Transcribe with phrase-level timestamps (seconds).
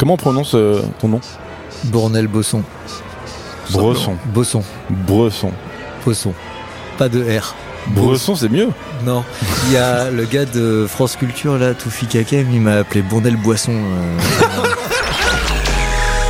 [0.00, 1.20] Comment on prononce euh, ton nom?
[1.84, 2.62] Bournel Bosson.
[3.70, 4.16] Bresson.
[4.32, 4.62] Bosson.
[4.88, 5.52] Bresson.
[6.06, 6.32] Bosson.
[6.96, 7.54] Pas de R.
[7.88, 8.70] Bresson, c'est mieux.
[9.04, 9.22] Non.
[9.66, 13.36] Il y a le gars de France Culture, là, Toufi Kakem, il m'a appelé Bournel
[13.36, 13.74] Boisson.
[13.74, 14.18] euh,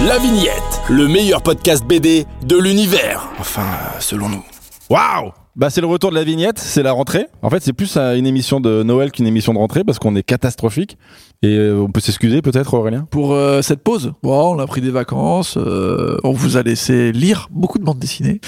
[0.08, 3.28] La Vignette, le meilleur podcast BD de l'univers.
[3.38, 4.42] Enfin, euh, selon nous.
[4.88, 5.30] Waouh
[5.60, 7.26] bah c'est le retour de la vignette, c'est la rentrée.
[7.42, 10.16] En fait, c'est plus euh, une émission de Noël qu'une émission de rentrée parce qu'on
[10.16, 10.96] est catastrophique.
[11.42, 13.06] Et euh, on peut s'excuser peut-être Aurélien?
[13.10, 14.12] Pour euh, cette pause.
[14.22, 17.98] Bon, on a pris des vacances, euh, on vous a laissé lire beaucoup de bandes
[17.98, 18.40] dessinées.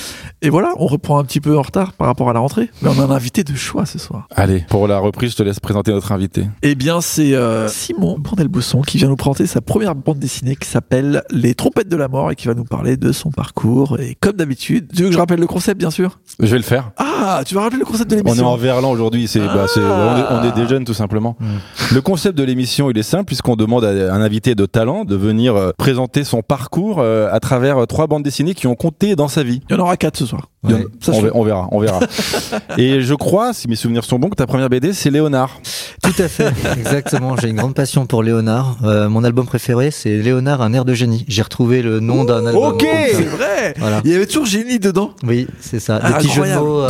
[0.43, 2.71] Et voilà, on reprend un petit peu en retard par rapport à la rentrée.
[2.83, 4.27] Mais on a un invité de choix ce soir.
[4.35, 6.47] Allez, pour la reprise, je te laisse présenter notre invité.
[6.63, 10.69] Eh bien, c'est euh, Simon Brandel-Bosson qui vient nous présenter sa première bande dessinée qui
[10.69, 14.01] s'appelle Les Trompettes de la Mort et qui va nous parler de son parcours.
[14.01, 16.21] Et comme d'habitude, tu veux que je rappelle le concept, bien sûr?
[16.41, 16.93] Je vais le faire.
[17.05, 19.67] Ah, tu vas rappeler le concept de On est l'émission en verlan aujourd'hui, c'est, bah,
[19.67, 21.37] c'est- on, est, on est des jeunes tout simplement.
[21.93, 25.17] Le concept de l'émission, il est simple puisqu'on demande à un invité de talent de
[25.17, 29.17] venir euh, présenter son parcours euh, à travers euh, trois bandes dessinées qui ont compté
[29.17, 29.61] dans sa vie.
[29.69, 30.49] Il y en aura quatre ce soir.
[31.01, 31.99] Ça, on, verra, on verra.
[32.79, 35.61] Et je crois, si mes souvenirs sont bons, que ta première BD, c'est Léonard.
[36.03, 37.37] Tout à fait, exactement.
[37.37, 38.77] J'ai une grande passion pour Léonard.
[38.85, 41.25] Euh, mon album préféré, c'est Léonard, un air de génie.
[41.27, 42.75] J'ai retrouvé le nom d'un album.
[42.75, 42.83] ok.
[42.83, 43.17] ça.
[43.17, 44.01] C'est vrai Voilà.
[44.05, 45.15] Il y avait toujours génie dedans.
[45.25, 46.01] Oui, c'est ça.
[46.03, 46.19] Ah,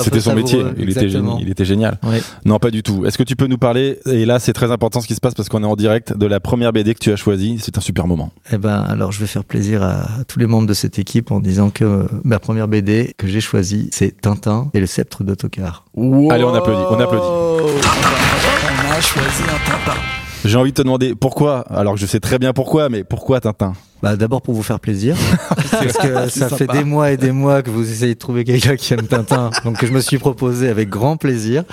[0.01, 0.61] C'était son métier.
[0.77, 1.33] Il était, Exactement.
[1.33, 1.99] génie, il était génial.
[2.03, 2.19] Oui.
[2.45, 3.07] Non, pas du tout.
[3.07, 5.35] Est-ce que tu peux nous parler, et là c'est très important ce qui se passe
[5.35, 7.59] parce qu'on est en direct, de la première BD que tu as choisie?
[7.63, 8.33] C'est un super moment.
[8.53, 11.31] Eh ben, alors je vais faire plaisir à, à tous les membres de cette équipe
[11.31, 15.25] en disant que euh, ma première BD que j'ai choisie, c'est Tintin et le sceptre
[15.25, 15.85] d'autocar.
[15.97, 17.27] Allez, on applaudit, on applaudit.
[17.27, 19.99] On a choisi un Tintin.
[20.45, 23.41] J'ai envie de te demander pourquoi, alors que je sais très bien pourquoi, mais pourquoi
[23.41, 23.75] Tintin?
[24.03, 25.17] Bah, d'abord pour vous faire plaisir,
[25.73, 28.77] parce que ça fait des mois et des mois que vous essayez de trouver quelqu'un
[28.77, 31.65] qui aime Tintin, donc je me suis proposé avec grand plaisir.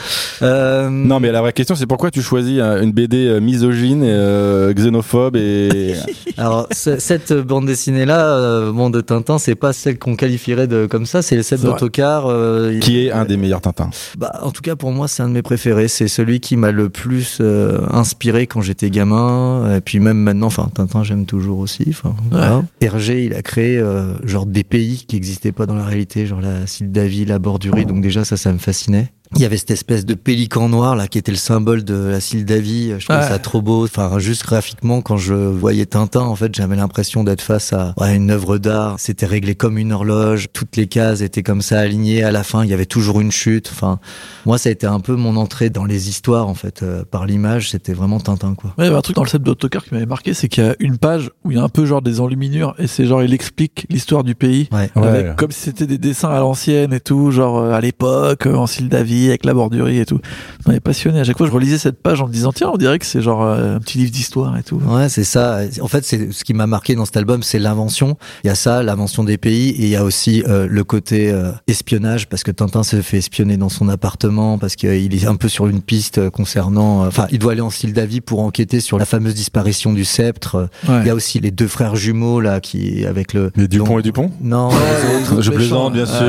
[0.42, 4.10] Euh, Non, mais la vraie question c'est pourquoi tu choisis une BD euh, misogyne, et,
[4.12, 5.94] euh, xénophobe et.
[6.38, 10.68] Alors ce- cette bande dessinée là, euh, bon de Tintin, c'est pas celle qu'on qualifierait
[10.68, 11.80] de comme ça, c'est le sceptre C'est vrai.
[11.80, 12.26] d'autocar.
[12.28, 15.22] euh, il- qui est un des meilleurs Tintins Bah, en tout cas, pour moi, c'est
[15.24, 15.88] un de mes préférés.
[15.88, 19.76] C'est celui qui m'a le plus euh, inspiré quand j'étais gamin.
[19.76, 21.86] Et puis même maintenant, enfin, Tintin, j'aime toujours aussi.
[21.90, 22.64] Enfin, voilà.
[22.82, 23.89] Hergé, il a créé euh,
[24.24, 27.86] genre des pays qui n'existaient pas dans la réalité, genre la Sildavie, la Bordurie.
[27.86, 29.14] Donc déjà, ça, ça me fascinait.
[29.36, 32.20] Il y avait cette espèce de pélican noir là qui était le symbole de la
[32.20, 32.94] Sildavie.
[32.98, 33.28] Je trouvais Ouais.
[33.28, 33.84] ça trop beau.
[33.84, 38.16] Enfin, juste graphiquement, quand je voyais Tintin, en fait, j'avais l'impression d'être face à ouais,
[38.16, 38.96] une œuvre d'art.
[39.00, 40.48] C'était réglé comme une horloge.
[40.52, 42.24] Toutes les cases étaient comme ça alignées.
[42.24, 43.70] À la fin, il y avait toujours une chute.
[43.72, 44.00] Enfin,
[44.48, 47.28] moi, ça a été un peu mon entrée dans les histoires, en fait, euh, par
[47.28, 47.70] l'image.
[47.70, 48.72] C'était vraiment Tintin, quoi.
[48.80, 50.64] Ouais, il y avait un truc dans le set d'autocar qui m'avait marqué, c'est qu'il
[50.64, 53.06] y a une page où il y a un peu genre des enluminures et c'est
[53.06, 54.70] genre il explique l'histoire du pays.
[54.72, 54.90] Ouais.
[54.96, 55.34] Ouais.
[55.38, 58.66] Comme si c'était des dessins à l'ancienne et tout, genre euh, à l'époque, euh, en
[58.66, 60.20] Sildavie, avec la bordurie et tout.
[60.64, 61.20] Ça m'avait passionné.
[61.20, 63.22] À chaque fois, je relisais cette page en me disant, tiens, on dirait que c'est
[63.22, 64.82] genre euh, un petit livre d'histoire et tout.
[64.88, 65.60] Ouais, c'est ça.
[65.82, 68.18] En fait, c'est ce qui m'a marqué dans cet album, c'est l'invention.
[68.44, 71.32] Il y a ça, l'invention des pays, et il y a aussi euh, le côté
[71.32, 75.36] euh, espionnage, parce que Tintin se fait espionner dans son appartement, parce qu'il est un
[75.36, 77.04] peu sur une piste concernant.
[77.04, 80.70] euh, Enfin, il doit aller en Sildavie pour enquêter sur la fameuse disparition du sceptre.
[80.88, 81.00] Ouais.
[81.02, 83.52] Il y a aussi les deux frères jumeaux là, qui avec le.
[83.56, 84.32] Les Dupont et Dupont?
[84.42, 84.76] Non, Ouais,
[85.20, 85.42] les autres.
[85.42, 86.26] Je plaisante, bien sûr.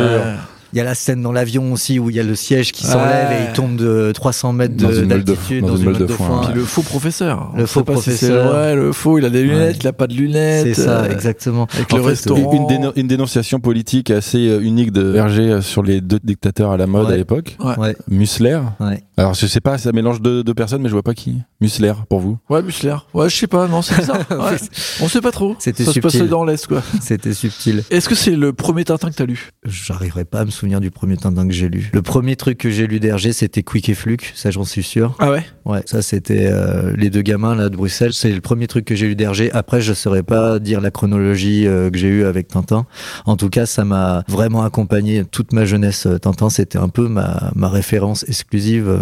[0.73, 2.85] Il y a la scène dans l'avion aussi où il y a le siège qui
[2.87, 2.93] Ouais.
[2.93, 6.41] s'enlève et il tombe de 300 mètres d'altitude dans une meule de de foin, foin.
[6.47, 7.53] Puis le faux professeur.
[7.57, 8.55] Le On faux pas si professeur.
[8.55, 9.79] ouais, le faux, il a des lunettes, Ouais.
[9.83, 10.75] il a pas de lunettes.
[10.75, 11.67] C'est ça, euh, exactement.
[11.75, 12.53] Avec En le fait, restaurant.
[12.53, 16.71] Une, déno- une dénonciation politique assez euh, unique de Hergé euh, sur les deux dictateurs
[16.71, 17.15] à la mode Ouais.
[17.15, 17.57] à l'époque.
[17.61, 17.77] Ouais.
[17.79, 18.61] Ouais, Mussler.
[18.81, 19.03] ouais.
[19.21, 21.43] Alors je sais pas, ça mélange deux, deux personnes, mais je vois pas qui.
[21.61, 22.39] Mussler pour vous.
[22.49, 22.97] Ouais, Mussler.
[23.13, 24.15] Ouais, je sais pas, non, c'est ça.
[24.31, 24.57] Ouais.
[25.03, 25.57] On sait pas trop.
[25.59, 26.19] C'était Ça se subtil.
[26.21, 26.83] passait dans l'Est, quoi.
[27.03, 27.85] C'était subtil.
[27.91, 30.91] Est-ce que c'est le premier Tintin que t'as lu J'arriverai pas à me souvenir du
[30.91, 31.91] premier Tintin que j'ai lu.
[31.93, 35.15] Le premier truc que j'ai lu d'Hergé, c'était Quick et Fluke, ça j'en suis sûr.
[35.19, 35.45] Ah ouais?
[35.67, 38.15] Ouais, ça c'était euh, les deux gamins là de Bruxelles.
[38.15, 39.53] C'est le premier truc que j'ai lu d'Hergé.
[39.53, 42.87] Après, je saurais pas dire la chronologie euh, que j'ai eue avec Tintin.
[43.27, 46.07] En tout cas, ça m'a vraiment accompagné toute ma jeunesse.
[46.07, 48.99] euh, Tintin, c'était un peu ma, ma référence exclusive.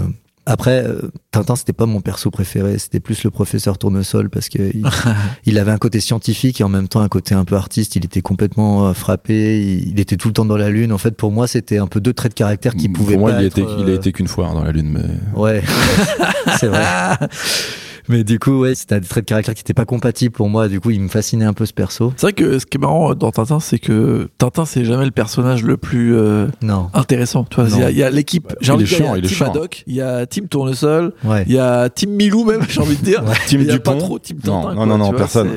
[0.49, 4.71] Après, euh, Tintin, c'était pas mon perso préféré, c'était plus le professeur Tournesol parce que
[4.75, 4.83] il,
[5.45, 7.97] il avait un côté scientifique et en même temps un côté un peu artiste.
[7.97, 10.91] Il était complètement euh, frappé, il, il était tout le temps dans la lune.
[10.95, 13.33] En fait, pour moi, c'était un peu deux traits de caractère qui pouvaient pour moi,
[13.33, 15.39] pas il, être, était, il a euh, été qu'une fois hein, dans la lune, mais
[15.39, 15.63] Ouais,
[16.59, 16.83] c'est vrai.
[18.09, 20.69] Mais du coup, ouais, c'était un trait de caractère qui n'était pas compatible pour moi.
[20.69, 22.13] Du coup, il me fascinait un peu ce perso.
[22.17, 25.11] C'est vrai que ce qui est marrant dans Tintin, c'est que Tintin, c'est jamais le
[25.11, 26.89] personnage le plus euh, Non.
[26.95, 27.45] intéressant.
[27.45, 27.89] Tu vois, Non.
[27.91, 28.53] il y a- l'équipe.
[28.61, 29.51] J'ai Il envie est de dire, chiant, il y est a Team chiant.
[29.51, 31.45] Haddock, il y a Team Tournesol, Ouais.
[31.47, 33.23] il y a Team Milou même, j'ai envie de dire.
[33.25, 33.35] Ouais.
[33.47, 34.05] Team Il y a pas Dupont.
[34.05, 34.69] trop Team Non, Tintin.
[34.71, 35.49] non, quoi, non, non, vois, personne.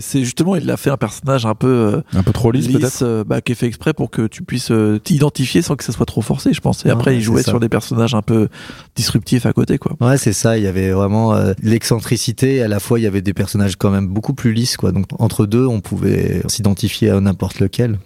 [0.00, 2.78] c'est- justement, il a fait un personnage un peu euh, un peu trop lisse lisse,
[2.78, 3.02] peut-être.
[3.02, 5.92] euh, bah, qui est fait exprès pour que tu puisses euh, t'identifier sans que ça
[5.92, 6.84] soit trop forcé, je pense.
[6.84, 8.48] Et après, il jouait sur des personnages un peu
[8.96, 9.92] disruptifs à côté, quoi.
[10.00, 10.58] Ouais, c'est ça.
[10.58, 11.52] Il y avait vraiment euh,
[11.92, 12.62] excentricité.
[12.62, 14.92] À la fois, il y avait des personnages quand même beaucoup plus lisses, quoi.
[14.92, 17.98] Donc entre deux, on pouvait s'identifier à n'importe lequel.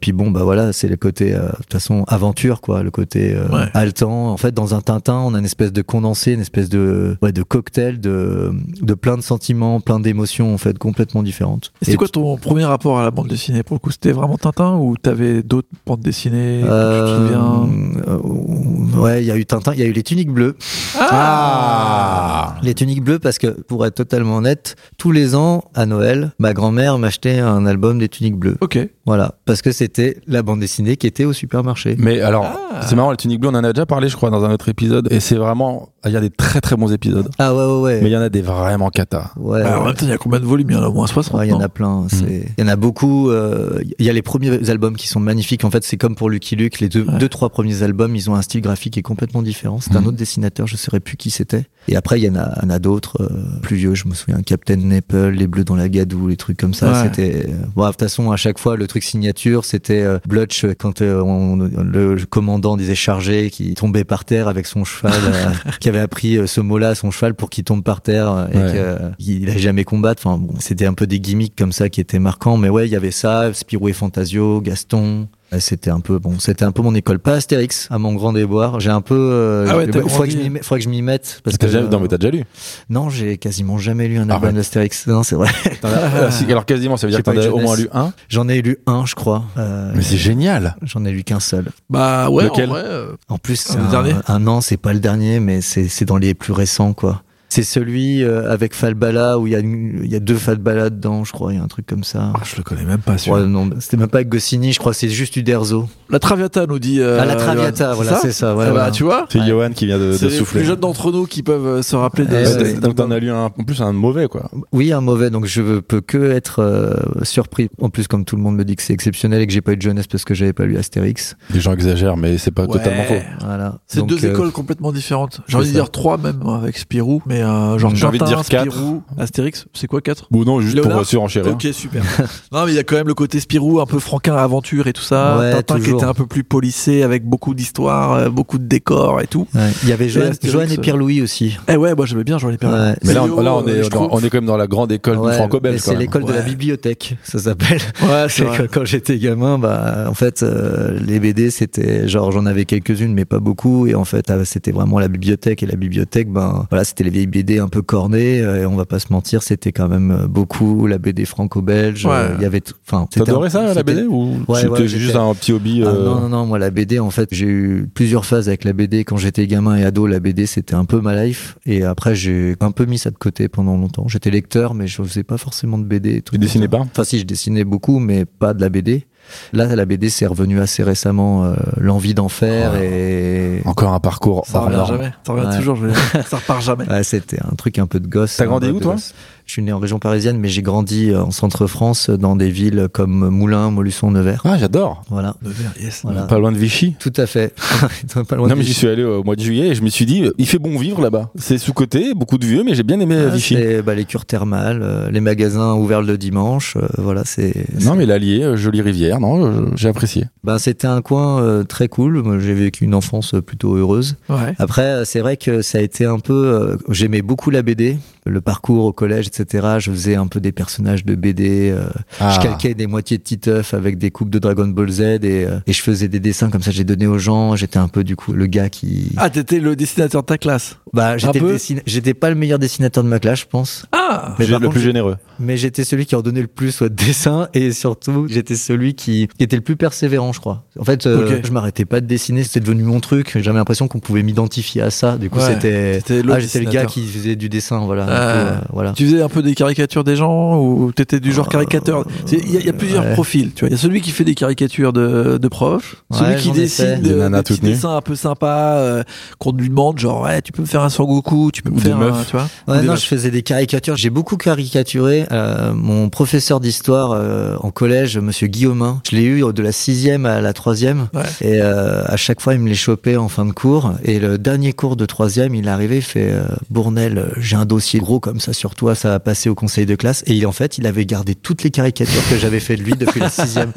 [0.00, 3.34] Puis bon, bah voilà, c'est le côté, euh, de toute façon, aventure, quoi, le côté
[3.34, 3.68] euh, Ouais.
[3.74, 4.28] haletant.
[4.30, 7.32] En fait, dans un Tintin, on a une espèce de condensé, une espèce de, ouais,
[7.32, 8.52] de cocktail de,
[8.82, 11.72] de plein de sentiments, plein d'émotions, en fait, complètement différentes.
[11.82, 13.62] Et c'est quoi ton premier rapport à la bande dessinée?
[13.62, 17.68] Pour le coup, c'était vraiment Tintin ou t'avais d'autres bandes dessinées Euh, Tu te souviens?
[18.08, 20.56] euh, ouais, il y a eu Tintin, il y a eu les tuniques bleues.
[20.98, 26.32] Ah Les tuniques bleues parce que, pour être totalement honnête, tous les ans, à Noël,
[26.38, 28.56] ma grand-mère m'achetait un album des tuniques bleues.
[28.60, 28.78] Ok.
[29.06, 29.34] Voilà.
[29.44, 31.96] Parce que c'était la bande dessinée qui était au supermarché.
[31.98, 32.80] Mais alors, Ah.
[32.86, 34.68] c'est marrant, le Tunic Blue, on en a déjà parlé, je crois, dans un autre
[34.68, 35.08] épisode.
[35.10, 37.28] Et c'est vraiment, il y a des très très bons épisodes.
[37.38, 38.00] Ah ouais, ouais, ouais.
[38.02, 39.30] Mais il y en a des vraiment cata.
[39.36, 39.86] Ouais, Alors, en ouais.
[39.86, 40.70] même temps, il y a combien de volumes?
[40.70, 41.38] Il y en a au moins 60.
[41.40, 42.06] Ouais, il y en a plein.
[42.08, 43.30] c'est- Il y en a beaucoup.
[43.30, 45.64] euh, Il y a les premiers albums qui sont magnifiques.
[45.64, 46.80] En fait, c'est comme pour Lucky Luke.
[46.80, 47.18] Les deux, Ouais.
[47.18, 49.78] deux, trois premiers albums, ils ont un style graphique qui est complètement différent.
[49.80, 50.08] C'est un Mhm.
[50.08, 50.66] autre dessinateur.
[50.66, 51.64] Je ne saurais plus qui c'était.
[51.88, 53.28] Et après, il y en a, en d'autres euh,
[53.62, 53.94] plus vieux.
[53.94, 56.92] Je me souviens, Captain Nipple, Les Bleus dans la Gadoue, les trucs comme ça.
[56.92, 57.02] Ouais.
[57.04, 57.46] C'était.
[57.74, 61.20] Bon, de toute façon, à chaque fois, le truc signature, c'était euh, Blutch quand euh,
[61.20, 65.98] on- le commandant disait chargé, qui tombait par terre avec son cheval, euh, qui avait
[66.00, 68.72] appris euh, ce mot-là à son cheval pour qu'il tombe par terre euh, et Ouais.
[68.72, 70.22] que, euh, il n'allait jamais combattre.
[70.26, 72.56] Enfin, bon, c'était un peu des gimmicks comme ça qui étaient marquants.
[72.56, 75.28] Mais ouais, il y avait ça, Spirou et Fantasio, Gaston.
[75.52, 78.32] Ouais, C'était un peu bon, c'était un peu mon école, pas Astérix, à mon grand
[78.32, 78.80] déboire.
[78.80, 80.88] J'ai un peu, euh, Ah ouais, t'as il faudrait que, je m'y- faudrait que je
[80.90, 82.44] m'y mette parce que jamais- non, mais t'as déjà lu.
[82.90, 84.42] non, j'ai quasiment jamais lu un Arrête.
[84.42, 85.06] album d'Astérix.
[85.06, 85.48] Non, c'est vrai.
[85.84, 88.12] Ah, alors quasiment, ça veut dire J'ai que t'en as au moins lu un.
[88.28, 89.44] J'en ai lu un, je crois.
[89.56, 90.76] Euh, Mais c'est génial.
[90.82, 91.66] J'en ai lu qu'un seul.
[91.90, 92.68] Bah ouais, Lequel?
[92.70, 92.82] en vrai.
[92.84, 96.04] euh, En plus, Le un, dernier un an, c'est pas le dernier, mais c'est c'est
[96.04, 97.22] dans les plus récents, quoi.
[97.56, 100.90] C'est celui euh, avec Falbala où il y a une- il y a deux Falbala
[100.90, 101.54] dedans, je crois.
[101.54, 102.32] Il y a un truc comme ça.
[102.34, 103.32] ah, je le connais même pas, sûr.
[103.32, 105.88] Ouais, non, c'était même pas avec Goscinny, je crois c'est juste Uderzo.
[106.10, 107.00] La Traviata nous dit.
[107.00, 108.50] euh, ah, la Traviata, voilà, c'est ça.
[108.50, 109.46] Eh Voilà, bah, tu vois C'est Ouais.
[109.48, 110.60] Johan qui vient de, de C'est les souffler.
[110.60, 112.30] plus jeunes d'entre nous qui peuvent euh, se rappeler de.
[112.32, 112.74] Ouais, ouais.
[112.74, 114.50] t'as- Donc t'en as lu un, en plus un mauvais, quoi.
[114.72, 117.70] Oui, un mauvais, donc je peux que être euh, surpris.
[117.80, 119.72] En plus, comme tout le monde me dit que c'est exceptionnel et que j'ai pas
[119.72, 121.36] eu de jeunesse parce que j'avais pas lu Astérix.
[121.54, 122.68] Les gens exagèrent, mais c'est pas Ouais.
[122.72, 123.14] totalement faux.
[123.46, 123.78] Voilà.
[123.86, 125.40] C'est deux euh, écoles complètement différentes.
[125.48, 128.24] J'ai envie de dire trois même hein, avec Spirou, mais euh, genre J'ai envie de
[128.24, 128.70] dire quatre.
[128.72, 130.28] Spirou, Astérix, c'est quoi quatre?
[130.32, 130.98] Ou non, juste Léonard?
[130.98, 131.52] pour surenchérir.
[131.52, 132.02] Ok, super.
[132.52, 134.92] non, mais il y a quand même le côté Spirou, un peu franquin aventure et
[134.92, 135.38] tout ça.
[135.38, 139.20] Ouais, Tintin qui était un peu plus polissé avec beaucoup d'histoires, euh, beaucoup de décors
[139.20, 139.46] et tout.
[139.54, 139.70] ouais.
[139.82, 141.56] Il y avait Joanne, Joanne et euh, Pierre-Louis aussi.
[141.68, 142.90] Eh ouais, moi j'aimais bien Jean-Louis Perrin.
[142.92, 142.96] Ouais.
[143.04, 145.18] Mais là, on, là, on est, dans- on est quand même dans la grande école
[145.18, 145.80] Ouais, du franco-belge.
[145.80, 147.80] c'est l'école de la bibliothèque, ça s'appelle.
[148.02, 152.64] Ouais, c'est quand j'étais gamin, bah, en fait, euh, les BD, c'était genre, j'en avais
[152.64, 153.86] quelques-unes, mais pas beaucoup.
[153.86, 155.62] Et en fait, euh, c'était vraiment la bibliothèque.
[155.62, 158.40] Et la bibliothèque, ben, voilà, c'était les vieilles BD un peu cornées.
[158.40, 162.06] euh, Et on va pas se mentir, c'était quand même euh, beaucoup la BD franco-belge.
[162.06, 162.12] Ouais.
[162.12, 165.34] euh, Il y avait, enfin, T'adorais ça, la BD Ou Ouais, c'était ouais, juste un
[165.34, 168.48] petit hobby Ah, non, non, non, moi la BD, en fait, j'ai eu plusieurs phases
[168.48, 169.04] avec la BD.
[169.04, 171.58] Quand j'étais gamin et ado, la BD, c'était un peu ma life.
[171.66, 174.08] Et après, j'ai un peu mis ça de côté pendant longtemps.
[174.08, 176.16] J'étais lecteur, mais je faisais pas forcément de BD.
[176.16, 176.78] et tout Tu dessinais pas?
[176.78, 179.06] Enfin, si, je dessinais beaucoup, mais pas de la BD.
[179.52, 182.80] Là, la BD, c'est revenu assez récemment, euh, l'envie d'en faire Oh.
[182.82, 183.62] et...
[183.64, 185.12] Encore un parcours Ça hors revient jamais.
[185.26, 185.56] Ça revient Ouais.
[185.56, 185.76] toujours.
[185.76, 186.26] je veux dire.
[186.28, 186.84] ça repart jamais.
[186.90, 188.36] Ouais, c'était un truc un peu de gosse.
[188.36, 189.14] T'as grandi où, toi gosse.
[189.46, 192.88] Je suis né en région parisienne, mais j'ai grandi euh, en centre-France, dans des villes
[192.92, 194.42] comme Moulins, Montluçon, Nevers.
[194.44, 195.04] Ah, j'adore.
[195.08, 195.36] Voilà.
[195.40, 196.00] Nevers, yes.
[196.02, 196.22] Voilà.
[196.22, 196.96] Pas loin de Vichy.
[196.98, 197.54] Tout à fait.
[198.28, 199.88] Pas loin non, de mais j'y suis allé au mois de juillet et je me
[199.88, 201.30] suis dit, euh, il fait bon vivre là-bas.
[201.36, 203.54] C'est sous-côté, beaucoup de vieux, mais j'ai bien aimé Ah, Vichy.
[203.54, 207.54] c'est, bah, les cures thermales, euh, les magasins ouverts le dimanche, euh, voilà, c'est.
[207.84, 210.24] Non, mais l'Allier, euh, jolie rivière, non, euh, j'ai apprécié.
[210.42, 212.40] Ben, c'était un coin euh, très cool.
[212.40, 214.16] J'ai vécu une enfance euh, plutôt heureuse.
[214.28, 214.54] Ouais.
[214.58, 216.32] Après, euh, c'est vrai que ça a été un peu.
[216.34, 219.66] euh, J'aimais beaucoup la BD, le parcours au collège, etc.
[219.78, 221.70] Je faisais un peu des personnages de BD.
[221.70, 221.88] euh,
[222.20, 222.32] Ah.
[222.34, 225.58] Je calquais des moitiés de Titeuf avec des coupes de Dragon Ball Z et, euh,
[225.66, 226.70] et je faisais des dessins comme ça.
[226.70, 227.56] J'ai donné aux gens.
[227.56, 229.12] J'étais un peu du coup le gars qui.
[229.16, 230.76] Ah, t'étais le dessinateur de ta classe.
[230.92, 233.86] bah, j'étais, dessina- j'étais pas le meilleur dessinateur de ma classe, je pense.
[233.92, 235.16] Ah Mais par le contre, plus généreux.
[235.38, 239.28] Mais j'étais celui qui en donnait le plus au dessin et surtout j'étais celui qui,
[239.36, 240.64] qui était le plus persévérant, je crois.
[240.78, 243.36] En fait, euh, je m'arrêtais pas de dessiner, c'était devenu mon truc.
[243.40, 245.16] J'avais l'impression qu'on pouvait m'identifier à ça.
[245.18, 248.06] Du coup, Ouais, c'était c'était l'autre ah, j'étais le gars qui faisait du dessin, voilà.
[248.08, 248.15] Ah.
[248.20, 248.92] Euh, voilà.
[248.92, 252.04] Tu faisais un peu des caricatures des gens ou t'étais du genre Euh, caricateur?
[252.32, 253.12] Il y, a- il y a plusieurs ouais.
[253.12, 253.52] profils.
[253.52, 256.36] Tu vois, il y a celui qui fait des caricatures de, de profs, Ouais, celui
[256.36, 257.70] qui dessine Des de, des petits nues.
[257.70, 259.02] dessins un peu sympas euh,
[259.38, 261.80] qu'on lui demande, genre ouais, tu peux me faire un Sangoku, tu peux me Ou
[261.80, 262.26] des faire un, meufs.
[262.30, 262.48] tu vois.
[262.68, 263.02] Ouais, Ou des non, meufs.
[263.02, 263.96] je faisais des caricatures.
[263.96, 265.26] J'ai beaucoup caricaturé.
[265.32, 270.26] Euh, mon professeur d'histoire euh, en collège, Monsieur Guillaumin, je l'ai eu de la sixième
[270.26, 271.08] à la troisième.
[271.14, 271.22] Ouais.
[271.40, 273.92] Et euh, à chaque fois, il me les chopait en fin de cours.
[274.04, 277.56] Et le dernier cours de troisième, il est arrivé, il fait euh, Bournel, euh, j'ai
[277.56, 280.22] un dossier gros comme ça sur toi, ça va passer au conseil de classe.
[280.26, 282.92] Et il, en fait, il avait gardé toutes les caricatures que j'avais fait de lui
[282.94, 283.72] depuis la sixième.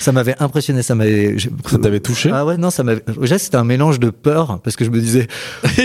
[0.00, 1.36] Ça m'avait impressionné, ça m'avait.
[1.70, 2.30] Ça t'avait touché?
[2.32, 3.02] Ah ouais, non, ça m'avait.
[3.20, 5.28] Déjà, c'était un mélange de peur parce que je me disais.
[5.74, 5.80] tu-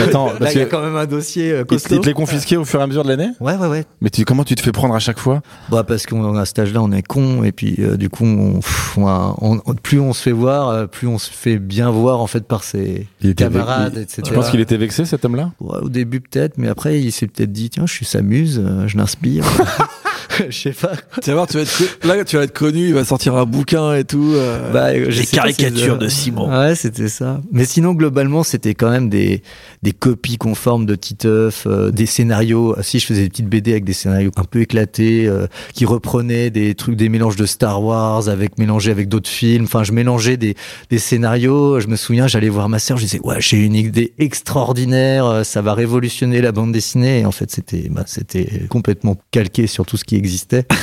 [0.00, 1.98] attends, là, parce il y a quand même un dossier euh, Il te- il costaud.
[2.00, 3.30] te les confisqué au fur et à mesure de l'année?
[3.40, 3.84] Ouais, ouais, ouais.
[4.00, 5.42] Mais tu, comment tu te fais prendre à chaque fois?
[5.70, 8.54] Bah parce qu'on à cet âge-là, on est con et puis euh, du coup, on,
[8.60, 11.90] pff, on a- on- plus on se fait voir, euh, plus on se fait bien
[11.90, 14.22] voir en fait par ses Il camarades, etc.
[14.24, 15.52] Tu penses qu'il était vexé cet homme-là?
[15.60, 18.88] Ouais, au début peut-être, mais après il s'est peut-être dit tiens, je suis s'amuse, euh,
[18.88, 19.44] je l'inspire.
[20.50, 20.92] je sais pas.
[21.22, 23.44] Tu vas voir, tu vas être là, tu vas être connu, il va sortir un
[23.44, 24.32] bouquin et tout.
[24.34, 26.50] euh, Bah, les caricatures de Simon.
[26.50, 27.40] Ouais, c'était ça.
[27.52, 29.42] Mais sinon, globalement, c'était quand même des,
[29.82, 32.76] des copies conformes de Titeuf, euh, des scénarios.
[32.82, 36.50] Si je faisais des petites BD avec des scénarios un peu éclatés, euh, qui reprenaient
[36.50, 39.64] des trucs, des mélanges de Star Wars avec mélangés avec d'autres films.
[39.64, 40.54] Enfin, je mélangeais des,
[40.90, 41.80] des scénarios.
[41.80, 45.44] Je me souviens, j'allais voir ma sœur, je disais, ouais, j'ai une idée extraordinaire, euh,
[45.44, 47.20] ça va révolutionner la bande dessinée.
[47.20, 50.64] Et en fait, c'était, bah, c'était complètement calqué sur tout ce qui existait.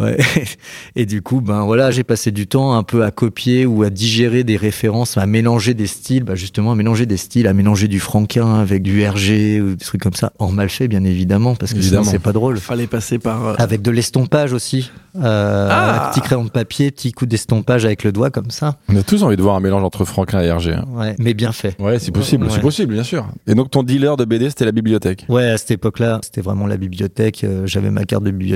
[0.00, 0.16] Ouais.
[0.94, 3.90] Et du coup, ben voilà, j'ai passé du temps un peu à copier ou à
[3.90, 7.88] digérer des références, à mélanger des styles, bah justement à mélanger des styles, à mélanger
[7.88, 11.56] du franquin avec du RG ou des trucs comme ça, en mal fait bien évidemment,
[11.56, 12.04] parce que Évidemment.
[12.04, 12.58] sinon c'est pas drôle.
[12.58, 13.44] Fallait passer par.
[13.44, 16.12] euh, Avec de l'estompage aussi, euh, Ah.
[16.14, 18.76] petit crayon de papier, petit coup d'estompage avec le doigt comme ça.
[18.88, 20.74] On a tous envie de voir un mélange entre Franklin et Hergé.
[20.74, 20.84] hein.
[20.92, 21.74] Ouais, mais bien fait.
[21.80, 22.52] Ouais, c'est possible, Ouais.
[22.54, 23.26] c'est possible, bien sûr.
[23.48, 25.26] Et donc ton dealer de BD, c'était la bibliothèque.
[25.28, 27.42] Ouais, à cette époque-là, c'était vraiment la bibliothèque.
[27.42, 28.47] euh, J'avais ma carte de bibliothèque.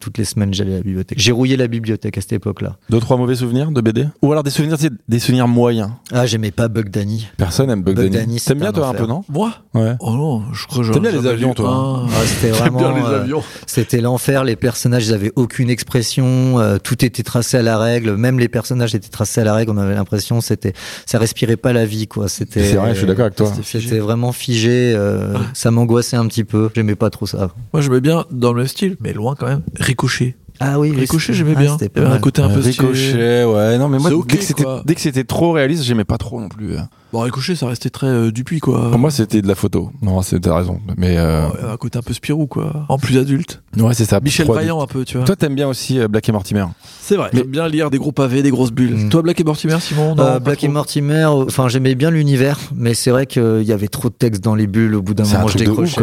[0.00, 1.18] Toutes les semaines, j'allais à la bibliothèque.
[1.18, 2.76] J'ai rouillé la bibliothèque à cette époque-là.
[2.90, 4.76] Deux, trois mauvais souvenirs de BD Ou alors des souvenirs,
[5.08, 5.90] des souvenirs moyens?
[6.12, 7.26] Ah, j'aimais pas Bug Danny.
[7.36, 8.26] Personne aime Bug Bug Danny.
[8.26, 9.08] Danny, T'aimes bien toi un un peu, enfer.
[9.08, 9.24] non?
[9.28, 9.52] Moi?
[9.74, 9.94] Ouais.
[10.00, 12.06] Oh non, je crois que T'aimes bien les avions, toi, un.
[12.06, 12.78] Ah, c'était J'aime vraiment.
[12.78, 13.42] bien les euh, avions.
[13.66, 14.44] C'était l'enfer.
[14.44, 16.58] Les personnages, ils avaient aucune expression.
[16.60, 18.16] euh, tout était tracé à la règle.
[18.16, 19.70] Même les personnages étaient tracés à la règle.
[19.72, 20.72] On avait l'impression c'était,
[21.06, 22.28] ça respirait pas la vie, quoi.
[22.28, 22.64] C'était.
[22.64, 23.50] C'est vrai, je suis d'accord avec toi.
[23.62, 24.92] C'était vraiment figé.
[24.96, 26.70] euh, ça m'angoissait un petit peu.
[26.74, 27.50] J'aimais pas trop ça.
[27.72, 29.62] Moi, j'aimais bien dans le même style, mais loin quand même.
[29.76, 30.36] Ricochet.
[30.60, 31.72] Ah oui, Ricochet, c'était- j'aimais ah, bien.
[31.72, 32.20] c'était Il pas y avait un mal.
[32.20, 32.70] côté un peu stylé.
[32.88, 33.78] Ricochet, ouais.
[33.78, 34.82] Non, mais moi, dès que c'était, quoi.
[34.84, 36.76] dès que c'était trop réaliste, j'aimais pas trop non plus.
[37.12, 38.90] Bon, Ricochet, ça restait très euh, Dupuis, quoi.
[38.90, 39.90] Pour moi, c'était de la photo.
[40.02, 40.80] Non, c'est- t'as raison.
[40.96, 42.86] Mais, euh, Ouais, un côté un peu Spirou, quoi.
[42.88, 43.62] En plus adulte.
[43.76, 44.18] ouais, c'est ça.
[44.20, 45.26] Michel Vaillant, un peu, tu vois.
[45.26, 46.64] Toi, t'aimes bien aussi euh, Black et Mortimer.
[47.00, 47.30] C'est vrai.
[47.32, 48.96] Mais- J'aime bien lire des gros pavés, des grosses bulles.
[48.96, 49.08] Mm.
[49.10, 52.58] Toi, Black et Mortimer, Simon non, Euh, Black trop et Mortimer, enfin j'aimais bien l'univers,
[52.74, 54.94] mais c'est vrai qu'il y avait trop de texte dans les bulles.
[54.96, 56.00] Au bout d'un un moment, je décrochais.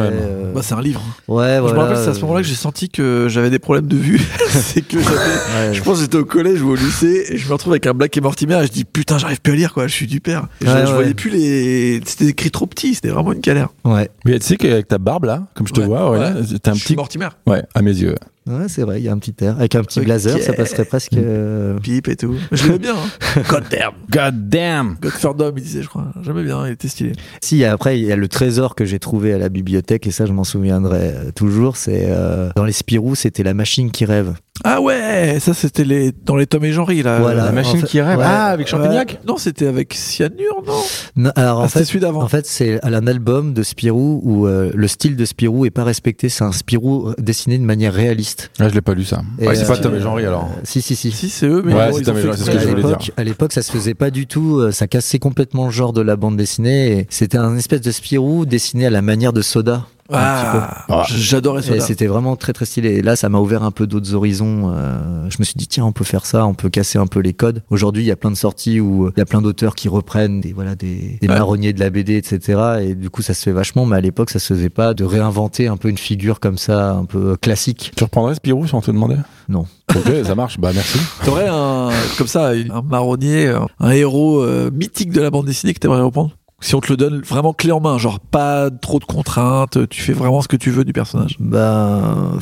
[0.53, 1.01] Bah, c'est un livre.
[1.27, 1.73] ouais, Je voilà.
[1.75, 4.21] me rappelle, c'est à ce moment-là que j'ai senti que j'avais des problèmes de vue.
[4.49, 4.97] c'est que.
[4.97, 5.73] Ouais.
[5.73, 7.93] Je pense que j'étais au collège ou au lycée et je me retrouve avec un
[7.93, 9.87] Black et Mortimer et je dis putain, j'arrive plus à lire, quoi.
[9.87, 10.47] Je suis du père.
[10.61, 10.93] Et je, Ouais, je ouais.
[10.93, 12.01] voyais plus les.
[12.05, 12.95] C'était écrit trop petit.
[12.95, 13.69] C'était vraiment une galère.
[13.85, 16.33] Ouais, Mais tu sais qu'avec ta barbe là, comme je te Ouais, vois, ouais, ouais.
[16.61, 16.95] t'as un Je suis petit.
[16.95, 17.27] Mortimer.
[17.47, 18.15] Ouais, à mes yeux.
[18.47, 18.99] Ouais, c'est vrai.
[18.99, 20.05] Il y a un petit air avec un petit Ok.
[20.05, 21.13] blazer, ça passerait presque.
[21.13, 22.35] euh, Pipe et tout.
[22.51, 22.95] Je l'aimais bien.
[22.95, 23.41] Hein.
[23.49, 23.91] God damn.
[24.09, 24.97] God damn!
[25.01, 26.07] Godferdom, il disait, je crois.
[26.21, 26.65] J'aimais bien.
[26.67, 27.13] Il était stylé.
[27.41, 30.25] Si, après, il y a le trésor que j'ai trouvé à la bibliothèque, et ça,
[30.25, 31.77] je m'en souviendrai euh, toujours.
[31.77, 34.33] C'est euh, dans les Spirou, c'était la machine qui rêve.
[34.63, 37.19] Ah ouais, ça c'était les dans les Tom et Jean-Ry là.
[37.19, 37.45] Voilà.
[37.45, 38.19] La en machine fait- qui rêve.
[38.19, 38.23] ouais.
[38.27, 39.13] ah, avec Champignac?
[39.13, 39.19] Ouais.
[39.27, 40.79] Non, c'était avec Cyanure, non
[41.15, 42.21] Non, alors, en Ah, c'était fait, celui d'avant.
[42.21, 45.83] En fait, c'est un album de Spirou où euh, le style de Spirou est pas
[45.83, 46.29] respecté.
[46.29, 48.30] C'est un Spirou dessiné de manière réaliste.
[48.59, 49.21] Ah, je l'ai pas lu ça.
[49.39, 50.49] Ouais, c'est pas euh, Tom et Jean-Ry alors.
[50.63, 51.11] Si, si, si.
[51.11, 52.89] Si, c'est eux, mais Ouais, c'est Tom et c'est ce que je à voulais dire.
[52.89, 54.59] l'époque, à l'époque, ça se faisait pas du tout.
[54.59, 57.07] euh, Ça cassait complètement le genre de la bande dessinée.
[57.09, 59.85] C'était un espèce de Spirou dessiné à la manière de Soda.
[60.11, 61.03] Ah, Ah.
[61.07, 61.79] j'adorais ça.
[61.79, 62.89] C'était vraiment très très stylé.
[62.95, 64.71] Et là, ça m'a ouvert un peu d'autres horizons.
[64.73, 67.19] euh, je me suis dit tiens, on peut faire ça, on peut casser un peu
[67.19, 67.63] les codes.
[67.69, 69.87] Aujourd'hui, il y a plein de sorties où euh, il y a plein d'auteurs qui
[69.89, 71.35] reprennent des voilà des, des Ouais.
[71.35, 72.61] marronniers de la BD, etc.
[72.81, 73.85] Et du coup, ça se fait vachement.
[73.85, 76.91] Mais à l'époque, ça se faisait pas de réinventer un peu une figure comme ça,
[76.91, 77.91] un peu classique.
[77.95, 79.17] Tu reprendrais Spirou si on te demandait?
[79.49, 79.65] Non.
[79.95, 80.59] Ok, ça marche.
[80.59, 80.97] Bah, merci.
[81.25, 85.73] T'aurais un, comme ça, un marronnier, un, un héros euh, mythique de la bande dessinée
[85.73, 86.31] que t'aimerais reprendre?
[86.61, 90.01] Si on te le donne vraiment clé en main, genre pas trop de contraintes, tu
[90.01, 91.35] fais vraiment ce que tu veux du personnage.
[91.39, 92.37] Ben,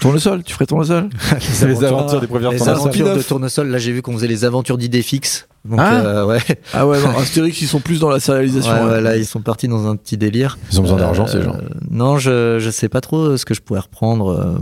[0.00, 1.10] Tournesol, tu ferais Tournesol
[1.40, 2.80] C'est les aventures des prévieurs les Tournesol.
[2.80, 3.22] aventures de.
[3.22, 3.68] Tournesol.
[3.68, 5.48] Là, j'ai vu qu'on faisait les aventures d'idées fixes.
[5.68, 6.00] Donc, Ah.
[6.00, 6.38] euh, ouais.
[6.72, 8.72] Ah ouais, non, Astérix, ils sont plus dans la sérialisation.
[8.72, 8.88] Ouais, hein.
[8.88, 10.58] ouais, là, ils sont partis dans un petit délire.
[10.72, 11.56] Ils ont besoin Euh, d'argent, ces gens.
[11.90, 14.28] Non, je je sais pas trop ce que je pourrais reprendre.
[14.30, 14.58] euh,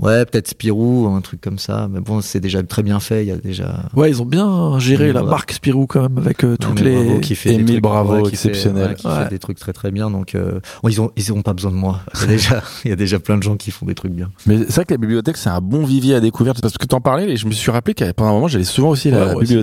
[0.00, 1.88] ouais, peut-être Spirou, un truc comme ça.
[1.90, 3.24] Mais bon, c'est déjà très bien fait.
[3.24, 3.84] Il y a déjà.
[3.96, 6.94] Ouais, ils ont bien géré la marque Spirou quand même avec euh, toutes les.
[6.94, 8.88] Bravo qui fait des Émile trucs, Bravo, ouais, qui fait- exceptionnel.
[8.90, 9.24] ouais, qui Ouais.
[9.24, 10.10] fait des trucs très très bien.
[10.10, 12.00] Donc, euh, bon, ils ont ils ont pas besoin de moi.
[12.14, 14.12] Il y a déjà il y a déjà plein de gens qui font des trucs
[14.12, 14.30] bien.
[14.46, 16.54] Mais c'est vrai que la bibliothèque, c'est un bon vivier à découvrir.
[16.60, 18.90] Parce que t'en parlais et je me suis rappelé qu'à pendant un moment, j'allais souvent
[18.90, 19.54] aussi à la aussi.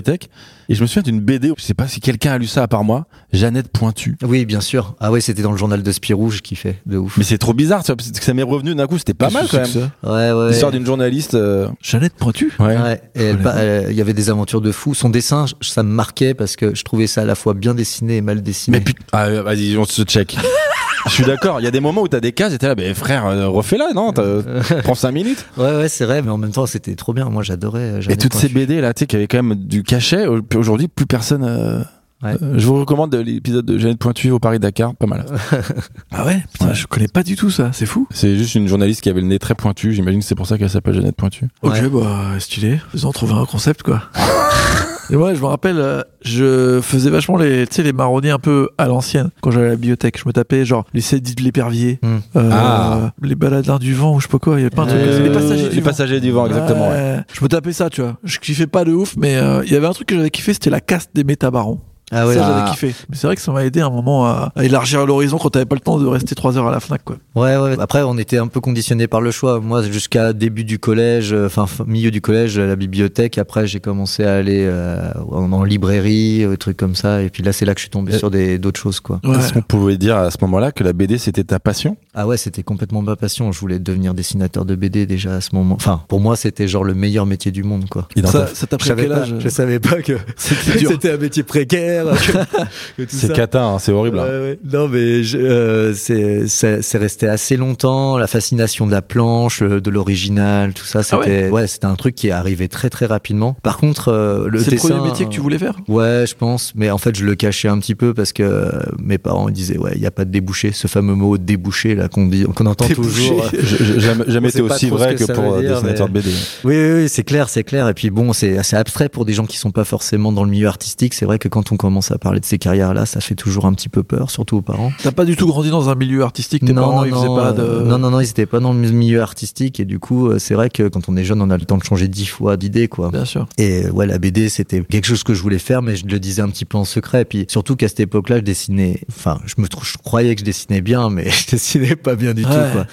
[0.72, 2.66] Et je me souviens d'une BD, je sais pas si quelqu'un a lu ça à
[2.66, 4.16] part moi, Jeannette Pointu.
[4.22, 4.94] Oui, bien sûr.
[5.00, 7.18] Ah ouais, c'était dans le journal de Spirou, je kiffais de ouf.
[7.18, 9.28] Mais c'est trop bizarre, tu vois, parce que ça m'est revenu d'un coup, c'était pas
[9.28, 9.90] mal quand même.
[10.02, 10.48] Ouais, ouais.
[10.48, 11.34] L'histoire d'une journaliste.
[11.34, 12.54] euh, Jeannette Pointu?
[12.58, 12.78] Ouais.
[12.78, 14.94] Ouais, et elle pa- elle- il y avait des aventures de fou.
[14.94, 17.74] Son dessin, je- ça me marquait parce que je trouvais ça à la fois bien
[17.74, 18.78] dessiné et mal dessiné.
[18.78, 20.36] Mais putain, ah, euh, vas-y, on se check.
[21.06, 21.60] Je suis d'accord.
[21.60, 23.48] Il y a des moments où t'as des cases et t'es là, mais frère, euh,
[23.48, 24.42] refais-la, non T'as-
[24.82, 25.46] Prends 5 minutes.
[25.56, 27.28] Ouais, ouais, c'est vrai, mais en même temps, c'était trop bien.
[27.28, 27.80] Moi, j'adorais.
[27.80, 28.48] euh, Et toutes ces.
[28.48, 30.26] BD là, tu sais, qui avaient quand même du cachet.
[30.54, 31.44] Aujourd'hui, plus personne.
[31.44, 31.82] euh,
[32.22, 32.36] Ouais.
[32.40, 35.26] euh, je vous recommande l'épisode de Jeannette Pointu au Paris Dakar, pas mal.
[36.12, 36.74] Ah ouais Putain, Ouais.
[36.74, 38.06] je connais pas du tout ça, c'est fou.
[38.12, 39.92] C'est juste une journaliste qui avait le nez très pointu.
[39.92, 41.48] J'imagine que c'est pour ça qu'elle s'appelle Jeannette Pointu.
[41.62, 41.88] Ok, Ouais.
[41.88, 42.80] bah stylé.
[42.94, 44.02] Ils ont trouvé un concept quoi.
[45.10, 48.38] Et moi, je me rappelle, euh, je faisais vachement les, tu sais, les marronniers un
[48.38, 50.18] peu à l'ancienne quand j'allais à la bibliothèque.
[50.18, 52.18] Je me tapais genre les Cédis de l'épervier, Hmm.
[52.36, 53.12] euh, Ah.
[53.22, 54.54] les baladins du vent ou je sais pas quoi.
[54.58, 55.18] Il y avait pas un truc comme ça.
[55.18, 55.86] Euh, Les passagers du les vent.
[55.90, 56.88] passagers du vent, exactement.
[56.88, 56.94] ouais.
[56.94, 57.20] Ouais.
[57.32, 58.16] Je me tapais ça, tu vois.
[58.24, 60.52] Je kiffais pas de ouf, mais euh, il y avait un truc que j'avais kiffé,
[60.54, 61.80] c'était la caste des métabarons.
[62.12, 62.94] Ah ouais, ça, j'avais kiffé.
[63.08, 65.50] Mais c'est vrai que ça m'a aidé à un moment à, à élargir l'horizon quand
[65.50, 67.16] t'avais pas le temps de rester trois heures à la Fnac, quoi.
[67.34, 67.76] Ouais, ouais.
[67.80, 69.60] Après, on était un peu conditionné par le choix.
[69.60, 73.38] Moi, jusqu'à début du collège, euh, enfin milieu du collège, à la bibliothèque.
[73.38, 77.22] Après, j'ai commencé à aller euh, en, en librairie, euh, trucs comme ça.
[77.22, 79.20] Et puis là, c'est là que je suis tombé sur des d'autres choses, quoi.
[79.24, 79.38] Ouais.
[79.38, 81.96] Est-ce qu'on pouvait dire à ce moment-là que la BD c'était ta passion?
[82.14, 83.52] Ah ouais, c'était complètement ma passion.
[83.52, 85.74] Je voulais devenir dessinateur de BD déjà à ce moment.
[85.76, 88.08] Enfin, pour moi, c'était genre le meilleur métier du monde, quoi.
[88.26, 89.34] Ça, ça t'a Je pris savais, quel pas, âge?
[89.38, 92.01] je savais pas que c'était un métier précaire.
[92.96, 94.18] tout C'est cata, hein, c'est horrible.
[94.18, 94.54] hein.
[94.72, 98.18] Non, mais je- euh, c'est resté assez longtemps.
[98.18, 102.14] La fascination de la planche, de l'original, tout ça, Ah c'était ouais, c'était un truc
[102.14, 103.56] qui est arrivé très très rapidement.
[103.62, 105.76] Par contre, euh, le C'est le dessin, premier métier que tu voulais faire?
[105.88, 108.70] Ouais, je pense, mais en fait, je le cachais un petit peu parce que euh,
[108.98, 111.94] mes parents ils disaient ouais, il y a pas de débouché, ce fameux mot débouché
[111.94, 113.28] là qu'on dit, qu'on entend Débouché.
[113.28, 113.50] toujours.
[113.62, 116.36] J'ai jamais, jamais été aussi vrai que, que pour euh, dire, dessinateur mais- de BD.
[116.64, 117.88] Oui, oui, oui, c'est clair, c'est clair.
[117.88, 120.50] Et puis bon, c'est assez abstrait pour des gens qui sont pas forcément dans le
[120.50, 121.14] milieu artistique.
[121.14, 123.74] C'est vrai que quand on commence à parler de ces carrières-là, ça fait toujours un
[123.74, 124.92] petit peu peur, surtout aux parents.
[125.02, 127.62] T'as pas du tout grandi dans un milieu artistique, tes parents, ils faisaient pas de...
[127.62, 130.38] euh, non, non, non, ils étaient pas dans le milieu artistique et du coup, euh,
[130.38, 132.56] c'est vrai que quand on est jeune, on a le temps de changer dix fois
[132.56, 133.10] d'idée, quoi.
[133.10, 133.46] Bien sûr.
[133.58, 136.18] Et euh, ouais, la BD, c'était quelque chose que je voulais faire, mais je le
[136.18, 137.22] disais un petit peu en secret.
[137.22, 139.00] Et puis surtout qu'à cette époque-là, je dessinais.
[139.10, 142.32] Enfin, je me trou- je croyais que je dessinais bien, mais je dessinais pas bien
[142.34, 142.50] du Ouais.
[142.50, 142.72] tout.
[142.72, 142.86] Quoi.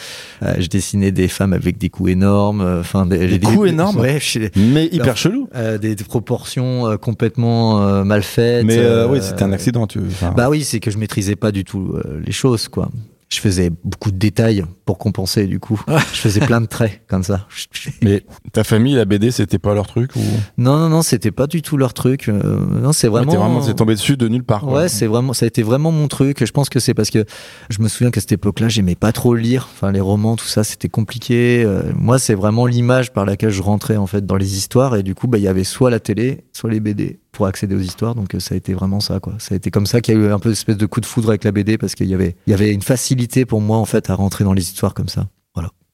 [0.43, 2.61] Euh, je dessinais des femmes avec des coups énormes.
[2.79, 5.47] Enfin, des, Des coups énormes Ouais, je- Mais hyper chelou.
[5.55, 8.65] euh, des, des proportions euh, complètement euh, mal faites.
[8.65, 9.87] Mais euh, euh, oui, c'était un accident.
[9.87, 9.99] Tu...
[9.99, 12.89] enfin, Bah oui, c'est que je maîtrisais pas du tout euh, les choses, quoi.
[13.31, 15.79] Je faisais beaucoup de détails pour compenser, du coup.
[15.87, 17.45] Je faisais plein de traits, comme ça.
[18.01, 20.19] Mais ta famille, la BD, c'était pas leur truc ou?
[20.57, 22.27] Non, non, non, c'était pas du tout leur truc.
[22.27, 23.31] non, c'est vraiment.
[23.31, 24.61] vraiment, c'est tombé dessus de nulle part.
[24.61, 24.73] quoi.
[24.73, 26.43] Ouais, c'est vraiment, ça a été vraiment mon truc.
[26.43, 27.23] Je pense que c'est parce que
[27.69, 29.69] je me souviens qu'à cette époque-là, j'aimais pas trop lire.
[29.73, 31.67] Enfin, les romans, tout ça, c'était compliqué.
[31.95, 34.95] Moi, c'est vraiment l'image par laquelle je rentrais, en fait, dans les histoires.
[34.95, 37.75] Et du coup, bah, il y avait soit la télé, soit les BD pour accéder
[37.75, 38.15] aux histoires.
[38.15, 39.35] Donc, euh, ça a été vraiment ça, quoi.
[39.39, 41.05] Ça a été comme ça qu'il y a eu un peu d'espèce de coup de
[41.05, 43.77] foudre avec la BD parce qu'il y avait, il y avait une facilité pour moi,
[43.77, 45.27] en fait, à rentrer dans les histoires comme ça.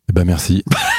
[0.09, 0.63] Eh ben merci.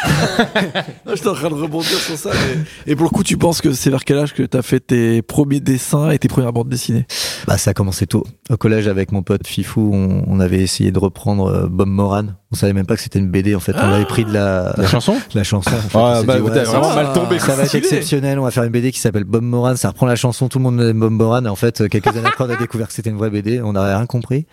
[1.07, 2.31] Non, J'étais en train de rebondir sur ça.
[2.33, 4.81] mais- Et pour le coup, tu penses que c'est vers quel âge que t'as fait
[4.81, 7.07] tes premiers dessins et tes premières bandes dessinées?
[7.47, 8.25] Bah, ça a commencé tôt.
[8.51, 12.25] Au collège, avec mon pote Fifou, on, on avait essayé de reprendre euh, Bob Moran.
[12.53, 13.75] On savait même pas que c'était une BD, en fait.
[13.75, 15.17] On avait pris de la, La chanson?
[15.35, 15.71] La chanson.
[15.71, 15.99] en fait.
[15.99, 17.39] Ah, bah, dit, ouais, ça vraiment va, mal tombé.
[17.39, 18.39] Ça va être exceptionnel.
[18.39, 19.75] On va faire une BD qui s'appelle Bob Moran.
[19.77, 20.49] Ça reprend la chanson.
[20.49, 21.45] Tout le monde aime Bob Moran.
[21.45, 23.61] Et en fait, quelques années après, on a découvert que c'était une vraie BD.
[23.63, 24.47] On n'avait rien compris.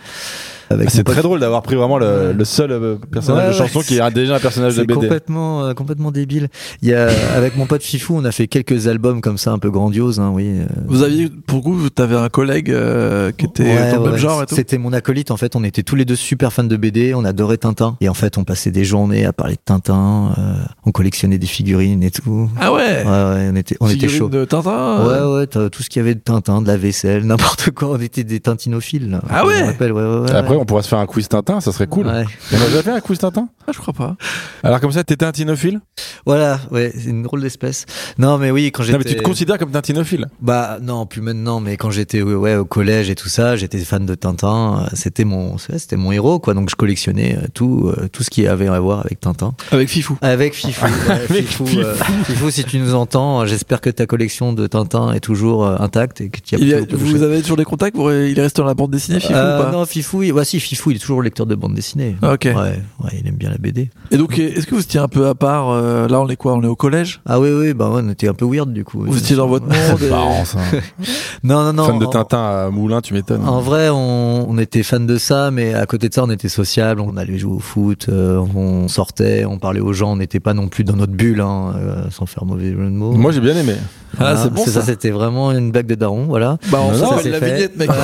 [0.72, 3.82] Ah, C'est très drôle d'avoir pris vraiment le, le seul euh, personnage Ouais, de chanson
[3.82, 4.94] qui est déjà un personnage de BD.
[4.96, 6.48] complètement, euh, complètement débile.
[6.82, 9.60] Il y a, avec mon pote Fifou, on a fait quelques albums comme ça, un
[9.60, 10.46] peu grandioses, hein, oui.
[10.60, 14.20] euh, Vous aviez, pour coup, t'avais un collègue euh, qui était Ouais, dans le même
[14.20, 15.56] genre et tout C'était mon acolyte en fait.
[15.56, 17.14] On était tous les deux super fans de BD.
[17.14, 17.98] On adorait Tintin.
[18.02, 20.34] Et en fait, on passait des journées à parler de Tintin.
[20.38, 20.54] euh,
[20.86, 22.50] on collectionnait des figurines et tout.
[22.60, 24.30] Ah ouais Ouais, ouais, on était, on était Figurine chaud.
[24.30, 27.24] de Tintin euh, Ouais, ouais, tout ce qu'il y avait de Tintin, de la vaisselle,
[27.26, 27.90] n'importe quoi.
[27.92, 29.10] On était des tintinophiles.
[29.12, 29.22] Là.
[29.30, 30.60] Ah ouais me rappelle, ouais, ouais, ouais, Après, ouais.
[30.62, 32.08] on pourrait se faire un quiz Tintin, ça serait cool.
[32.08, 32.26] Ouais.
[32.52, 33.48] On a déjà fait un quiz Tintin?
[33.68, 34.16] Ah, je crois pas.
[34.64, 35.82] Alors comme ça, t'étais un tinophile
[36.28, 37.86] Voilà, ouais, c'est une drôle d'espèce.
[38.20, 38.98] Non, mais oui, quand j'étais.
[39.00, 42.56] Mais tu te considères comme un tinophile Bah non, plus maintenant, mais quand j'étais ouais,
[42.56, 44.86] au collège et tout ça, j'étais fan de Tintin.
[44.94, 46.54] C'était mon, c'était mon héros, quoi.
[46.54, 49.56] Donc je collectionnais euh, tout, euh, tout ce qui avait à voir avec Tintin.
[49.72, 50.18] Avec Fifou.
[50.22, 50.86] Avec Fifou.
[51.10, 55.14] ouais, Avec Fifou, euh, Fifou, si tu nous entends, j'espère que ta collection de Tintin
[55.14, 58.38] est toujours intacte et que tu as a- vous avez toujours des contacts vous- Il
[58.38, 59.72] est resté dans la bande dessinée, Fifou Euh, ou pas?
[59.72, 62.16] Non, Fifou, il, si, Fifou, il est toujours lecteur de bande dessinée.
[62.22, 62.44] Ah, Ok.
[62.46, 63.90] Ouais, ouais, il aime bien la BD.
[64.12, 66.54] Et donc, est-ce que vous étiez un peu à part euh, Là, on est quoi
[66.54, 67.22] On est au collège?
[67.26, 69.04] Ah oui, oui, bah ouais, on était un peu weird du coup.
[69.06, 70.60] Vous étiez dans votre monde et- Marrant ça.
[71.44, 71.86] Non, non, non.
[71.86, 73.46] Fan de en- Tintin à Moulin, tu m'étonnes.
[73.48, 76.48] En vrai, on, on était fan de ça, mais à côté de ça, on était
[76.50, 77.02] sociable.
[77.02, 80.14] On allait jouer au foot, euh, on sortait, on parlait aux gens.
[80.14, 82.90] On n'était pas non plus dans notre bulle, hein, euh, sans faire mauvais jeu de
[82.90, 83.12] mots.
[83.12, 83.74] Moi j'ai bien aimé.
[84.14, 84.38] Ah, Voilà.
[84.44, 84.72] c'est bon, ça.
[84.72, 84.82] ça.
[84.84, 86.58] C'était vraiment une blague de daron, voilà.
[86.72, 87.40] Bah, on Non, la fait.
[87.40, 87.90] vignette, mec.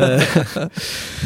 [0.00, 0.18] Euh,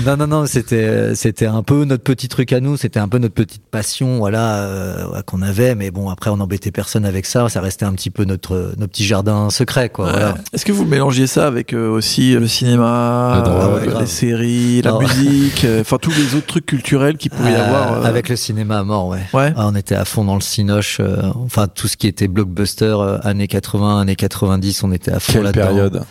[0.04, 3.18] non, non, non, c'était, c'était un peu notre petit truc à nous, c'était un peu
[3.18, 5.74] notre petite passion, voilà, euh, qu'on avait.
[5.74, 7.48] Mais bon, après, on n'embêtait personne avec ça.
[7.48, 10.10] Ça restait un petit peu notre, notre petit jardin secret, quoi.
[10.10, 10.34] Voilà.
[10.52, 14.98] Est-ce que vous mélangiez ça avec euh, aussi le cinéma, drogue, euh, les séries, la
[14.98, 18.28] musique, euh, enfin tous les autres trucs culturels qui pourrait y Euh, avoir euh, Avec
[18.28, 19.20] le cinéma à mort, ouais.
[19.32, 19.52] Ouais.
[19.56, 22.84] Ah, on était à fond dans le cinoche, euh, enfin tout ce qui était blockbuster,
[22.98, 25.66] euh, années 80, années 90, on était à fond Quelle là-dedans.
[25.66, 26.02] période.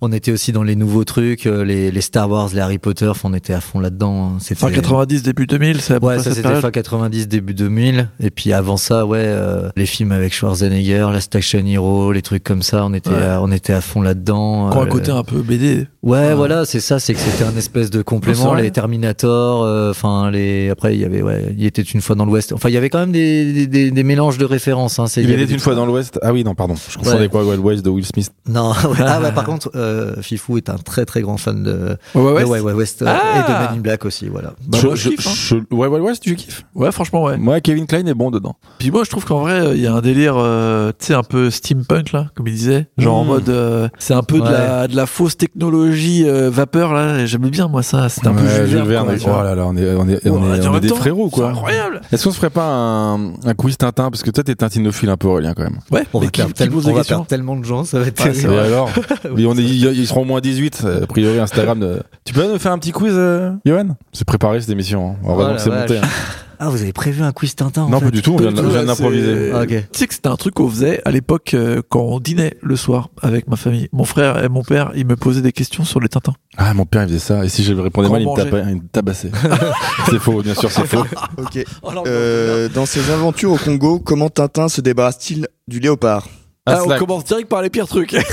[0.00, 3.10] On était aussi dans les nouveaux trucs, euh, les, les Star Wars, les Harry Potter,
[3.24, 4.32] on était à fond là-dedans.
[4.34, 4.36] hein.
[4.40, 6.62] C'était fin 90 début 2000, c'est à peu Ouais, près ça cette c'était période.
[6.62, 8.08] fin 90, début 2000.
[8.20, 12.44] Et puis avant ça, ouais, euh, les films avec Schwarzenegger, Last Action Hero, les trucs
[12.44, 13.22] comme ça, on était, Ouais.
[13.22, 14.70] à- on était à fond là-dedans.
[14.70, 15.86] Qui ont un Euh, côté un peu BD.
[16.02, 16.34] Ouais, Ouais.
[16.34, 18.54] voilà, c'est ça, c'est que c'était un espèce de complément.
[18.54, 20.68] Les Terminator, euh, enfin les.
[20.70, 22.52] Après, il y avait, ouais, il était une fois dans l'Ouest.
[22.52, 24.98] Enfin, il y avait quand même des, des, des, des mélanges de références.
[24.98, 25.06] Hein.
[25.06, 26.18] C'est- Il y avait était une fois dans l'Ouest.
[26.22, 26.74] Ah oui, non, pardon.
[26.74, 27.28] Je Ouais.
[27.28, 28.30] quoi, Wild West de Will Smith?
[28.48, 28.96] Non, ouais.
[29.00, 32.42] ah ouais, par contre, euh, Fifou est un très très grand fan de, Ouais, ouais,
[32.42, 32.60] de ouais.
[32.60, 34.52] Wild Wild West euh, Ah et de Men in Black aussi, voilà.
[34.66, 35.30] Bah, Je- moi, je je- kiffe, hein.
[35.70, 37.36] je- Ouais, Wild West, tu kiffes Ouais, franchement, ouais.
[37.36, 38.56] Moi, Kevin Klein est bon dedans.
[38.78, 41.22] Puis moi, je trouve qu'en vrai, il y a un délire, euh, tu sais, un
[41.22, 43.28] peu steampunk là, comme il disait, genre en Mm.
[43.28, 44.50] mode, euh, c'est un peu de Ouais.
[44.52, 47.24] la de la fausse technologie euh, vapeur là.
[47.26, 48.08] J'aimais bien moi ça.
[48.08, 49.08] C'était un peu Ouais, Jules Jules Verne.
[49.24, 51.50] Oh là là, on est, on est, on est, on est des frérots, C'est quoi.
[51.50, 52.00] incroyable.
[52.12, 54.10] Est-ce qu'on se ferait pas un, un quiz Tintin?
[54.10, 55.78] Parce que toi, t'es tintinophile un peu, Aurélien, quand même.
[55.90, 56.04] Ouais.
[56.12, 58.14] On va, qui, qui tellement, pose on va perdre tellement de gens, ça va être
[58.22, 58.48] terrible.
[58.48, 58.66] Vrai.
[58.66, 58.90] alors
[59.30, 60.86] Oui, on est, ils ils seront au moins 18.
[61.02, 61.80] A priori, Instagram.
[61.80, 63.96] de- Tu peux nous faire un petit quiz, euh, Johan?
[64.12, 65.10] C'est préparé cette émission.
[65.10, 65.16] hein.
[65.24, 65.98] Heureusement Oh la que c'est monté.
[65.98, 66.08] hein.
[66.60, 68.34] Ah, vous avez prévu un quiz Tintin en Non, fait pas du tout.
[68.34, 69.50] On vient, on d'improviser.
[69.52, 69.66] Ah.
[69.66, 72.76] Tu sais que c'était un truc qu'on faisait à l'époque euh, quand on dînait le
[72.76, 73.88] soir avec ma famille.
[73.92, 76.32] Mon frère et mon père, ils me posaient des questions sur les Tintins.
[76.56, 77.44] Ah, mon père, il faisait ça.
[77.44, 79.32] Et si je répondais Quand mal, il on me, tapait, il me tabassait.
[80.08, 81.04] c'est faux, bien sûr, c'est faux.
[81.38, 81.64] Ok.
[82.06, 86.28] Euh, dans ses aventures au Congo, comment Tintin se débarrasse-t-il du léopard?
[86.66, 88.16] Ah, on commence direct par les pires trucs.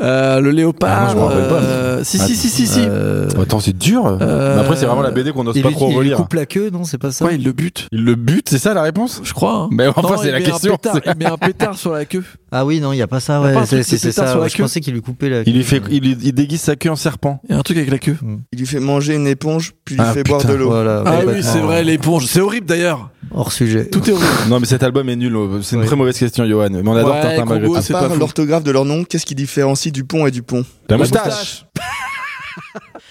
[0.00, 0.90] Euh, le léopard.
[0.90, 1.62] Ah, moi, je me rappelle pas.
[1.64, 2.80] euh, si, si, si, si, si.
[2.84, 4.06] Euh, Attends, c'est dur.
[4.06, 5.98] Euh, Mais après, c'est vraiment la BD qu'on n'ose il pas lui, trop il lui
[5.98, 6.16] relire.
[6.16, 8.58] coupe la queue, non C'est pas ça Ouais, il le bute, Il le bute, c'est
[8.58, 9.20] ça la réponse?
[9.24, 9.54] Je crois.
[9.54, 9.68] hein.
[9.72, 10.76] Mais enfin, c'est il la question.
[10.76, 12.22] pétard- il met un pétard sur la queue.
[12.52, 13.40] Ah oui, non, il y a pas ça.
[13.40, 14.26] Ouais, c'est ça.
[14.28, 15.42] sur la Je queue pensais qu'il lui coupait la.
[15.46, 17.40] Il lui fait, il, il déguise sa queue en serpent.
[17.48, 18.16] Il y a un truc avec la queue.
[18.52, 20.72] Il lui fait manger une éponge, puis lui Ah, fait boire de l'eau.
[20.72, 22.26] Ah oui, c'est vrai, l'éponge.
[22.26, 23.10] C'est horrible d'ailleurs.
[23.34, 23.84] Hors sujet.
[23.90, 24.26] Tout est horrible.
[24.48, 25.36] Non, mais cet album est nul.
[25.62, 26.68] C'est une très mauvaise question, Johan.
[26.70, 30.26] Mais on adore Ouais, c'est part pas l'orthographe de leur nom, qu'est-ce qui différencie Dupont
[30.26, 31.64] et Dupont La La moustache.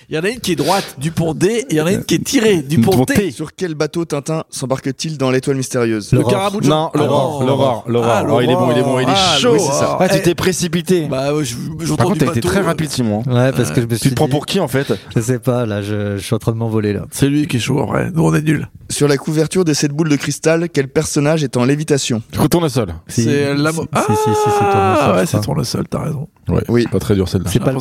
[0.10, 1.86] Il y en a une qui est droite, du pont D, et il y en
[1.86, 3.30] a une qui est tirée, du pont Dupont T.
[3.32, 6.32] Sur quel bateau Tintin s'embarque-t-il dans l'étoile mystérieuse Le L'aurore.
[6.32, 8.10] carabou de Non, l'aurore, l'aurore, l'aurore.
[8.10, 9.52] Ah, Oh, il est bon, il est bon, il est Ah, chaud.
[9.56, 9.98] oui, c'est ça.
[10.00, 11.08] Ah, tu Eh, t'es précipité.
[11.08, 11.26] Bah,
[11.98, 13.22] Par contre, t'as été très euh, rapide, Simon.
[13.28, 14.94] Ouais, parce que je me suis Tu te prends pour qui en fait?
[15.14, 17.02] Je sais pas, là, je, je suis en train de m'envoler là.
[17.12, 18.10] C'est lui qui est chaud, en vrai.
[18.14, 18.66] Nous, on est nuls.
[18.90, 22.24] Sur la couverture de cette boule de cristal, quel personnage est en lévitation?
[22.38, 22.94] Retourne au sol.
[23.10, 25.42] Si, C'est la si, mo- si, si, si, c'est Ah, Tournesol, ouais, c'est.
[25.42, 26.30] Tournesol, t'as raison.
[26.48, 26.64] Ouais.
[26.70, 26.88] Oui.
[26.90, 27.50] Pas très dur celle-là.
[27.52, 27.80] C'est pas, le-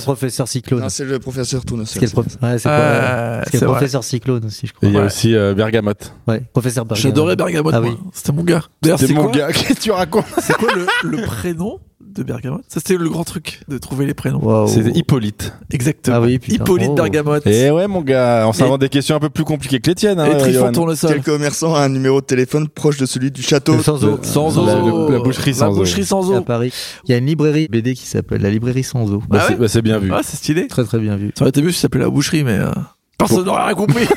[0.00, 0.84] professeur Cyclone.
[0.88, 1.86] C'est le professeur Tournesol.
[1.86, 4.88] C'est le prof- ouais, c'est Euh, professeur Cyclone aussi, je Et crois.
[4.88, 6.12] il y a aussi euh, Bergamote.
[6.26, 7.02] Ouais, professeur Bergamo.
[7.08, 7.74] J'adorais Bergamote.
[7.74, 7.96] Ah oui.
[8.12, 8.62] C'était mon gars.
[8.82, 12.62] D'ailleurs, C'est mon gars, qu'est-ce que tu racontes c'est quoi le, le prénom de Bergamote
[12.68, 14.38] Ça, c'était le grand truc de trouver les prénoms.
[14.42, 14.68] Waouh.
[14.68, 15.52] C'est Hippolyte.
[15.72, 16.16] Exactement.
[16.16, 16.56] Ah oui, putain.
[16.56, 16.94] Hippolyte Oh.
[16.94, 17.46] Bergamote.
[17.46, 20.20] Et ouais, mon gars, on s'invente des questions un peu plus compliquées que les tiennes.
[20.20, 20.72] Hein, Et Trifon Johan.
[20.72, 21.10] Tournesol.
[21.12, 24.18] Quel commerçant a un numéro de téléphone proche de celui du château Le sans eau.
[24.22, 24.66] Sans eau.
[24.66, 25.76] La- le- la boucherie sans La eau.
[25.76, 26.40] boucherie sans à eau.
[26.42, 26.72] Paris.
[27.04, 29.22] Il y a une librairie BD qui s'appelle la librairie sans eau.
[29.28, 30.10] Bah, Ah c'est ouais bah, c'est bien vu.
[30.12, 30.66] Ouais, c'est stylé.
[30.68, 31.32] Très très bien vu.
[31.36, 32.70] Ça aurait été mieux si ça s'appelait la boucherie, mais euh,
[33.18, 34.06] personne n'aurait rien compris.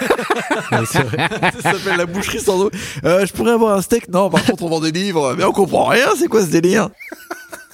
[0.72, 1.30] Ouais, c'est vrai.
[1.62, 2.72] ça s'appelle la boucherie sans eau.
[3.06, 5.52] Euh, je pourrais avoir un steak Non, par contre, on vend des livres, mais on
[5.52, 6.08] comprend rien.
[6.18, 6.90] C'est quoi ce délire?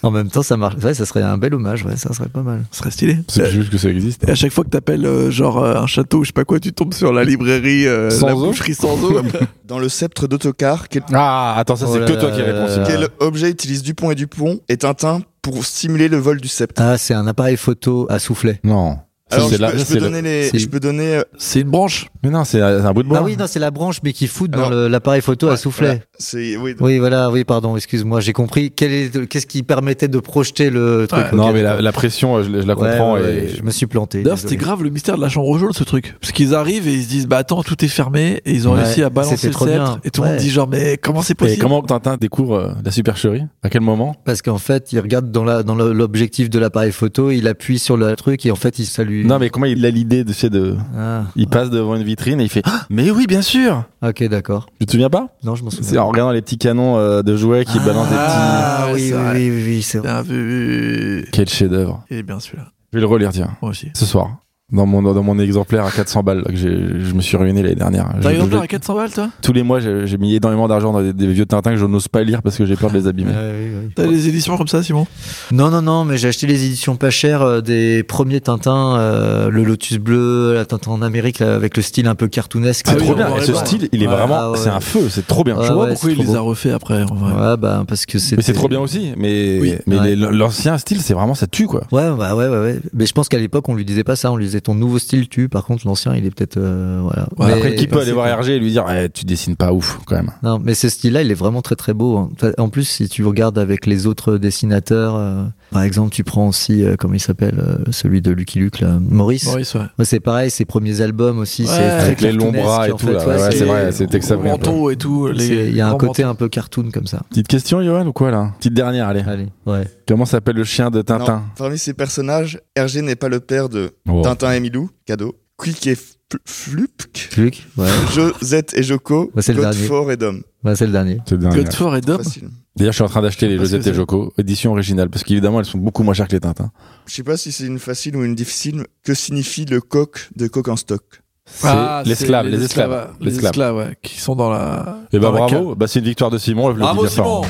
[0.03, 0.75] En même temps, ça marche.
[0.83, 1.83] Ouais, ça serait un bel hommage.
[1.85, 2.63] Ouais, ça serait pas mal.
[2.71, 3.17] Ce serait stylé.
[3.29, 4.27] C'est juste que ça existe.
[4.27, 6.59] Et à chaque fois que t'appelles euh, genre euh, un château, je sais pas quoi,
[6.59, 9.21] tu tombes sur la librairie, euh, Sans la eau boucherie sans eau.
[9.65, 12.83] Dans le sceptre d'autocar, quel, Ah, attends, ça Oh c'est que toi là qui réponds.
[12.85, 16.97] quel objet utilise Dupont et Dupont et Tintin pour simuler le vol du sceptre Ah,
[16.97, 18.59] c'est un appareil photo à soufflet.
[18.63, 18.97] Non.
[19.29, 21.15] Ça, Alors, c'est je, la- peux, ça, je le- donner les, je peux donner.
[21.15, 22.07] euh, C'est une branche.
[22.23, 23.19] Mais non, c'est un bout de bois.
[23.21, 25.87] Ah oui, non, c'est la branche, mais qui fout dans l'appareil photo à soufflet.
[25.87, 26.01] voilà.
[26.33, 26.75] Oui.
[26.79, 28.71] Oui, voilà, oui, pardon, excuse-moi, j'ai compris.
[28.71, 31.37] Quel est, qu'est-ce qui permettait de projeter le truc Ouais.
[31.37, 33.13] Non, mais la, pression, euh, je, je la comprends.
[33.15, 33.55] ouais, ouais, et...
[33.57, 34.23] je me suis planté.
[34.23, 36.15] D'ailleurs, c'était grave le mystère de la chambre jaune, ce truc.
[36.21, 38.41] Parce qu'ils arrivent et ils se disent, bah attends, tout est fermé.
[38.45, 39.99] Et ils ont Ouais, réussi à balancer le sceptre.
[40.03, 41.61] Et tout le monde dit, genre, mais comment c'est Et possible?
[41.61, 43.43] comment Tintin découvre euh, la supercherie?
[43.63, 44.15] À quel moment?
[44.25, 47.97] Parce qu'en fait, il regarde dans la dans l'objectif de l'appareil photo, il appuie sur
[47.97, 49.25] le truc et en fait, il salue.
[49.25, 50.75] Non, mais comment il a l'idée de, de...
[50.97, 54.27] Ah, Il passe devant une vitrine et il fait Ah, Mais oui, bien sûr ok,
[54.27, 54.65] d'accord.
[54.79, 55.29] Tu te souviens pas?
[55.45, 55.87] Non, je m'en souviens.
[56.13, 58.21] Regardant les petits canons euh, de jouets qui balancent des petits.
[58.25, 60.07] Ah oui, oui, oui, c'est vrai.
[60.09, 61.25] Bien vu.
[61.31, 62.65] Quel chef-d'œuvre Il est bien celui-là.
[62.91, 63.89] Je vais le relire, tiens, Moi aussi.
[63.95, 64.37] ce soir.
[64.73, 67.61] Dans mon dans mon exemplaire à 400 balles là, que j'ai- je me suis ruiné
[67.63, 68.09] l'année dernière.
[68.21, 69.29] T'as un exemplaire à 400 balles, toi?
[69.41, 72.07] Tous les mois, j'ai mis énormément d'argent dans des, des vieux Tintins que je n'ose
[72.07, 73.31] pas lire parce que j'ai peur de les abîmer.
[73.95, 75.05] T'as des éditions comme ça, Simon?
[75.51, 79.49] Non, non, non, mais j'ai acheté les éditions pas chères euh, des premiers Tintins, euh,
[79.49, 82.87] le Lotus bleu, la Tintin en Amérique, là, avec le style un peu cartoonesque.
[82.87, 83.35] C'est Ah trop bien.
[83.37, 84.13] Et ce style, il est Ouais.
[84.13, 84.57] vraiment, Ah ouais.
[84.57, 85.57] c'est un feu, c'est trop bien.
[85.57, 87.03] Ouais, Je vois ouais, pourquoi il les a refait après.
[87.03, 87.31] en vrai.
[87.33, 88.35] Ouais, bah, parce que c'est.
[88.37, 89.11] Mais c'est trop bien aussi.
[89.17, 89.75] Mais, Oui.
[90.15, 91.81] l'ancien style, c'est vraiment, ça tue, quoi.
[91.91, 92.79] Ouais, bah ouais, ouais, ouais.
[92.93, 94.31] Mais je pense qu'à l'époque, on lui disait pas ça.
[94.31, 95.49] On lui disait ton nouveau style tue.
[95.49, 97.27] Par contre, l'ancien, il est peut-être, euh, voilà.
[97.37, 98.39] Ouais, Mais- Après, qui peut aller c'est voir.
[98.39, 100.31] RG et lui dire, eh, tu dessines pas ouf, quand même.
[100.43, 102.17] Non, mais ce style-là, il est vraiment très très beau.
[102.17, 102.29] hein.
[102.57, 106.83] En plus, si tu regardes avec les autres dessinateurs, euh, par exemple, tu prends aussi,
[106.83, 109.45] euh, comment il s'appelle, euh, celui de Lucky Luke, là, Maurice.
[109.45, 109.81] Maurice, ouais.
[109.99, 112.91] Ouais, c'est pareil, ses premiers albums aussi, Ouais, c'est très Avec les longs bras et
[112.91, 114.69] tout, c'est- c'est vrai, c'était que ça brille un peu.
[114.69, 115.27] manteau et tout.
[115.27, 117.21] les c'est- Il y a un côté un peu cartoon comme ça.
[117.29, 118.51] Petite question, Johan, ou quoi, là?
[118.59, 119.23] Petite dernière, allez.
[119.27, 119.87] Allez, ouais.
[120.07, 121.43] Comment s'appelle le chien de Tintin?
[121.57, 124.21] Parmi ces personnages, Hergé n'est pas le père de Oh.
[124.43, 125.35] Tintin et Milou, cadeau.
[125.57, 127.87] Quick et Fl- Flupk, Luc, ouais.
[128.13, 129.77] Josette et Joko, Bah, c'est le dernier.
[129.77, 130.41] Godefort et Dom.
[130.63, 131.19] Bah, c'est le dernier.
[131.25, 131.57] C'est le dernier.
[131.63, 132.17] Godefort et Dom.
[132.23, 132.49] Facile.
[132.75, 135.65] D'ailleurs, je suis en train d'acheter les Josette et Joko, édition originale, parce qu'évidemment, elles
[135.67, 136.71] sont beaucoup moins chères que les Tintins.
[137.05, 138.85] Je sais pas si c'est une facile ou une difficile.
[139.03, 141.03] Que signifie le coq de coq en stock?
[141.45, 143.09] C'est Ah, l'esclave, c'est les esclaves.
[143.21, 144.97] Les esclaves, ouais, qui sont dans la.
[145.11, 147.05] Et bah dans la bravo, bah c'est une victoire de Simon, Bravo.
[147.07, 147.43] Simon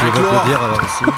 [0.00, 0.34] Je vais Gloire.
[0.40, 0.62] applaudir
[1.08, 1.12] euh.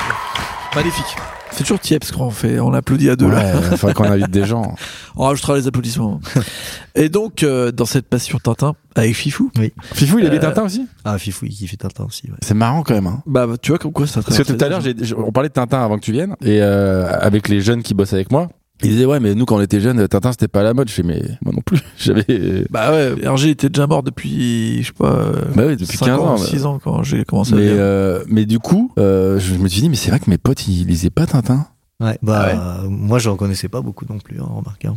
[0.77, 1.17] Magnifique.
[1.59, 3.37] C'est toujours Tieps quand on fait, on applaudit à deux là.
[3.57, 4.77] Ouais, il faudrait qu'on invite des gens.
[5.17, 6.21] On rajoutera les applaudissements.
[6.95, 9.51] et donc, euh, dans cette passion Tintin, avec Fifou,
[9.95, 10.87] Fifou, il avait Euh, Tintin aussi?
[11.05, 12.37] Ah, Fifou, il kiffe Tintin aussi, ouais.
[12.41, 13.09] C'est marrant quand même.
[13.09, 13.23] Hein.
[13.27, 15.49] bah, tu vois comme quoi ça Parce que tout à l'heure, j'ai- j'ai- on parlait
[15.49, 18.49] de Tintin avant que tu viennes, et euh, avec les jeunes qui bossent avec moi,
[18.83, 20.89] ils disaient ouais, mais nous quand on était jeunes, Tintin c'était pas à la mode.
[20.89, 21.79] Je fais mais moi non plus.
[21.99, 22.65] J'avais.
[22.71, 26.19] Bah ouais, Hergé était déjà mort depuis, je sais pas, Bah oui, depuis 5 15
[26.21, 26.27] ans.
[26.35, 27.73] ans, 6 ans quand j'ai commencé à Mais, lire.
[27.79, 30.67] euh, mais du coup, euh, je me suis dit mais c'est vrai que mes potes
[30.69, 31.67] ils lisaient pas Tintin.
[32.01, 32.85] Ouais, bah, Ah ouais.
[32.85, 34.85] euh, moi, j'en connaissais pas beaucoup non plus, hein, remarque.
[34.85, 34.95] hein.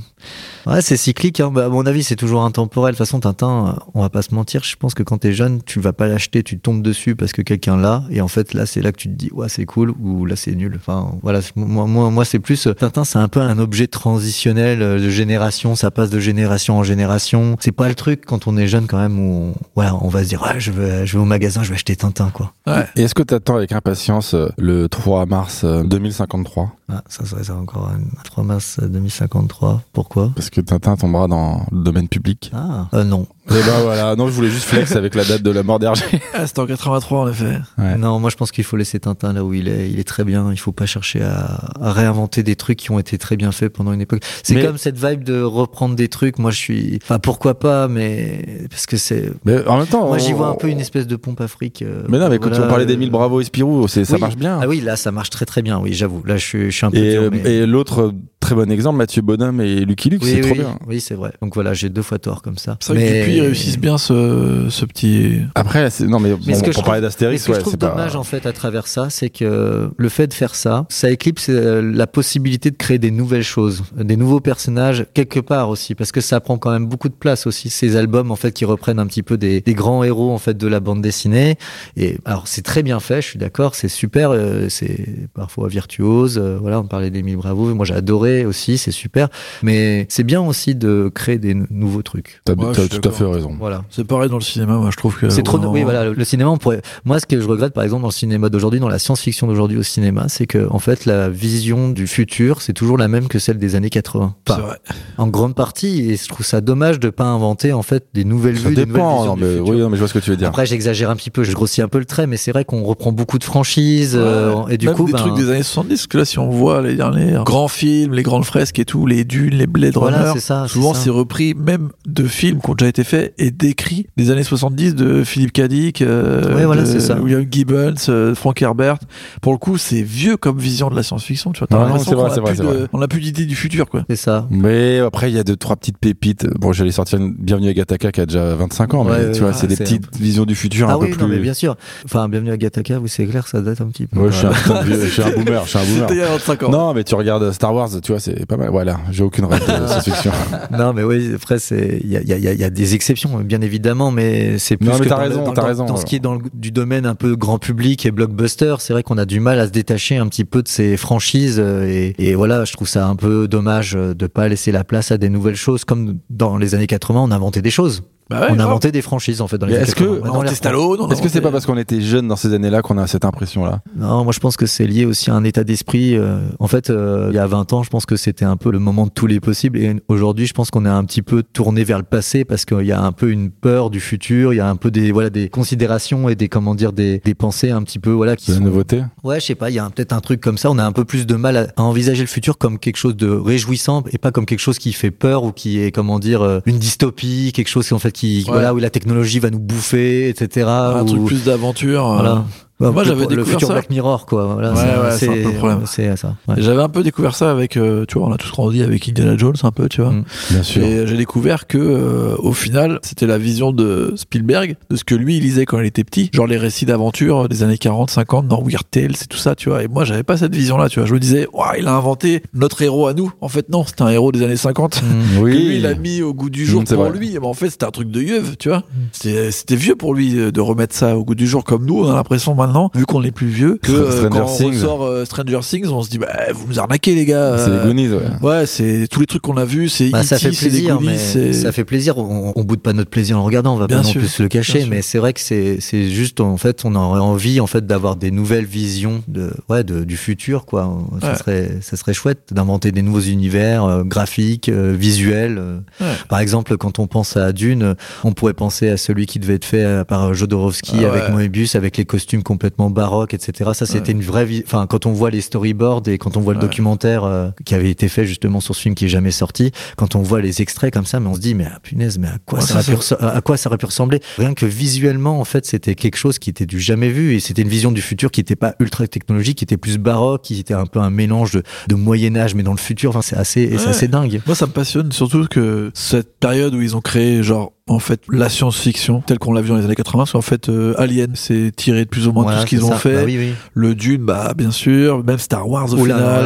[0.68, 1.50] Ouais, c'est cyclique, hein.
[1.52, 2.94] Bah, à mon avis, c'est toujours intemporel.
[2.94, 5.34] De toute façon, Tintin, euh, on va pas se mentir, je pense que quand t'es
[5.34, 8.54] jeune, tu vas pas l'acheter, tu tombes dessus parce que quelqu'un l'a, et en fait,
[8.54, 10.74] là, c'est là que tu te dis, ouais, c'est cool, ou là, c'est nul.
[10.76, 14.84] Enfin, voilà, moi, moi, moi c'est plus, euh, Tintin, c'est un peu un objet transitionnel
[14.84, 17.58] euh, de génération, ça passe de génération en génération.
[17.62, 20.24] C'est pas le truc quand on est jeune, quand même, où on, voilà, on va
[20.24, 22.54] se dire, ouais, je vais, je vais au magasin, je vais acheter Tintin, quoi.
[22.68, 22.86] Ouais.
[22.96, 27.56] Et est-ce que t'attends avec impatience le 3 mars euh, 2053 Ah, ça serait ça
[27.56, 29.82] encore, un 3 mars 2053.
[29.94, 30.32] Pourquoi?
[30.36, 32.52] Parce que Tintin tombera dans le domaine public.
[32.54, 33.28] Ah, euh, non.
[33.50, 34.16] Et ben voilà.
[34.16, 36.06] Non, je voulais juste flex avec la date de la mort d'Hergé.
[36.34, 37.58] Ah, c'était en 83 en effet.
[37.78, 37.98] Ouais.
[37.98, 39.90] Non, moi je pense qu'il faut laisser Tintin là où il est.
[39.90, 40.52] Il est très bien.
[40.52, 43.74] Il faut pas chercher à, à réinventer des trucs qui ont été très bien faits
[43.74, 44.22] pendant une époque.
[44.44, 46.40] C'est Mais- comme cette vibe de reprendre des trucs.
[46.40, 47.00] Moi je suis.
[47.04, 49.32] Enfin pourquoi pas, mais parce que c'est.
[49.46, 51.82] Mais en même temps, Moi j'y on- vois un peu une espèce de pompe afrique.
[51.82, 54.38] euh, Mais non, mais quand voilà, on parlait d'Emile Bravo et Spirou, c'est ça marche
[54.38, 54.60] bien.
[54.62, 55.80] Ah oui, là ça marche très très bien.
[55.80, 56.24] Oui, j'avoue.
[56.26, 56.98] Là je suis, je suis un peu.
[56.98, 58.14] Et, dur, euh, mais- et l'autre
[58.56, 60.80] très bon exemple, Mathieu Bonhomme et Lucky Luke, oui, c'est trop oui, bien.
[60.88, 61.32] Oui, c'est vrai.
[61.42, 62.78] Donc voilà, j'ai deux fois tort comme ça.
[62.82, 65.40] C'est vrai que depuis, ils réussissent bien ce, ce petit.
[65.56, 67.54] Après, c'est- non, mais, Mais bon, ce que pour je parler Mais d'Astérix, ce que
[67.54, 67.90] je trouve c'est pas.
[67.90, 71.48] dommage en fait à travers ça, c'est que le fait de faire ça, ça éclipse
[71.50, 76.12] euh, la possibilité de créer des nouvelles choses, des nouveaux personnages quelque part aussi, parce
[76.12, 77.70] que ça prend quand même beaucoup de place aussi.
[77.70, 80.58] Ces albums en fait qui reprennent un petit peu des, des grands héros en fait
[80.58, 81.56] de la bande dessinée.
[81.96, 86.38] Et alors c'est très bien fait, je suis d'accord, c'est super, euh, c'est parfois virtuose.
[86.38, 89.30] euh, voilà, on parlait d'Emile Bravo, moi j'ai adoré aussi, c'est super.
[89.64, 92.42] Mais c'est bien aussi de créer des nou- nouveaux trucs.
[92.46, 93.56] T'as Ouais, tout à fait raison.
[93.60, 93.84] Voilà.
[93.90, 95.30] C'est pareil dans le cinéma, moi je trouve que.
[95.30, 95.58] C'est trop.
[95.58, 96.06] vraiment- Oui, voilà.
[96.06, 96.82] Le, le cinéma, on pourrait.
[97.06, 99.78] Moi, ce que je regrette, par exemple, dans le cinéma d'aujourd'hui, dans la science-fiction d'aujourd'hui
[99.78, 103.40] au cinéma, c'est que, en fait, la vision du futur, c'est toujours la même que
[103.40, 104.36] celle des années 80.
[104.48, 104.78] C'est Enfin, vrai.
[105.18, 108.58] en grande partie, et je trouve ça dommage de pas inventer, en fait, des nouvelles
[108.58, 109.18] Ça vues, des nouvelles dépend.
[109.18, 109.68] visions Non, du mais, futur.
[109.70, 110.48] oui, non, mais je vois ce que tu veux dire.
[110.50, 112.84] Après, j'exagère un petit peu, je grossis un peu le trait, mais c'est vrai qu'on
[112.84, 115.90] reprend beaucoup de franchises, euh, et du Même coup, des ben, trucs des années 70,
[115.96, 119.06] parce que là, si on voit les derniers grands films, les grandes fresques et tout,
[119.06, 122.70] les dunes, les Blade Voilà, Runner, ça, c'est souvent c'est repris même de films qui
[122.70, 126.82] ont déjà été faits et décrits des années 70 de Philippe Cadic, euh, Ouais, voilà,
[126.84, 127.20] de c'est ça.
[127.20, 128.98] William Gibbons, euh, Frank Herbert.
[129.42, 131.68] Pour le coup, c'est vieux comme vision de la science-fiction, tu vois.
[131.68, 132.88] T'as l'impression qu'on a plus c'est de- vrai.
[132.94, 134.04] on a plus d'idée du futur, quoi.
[134.10, 134.48] c'est ça.
[134.50, 136.48] Mais après, il y a deux, trois petites pépites.
[136.60, 139.32] Bon, j'allais sortir une Bienvenue à Gataka qui a déjà 25 ans, mais Ouais, tu
[139.34, 141.36] ouais, vois, c'est des c'est petites visions du futur Ah un oui, peu non, mais
[141.36, 141.42] plus.
[141.44, 141.76] bien sûr.
[142.06, 144.20] Enfin, bienvenue à Gataka, oui, c'est clair, ça date un petit peu.
[144.20, 144.86] Ouais, je suis un, Voilà.
[144.86, 146.02] je suis un boomer, je suis un boomer.
[146.10, 146.70] C'était il y a 25 ans.
[146.70, 148.70] Non, mais tu regardes Star Wars, tu vois, c'est pas mal.
[148.70, 150.32] Voilà, j'ai aucune rêve de science-fiction.
[150.78, 153.62] Non, mais oui, après, c'est, il y a, il y, y a- des exceptions, bien
[153.62, 156.06] évidemment, mais c'est plus Non, mais que dans raison, dans, t'as dans- raison, dans ce
[156.06, 159.18] qui est dans le, du domaine un peu grand public et blockbuster, c'est vrai qu'on
[159.18, 162.36] a du mal à se détacher un petit peu de ces franchises euh, et, et
[162.36, 165.56] voilà, je trouve ça un peu dommage de pas laisser la place à des nouvelles
[165.56, 168.04] choses comme dans les années 80, on inventait des choses.
[168.32, 168.68] Bah ouais, on grave.
[168.68, 170.12] inventait des franchises en fait dans les est-ce que- 80.
[170.16, 172.36] Maintenant, On les inventait Stallone, on Est-ce que c'est pas parce qu'on était jeunes dans
[172.36, 173.82] ces années-là qu'on a cette impression-là?
[173.96, 176.16] Non, moi je pense que c'est lié aussi à un état d'esprit.
[176.16, 178.72] euh, en fait, euh, il y a 20 ans, je pense que c'était un peu
[178.72, 179.78] le moment de tous les possibles.
[179.80, 182.86] Et aujourd'hui, je pense qu'on est un petit peu tourné vers le passé parce qu'il
[182.86, 184.54] y a un peu une peur du futur.
[184.54, 187.34] Il y a un peu des voilà des considérations et des comment dire des, des
[187.36, 188.64] pensées un petit peu voilà qui C'est la sont.
[188.64, 189.04] nouveauté?
[189.24, 189.70] Ouais, je sais pas.
[189.70, 190.70] Il y a un- peut-être un truc comme ça.
[190.72, 193.16] On a un peu plus de mal à, à envisager le futur comme quelque chose
[193.16, 196.42] de réjouissant et pas comme quelque chose qui fait peur ou qui est comment dire
[196.42, 198.44] euh, une dystopie, quelque chose en fait qui Ouais.
[198.48, 200.68] voilà où la technologie va nous bouffer, etc.
[200.68, 202.06] Un ou- truc plus d'aventure.
[202.12, 202.40] euh.
[202.82, 202.94] Voilà.
[202.94, 203.74] Moi, j'avais le découvert futur ça.
[203.74, 204.46] Black Mirror, quoi.
[204.46, 205.80] Voilà, Ouais, c'est- ouais, c'est un peu le problème.
[205.86, 206.36] C'est ça.
[206.48, 206.56] ouais.
[206.58, 209.08] Et J'avais un peu découvert ça avec, euh, tu vois, on a tous grandi avec
[209.08, 210.12] Indiana Jones un peu, tu vois.
[210.12, 210.24] Mm.
[210.52, 210.84] Bien sûr.
[210.84, 215.16] Et j'ai découvert que, euh, au final, c'était la vision de Spielberg, de ce que
[215.16, 218.48] lui il lisait quand il était petit, genre les récits d'aventure des années 40, 50,
[218.48, 219.84] dans Weird Tales, c'est tout ça, tu vois.
[219.84, 221.08] Et moi, j'avais pas cette vision-là, tu vois.
[221.08, 223.32] Je me disais, Ouah, il a inventé notre héros à nous.
[223.42, 225.02] En fait, non, c'était un héros des années 50.
[225.02, 225.06] Mm.
[225.38, 225.52] Que Oui.
[225.54, 227.18] lui, il a mis au goût du jour Mm, c'est pour vrai.
[227.18, 227.32] lui.
[227.40, 228.84] Mais en fait, c'était un truc de yeuve, tu vois.
[229.12, 232.04] C'était c'était vieux pour lui euh, de remettre ça au goût du jour comme nous.
[232.04, 234.74] On a l'impression maintenant, vu qu'on est plus vieux, que euh, Stranger quand on Things.
[234.76, 237.58] ressort euh, Stranger Things, on se dit, bah, vous nous arnaquez, les gars.
[237.58, 238.20] C'est les Euh, Goonies, ouais.
[238.42, 241.08] Ouais, c'est tous les trucs qu'on a vus, c'est Bah, ça E.T., fait plaisir, Goonies,
[241.08, 242.18] mais c'est- ça fait plaisir.
[242.18, 244.22] On, on boude pas notre plaisir en le regardant, on va Bien pas non sûr,
[244.22, 244.86] plus se le cacher.
[244.90, 248.16] Mais c'est vrai que c'est c'est juste en fait, on aurait envie en fait d'avoir
[248.16, 250.98] des nouvelles visions de ouais de, du futur quoi.
[251.22, 251.36] Ça Ouais.
[251.38, 255.60] serait ça serait chouette d'inventer des nouveaux univers euh, graphiques, euh, visuels.
[256.00, 256.08] Ouais.
[256.30, 259.66] Par exemple, quand on pense à Dune, on pourrait penser à celui qui devait être
[259.66, 261.32] fait par Jodorowsky Ah avec ouais.
[261.32, 263.72] Moebius, avec les costumes complètement baroques, etc.
[263.74, 264.62] Ça, c'était une vraie vie.
[264.68, 266.68] Enfin, quand on voit les storyboards et quand on voit le Ouais.
[266.68, 270.14] documentaire euh, qui avait été fait justement sur ce film qui est jamais sorti, quand
[270.16, 272.38] on voit les extraits comme ça, mais on se dit, mais ah, punaise, mais à
[272.46, 274.20] quoi, Ouais, ça, ça, à quoi ça aurait pu ressembler?
[274.38, 277.64] Rien que visuellement, en fait, c'était quelque chose qui était du jamais vu et c'était
[277.64, 280.76] une vision du futur qui n'était pas ultra technologique, qui était plus baroque, qui était
[280.76, 283.10] un peu un mélange de, de Moyen Âge, mais dans le futur.
[283.10, 284.40] Enfin, c'est assez, c'est assez dingue.
[284.46, 288.22] Moi, ça me passionne surtout que cette période où ils ont créé, genre, en fait,
[288.32, 291.32] la science-fiction, telle qu'on l'a vu dans les années 80, parce qu'en fait, euh, Alien,
[291.36, 292.98] c'est tiré de plus ou moins Voilà, tout ce qu'ils c'est ont ça.
[292.98, 293.16] fait.
[293.16, 293.54] Bah oui, oui.
[293.74, 295.24] Le Dune, bah, bien sûr.
[295.26, 296.46] Même Star Wars, au Oula, final.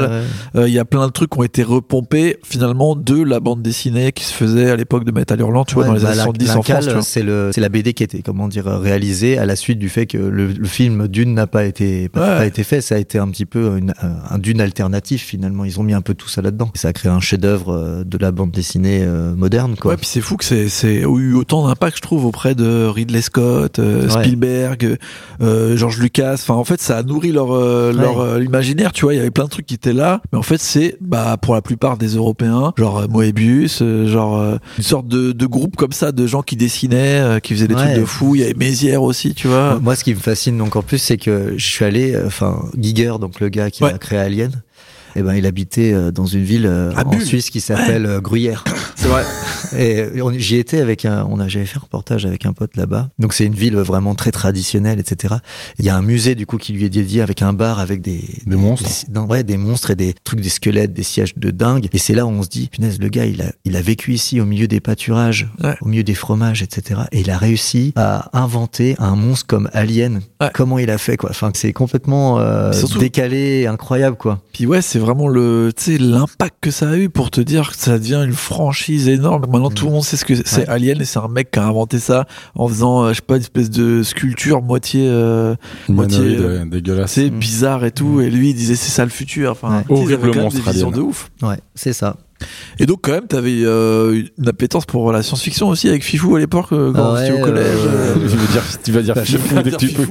[0.56, 0.62] ouais.
[0.62, 3.62] Euh, Il y a plein de trucs qui ont été repompés, finalement, de la bande
[3.62, 6.18] dessinée qui se faisait à l'époque de Metal Hurlant, tu vois, dans les bah, années
[6.18, 9.38] la- 70 en France, c'est le, c'est la BD qui a été, comment dire, réalisée
[9.38, 12.38] à la suite du fait que le, le film Dune n'a pas été, pas, Ouais.
[12.38, 12.82] pas été fait.
[12.82, 15.66] Ça a été un petit peu une- un, un Dune alternatif finalement.
[15.66, 16.72] Ils ont mis un peu tout ça là-dedans.
[16.74, 19.92] Et ça a créé un chef-d'œuvre euh, de la bande dessinée euh, moderne, quoi.
[19.92, 23.22] Ouais, puis c'est fou que c'est c'est eu autant d'impact, je trouve, auprès de Ridley
[23.22, 24.10] Scott, euh, Ouais.
[24.24, 24.98] Spielberg,
[25.42, 26.34] euh, George Lucas.
[26.36, 28.02] Enfin, en fait, ça a nourri leur euh, Ouais.
[28.02, 28.92] leur euh, imaginaire.
[28.94, 30.98] Tu vois, il y avait plein de trucs qui étaient là, mais en fait, c'est
[31.02, 35.32] bah pour la plupart des Européens, genre euh, Moebius, euh, genre euh, une sorte de,
[35.32, 37.86] de groupe comme ça de gens qui dessinaient, euh, qui faisaient des Ouais.
[37.92, 38.36] trucs de fou.
[38.36, 39.80] Il y avait Mézières aussi, tu vois.
[39.82, 43.40] Moi, ce qui me fascine encore plus, c'est que je suis allé, enfin, Giger, donc
[43.40, 44.52] le gars qui a créé Alien,
[45.16, 47.26] eh ben, il habitait euh, dans une ville euh, À en Bulle.
[47.26, 48.64] Suisse qui s'appelle euh, Gruyère.
[48.96, 49.24] C'est vrai.
[49.78, 50.06] Et
[50.38, 53.10] j'y étais avec un, on a, j'avais fait un reportage avec un pote là-bas.
[53.20, 55.36] Donc c'est une ville vraiment très traditionnelle, etc.
[55.80, 58.02] Il y a un musée du coup qui lui est dédié avec un bar avec
[58.02, 58.90] des Des monstres.
[59.08, 61.88] des- non, ouais, des monstres et des trucs, des squelettes, des sièges de dingue.
[61.94, 64.14] Et c'est là où on se dit, punaise, le gars, il a, il a vécu
[64.14, 65.76] ici au milieu des pâturages, Ouais.
[65.82, 67.02] au milieu des fromages, etc.
[67.12, 70.22] Et il a réussi à inventer un monstre comme Alien.
[70.42, 70.50] Ouais.
[70.54, 71.32] Comment il a fait, quoi?
[71.32, 74.42] Enfin, c'est complètement euh, Surtout- décalé, incroyable, quoi.
[74.54, 77.72] Puis ouais, c'est vraiment le, tu sais, l'impact que ça a eu pour te dire
[77.72, 79.46] que ça devient une franchise énorme.
[79.50, 80.68] Maintenant, tout le monde sait ce que c'est Ouais.
[80.70, 83.36] Alien et c'est un mec qui a inventé ça en faisant, euh, je sais pas,
[83.36, 85.56] une espèce de sculpture moitié, euh,
[85.90, 87.12] moitié, euh, dégueulasse.
[87.14, 87.40] c'est Mm.
[87.40, 88.22] bizarre et tout.
[88.22, 89.52] Et lui, il disait c'est ça le futur.
[89.52, 89.84] Enfin, Ouais.
[89.88, 91.02] tu sais, ils avaient Horrible quand même monstre, des visions Alien.
[91.04, 91.32] de ouf.
[91.42, 92.18] Ouais, c'est ça.
[92.80, 96.40] Et donc quand même, t'avais euh, une appétence pour la science-fiction aussi avec Fifou à
[96.40, 97.78] l'époque euh, quand Ouais, au collège.
[97.88, 100.04] euh, tu veux dire, tu vas dire Bah, je Fifou vais dès que tu peux.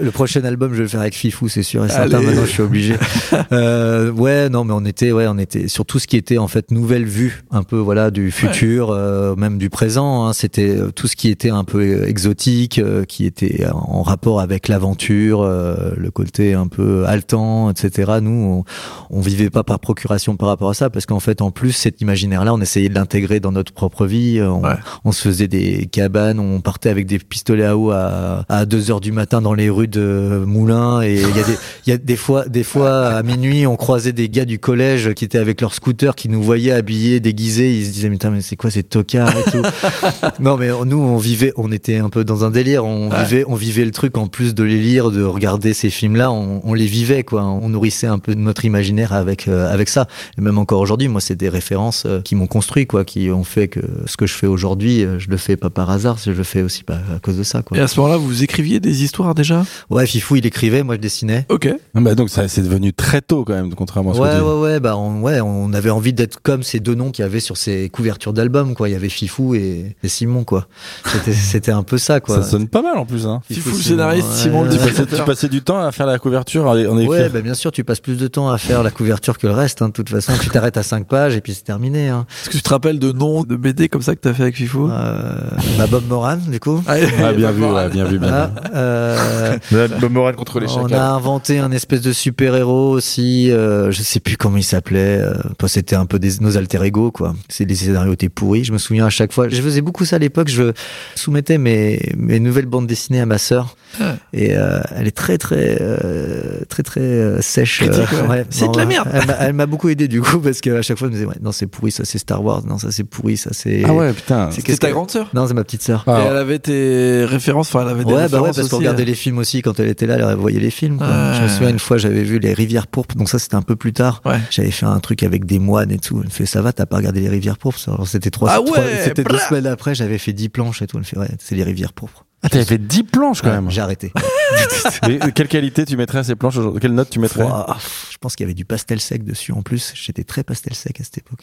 [0.00, 2.16] Le prochain album, je vais le faire avec Fifou, c'est sûr et certain.
[2.18, 2.26] Allez.
[2.26, 2.94] Maintenant, je suis obligé.
[3.52, 6.48] euh, ouais, non, mais on était, ouais, on était sur tout ce qui était en
[6.48, 10.26] fait nouvelle vue, un peu voilà du futur, euh, même du présent.
[10.26, 10.32] hein.
[10.32, 15.42] C'était tout ce qui était un peu exotique, euh, qui était en rapport avec l'aventure,
[15.42, 18.14] euh, le côté un peu haletant, etc.
[18.20, 18.64] Nous,
[19.10, 21.72] on, on vivait pas par procuration par rapport à ça, parce qu'en fait, en plus,
[21.72, 24.40] cet imaginaire-là, on essayait de l'intégrer dans notre propre vie.
[24.42, 24.74] On, Ouais.
[25.04, 28.90] on se faisait des cabanes, on partait avec des pistolets à eau à, à 2
[28.90, 31.52] heures du matin dans les rues de Moulins et il y a des
[31.86, 35.12] il y a des fois des fois à minuit on croisait des gars du collège
[35.14, 38.40] qui étaient avec leur scooter qui nous voyaient habillés déguisés, ils se disaient mais, mais
[38.40, 39.62] c'est quoi ces tocards et tout?
[40.40, 43.24] non mais nous on vivait on était un peu dans un délire, on Ouais.
[43.24, 46.30] vivait on vivait le truc en plus de les lire, de regarder ces films là,
[46.32, 50.06] on, on les vivait quoi, on nourrissait un peu notre imaginaire avec euh, avec ça.
[50.38, 53.28] Et même encore aujourd'hui moi c'est c'est des références euh, qui m'ont construit, quoi, qui
[53.30, 56.16] ont fait que ce que je fais aujourd'hui, euh, je le fais pas par hasard,
[56.24, 57.76] je le fais aussi pas à cause de ça, quoi.
[57.76, 59.64] Et à ce moment-là, vous écriviez des histoires déjà?
[59.90, 61.44] Ouais, Fifou, il écrivait, moi je dessinais.
[61.48, 61.68] Ok.
[61.94, 64.36] Ah bah donc ça c'est devenu très tôt quand même, contrairement à ce Ouais, que
[64.36, 67.24] tu ouais, ouais, bah, on, ouais, on avait envie d'être comme ces deux noms qu'il
[67.24, 68.88] y avait sur ces couvertures d'albums, quoi.
[68.88, 70.68] Il y avait Fifou et, et Simon, quoi.
[71.06, 72.36] C'était, c'était un peu ça, quoi.
[72.36, 73.26] Ça sonne pas mal en plus.
[73.26, 73.40] Hein.
[73.50, 74.36] Fifou le Simon, scénariste, ouais.
[74.36, 77.08] Simon le Tu, tu passais du temps à faire la couverture, en en écrire.
[77.08, 79.52] Ouais, bah bien sûr, tu passes plus de temps à faire la couverture que le
[79.52, 79.82] reste.
[79.82, 79.88] Hein.
[79.88, 82.08] De toute façon, tu t'arrêtes à 5 pages et puis c'est terminé.
[82.08, 82.26] Hein.
[82.42, 84.56] Est-ce que tu te rappelles de noms de BD comme ça que t'as fait avec
[84.56, 84.88] Fifou?
[84.90, 85.34] Euh,
[85.78, 86.82] bah Bob Moran, du coup.
[86.86, 89.88] Ah, Ah, bien vu, ouais, bien vu, bien Ah, euh, vu.
[90.00, 90.98] Bob Moran contre les on chacals.
[90.98, 93.50] a inventé un espèce de super-héros aussi.
[93.50, 95.18] Euh, je sais plus comment il s'appelait.
[95.20, 95.34] Euh,
[95.66, 97.34] C'était un peu des, nos alter ego, quoi.
[97.48, 98.64] C'est les scénarios étaient pourris.
[98.64, 99.48] Je me souviens à chaque fois.
[99.48, 100.48] Je faisais beaucoup ça à l'époque.
[100.48, 100.72] Je
[101.14, 103.76] soumettais mes, mes nouvelles bandes dessinées à ma sœur.
[104.00, 104.16] Ah.
[104.32, 107.82] Et euh, elle est très très euh, très très euh, sèche.
[108.28, 108.44] Ouais.
[108.50, 109.08] C'est de la merde.
[109.38, 111.52] Elle m'a- beaucoup aidé du coup parce qu'à chaque fois elle me disait ouais, non
[111.52, 114.50] c'est pourri ça c'est Star Wars non ça c'est pourri ça c'est Ah ouais, putain.
[114.50, 116.04] C'est ta que- grande sœur non c'est ma petite sœur.
[116.06, 116.22] Ah.
[116.22, 118.78] Et elle avait tes références, enfin elle avait des Ouais, bah ouais, références parce qu'on
[118.78, 119.06] regardait euh.
[119.06, 120.98] les films aussi quand elle était là, elle voyait les films.
[120.98, 121.06] quoi.
[121.06, 121.34] Ouais.
[121.38, 123.76] Je me souviens une fois, j'avais vu les Rivières pourpres, donc ça c'était un peu
[123.76, 124.20] plus tard.
[124.24, 124.38] Ouais.
[124.50, 126.18] J'avais fait un truc avec des moines et tout.
[126.20, 127.78] Elle me fait ça va, t'as pas regardé les Rivières pourpres?
[127.88, 129.48] Alors c'était trois, Ah trois- ouais, c'était deux brrr.
[129.48, 130.96] semaines après, j'avais fait 10 planches et tout.
[130.96, 132.24] Elle me fait ouais, c'est les Rivières pourpres.
[132.44, 133.70] Ah, t'avais fait 10 planches quand Ouais, même.
[133.70, 134.12] J'ai arrêté.
[135.08, 136.80] Et quelle qualité tu mettrais à ces planches aujourd'hui?
[136.80, 137.42] Quelle note tu mettrais?
[137.44, 137.76] Ouah,
[138.10, 139.92] je pense qu'il y avait du pastel sec dessus en plus.
[139.94, 141.40] J'étais très pastel sec à cette époque.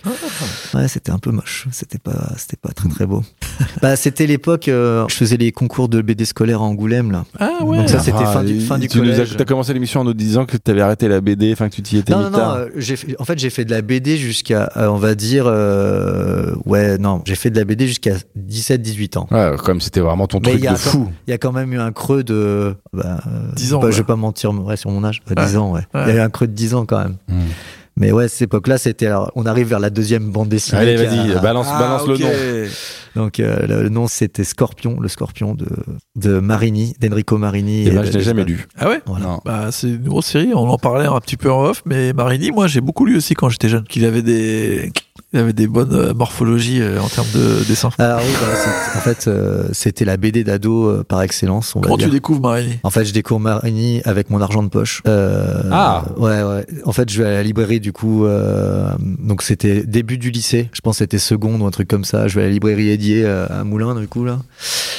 [0.74, 1.68] Ouais, c'était un peu moche.
[1.72, 3.24] C'était pas, c'était pas très très beau.
[3.82, 4.68] bah, c'était l'époque.
[4.68, 7.26] euh, je faisais les concours de BD scolaire à Angoulême là.
[7.40, 7.78] Ah ouais.
[7.78, 9.36] Donc ça, c'était Ah, fin du, fin du tu nous as, collège.
[9.38, 11.98] t'as commencé l'émission en nous disant que t'avais arrêté la BD, enfin que tu t'y
[11.98, 12.54] étais Non, non, tard.
[12.56, 16.54] euh, fait- en fait, j'ai fait de la BD jusqu'à, euh, on va dire, euh,
[16.66, 19.28] ouais, non, j'ai fait de la BD jusqu'à 17-18 ans.
[19.32, 21.10] Ouais, comme c'était vraiment ton Mais truc il y a de fou.
[21.28, 23.92] Il y a quand même eu un creux de, bah, euh, 10 ans, bah, ouais.
[23.92, 25.82] Je vais pas mentir, ouais, sur mon âge, bah, 10 ans, ouais.
[25.94, 26.02] Ouais.
[26.06, 27.16] Il y a eu un creux de 10 ans quand même.
[27.28, 27.40] Hmm.
[27.98, 30.80] Mais ouais, cette époque-là, c'était, alors, on arrive vers la deuxième bande dessinée.
[30.80, 32.20] Allez, vas-y, balance, Ah, balance ok.
[32.20, 32.26] le
[32.66, 32.70] nom.
[33.18, 35.68] Donc, euh, le, le nom, c'était Scorpion, le Scorpion de,
[36.16, 37.86] de Marini, d'Enrico Marini.
[37.86, 38.66] Et ben, de- je l'ai jamais lu.
[38.80, 39.02] Ah ouais?
[39.06, 39.40] Voilà.
[39.44, 42.52] Bah, c'est une grosse série, on en parlait un petit peu en off, mais Marini,
[42.52, 44.94] moi j'ai beaucoup lu aussi quand j'étais jeune, qu'il avait des,
[45.34, 47.90] il avait des bonnes euh, morphologies euh, en termes de dessin.
[47.98, 48.48] Alors oui, bah,
[48.98, 51.76] en fait, euh, c'était la BD d'ado euh, par excellence.
[51.76, 52.08] On va Comment dire.
[52.08, 52.80] tu découvres Marini?
[52.84, 55.02] En fait, je découvre Marini avec mon argent de poche.
[55.08, 56.04] Euh, Ah.
[56.18, 56.66] Ouais, ouais.
[56.86, 58.26] En fait, je vais à la librairie du coup.
[58.26, 60.70] euh, donc c'était début du lycée.
[60.74, 62.28] Je pense que c'était seconde ou un truc comme ça.
[62.28, 64.40] Je vais à la librairie Edier euh, à Moulins du coup là.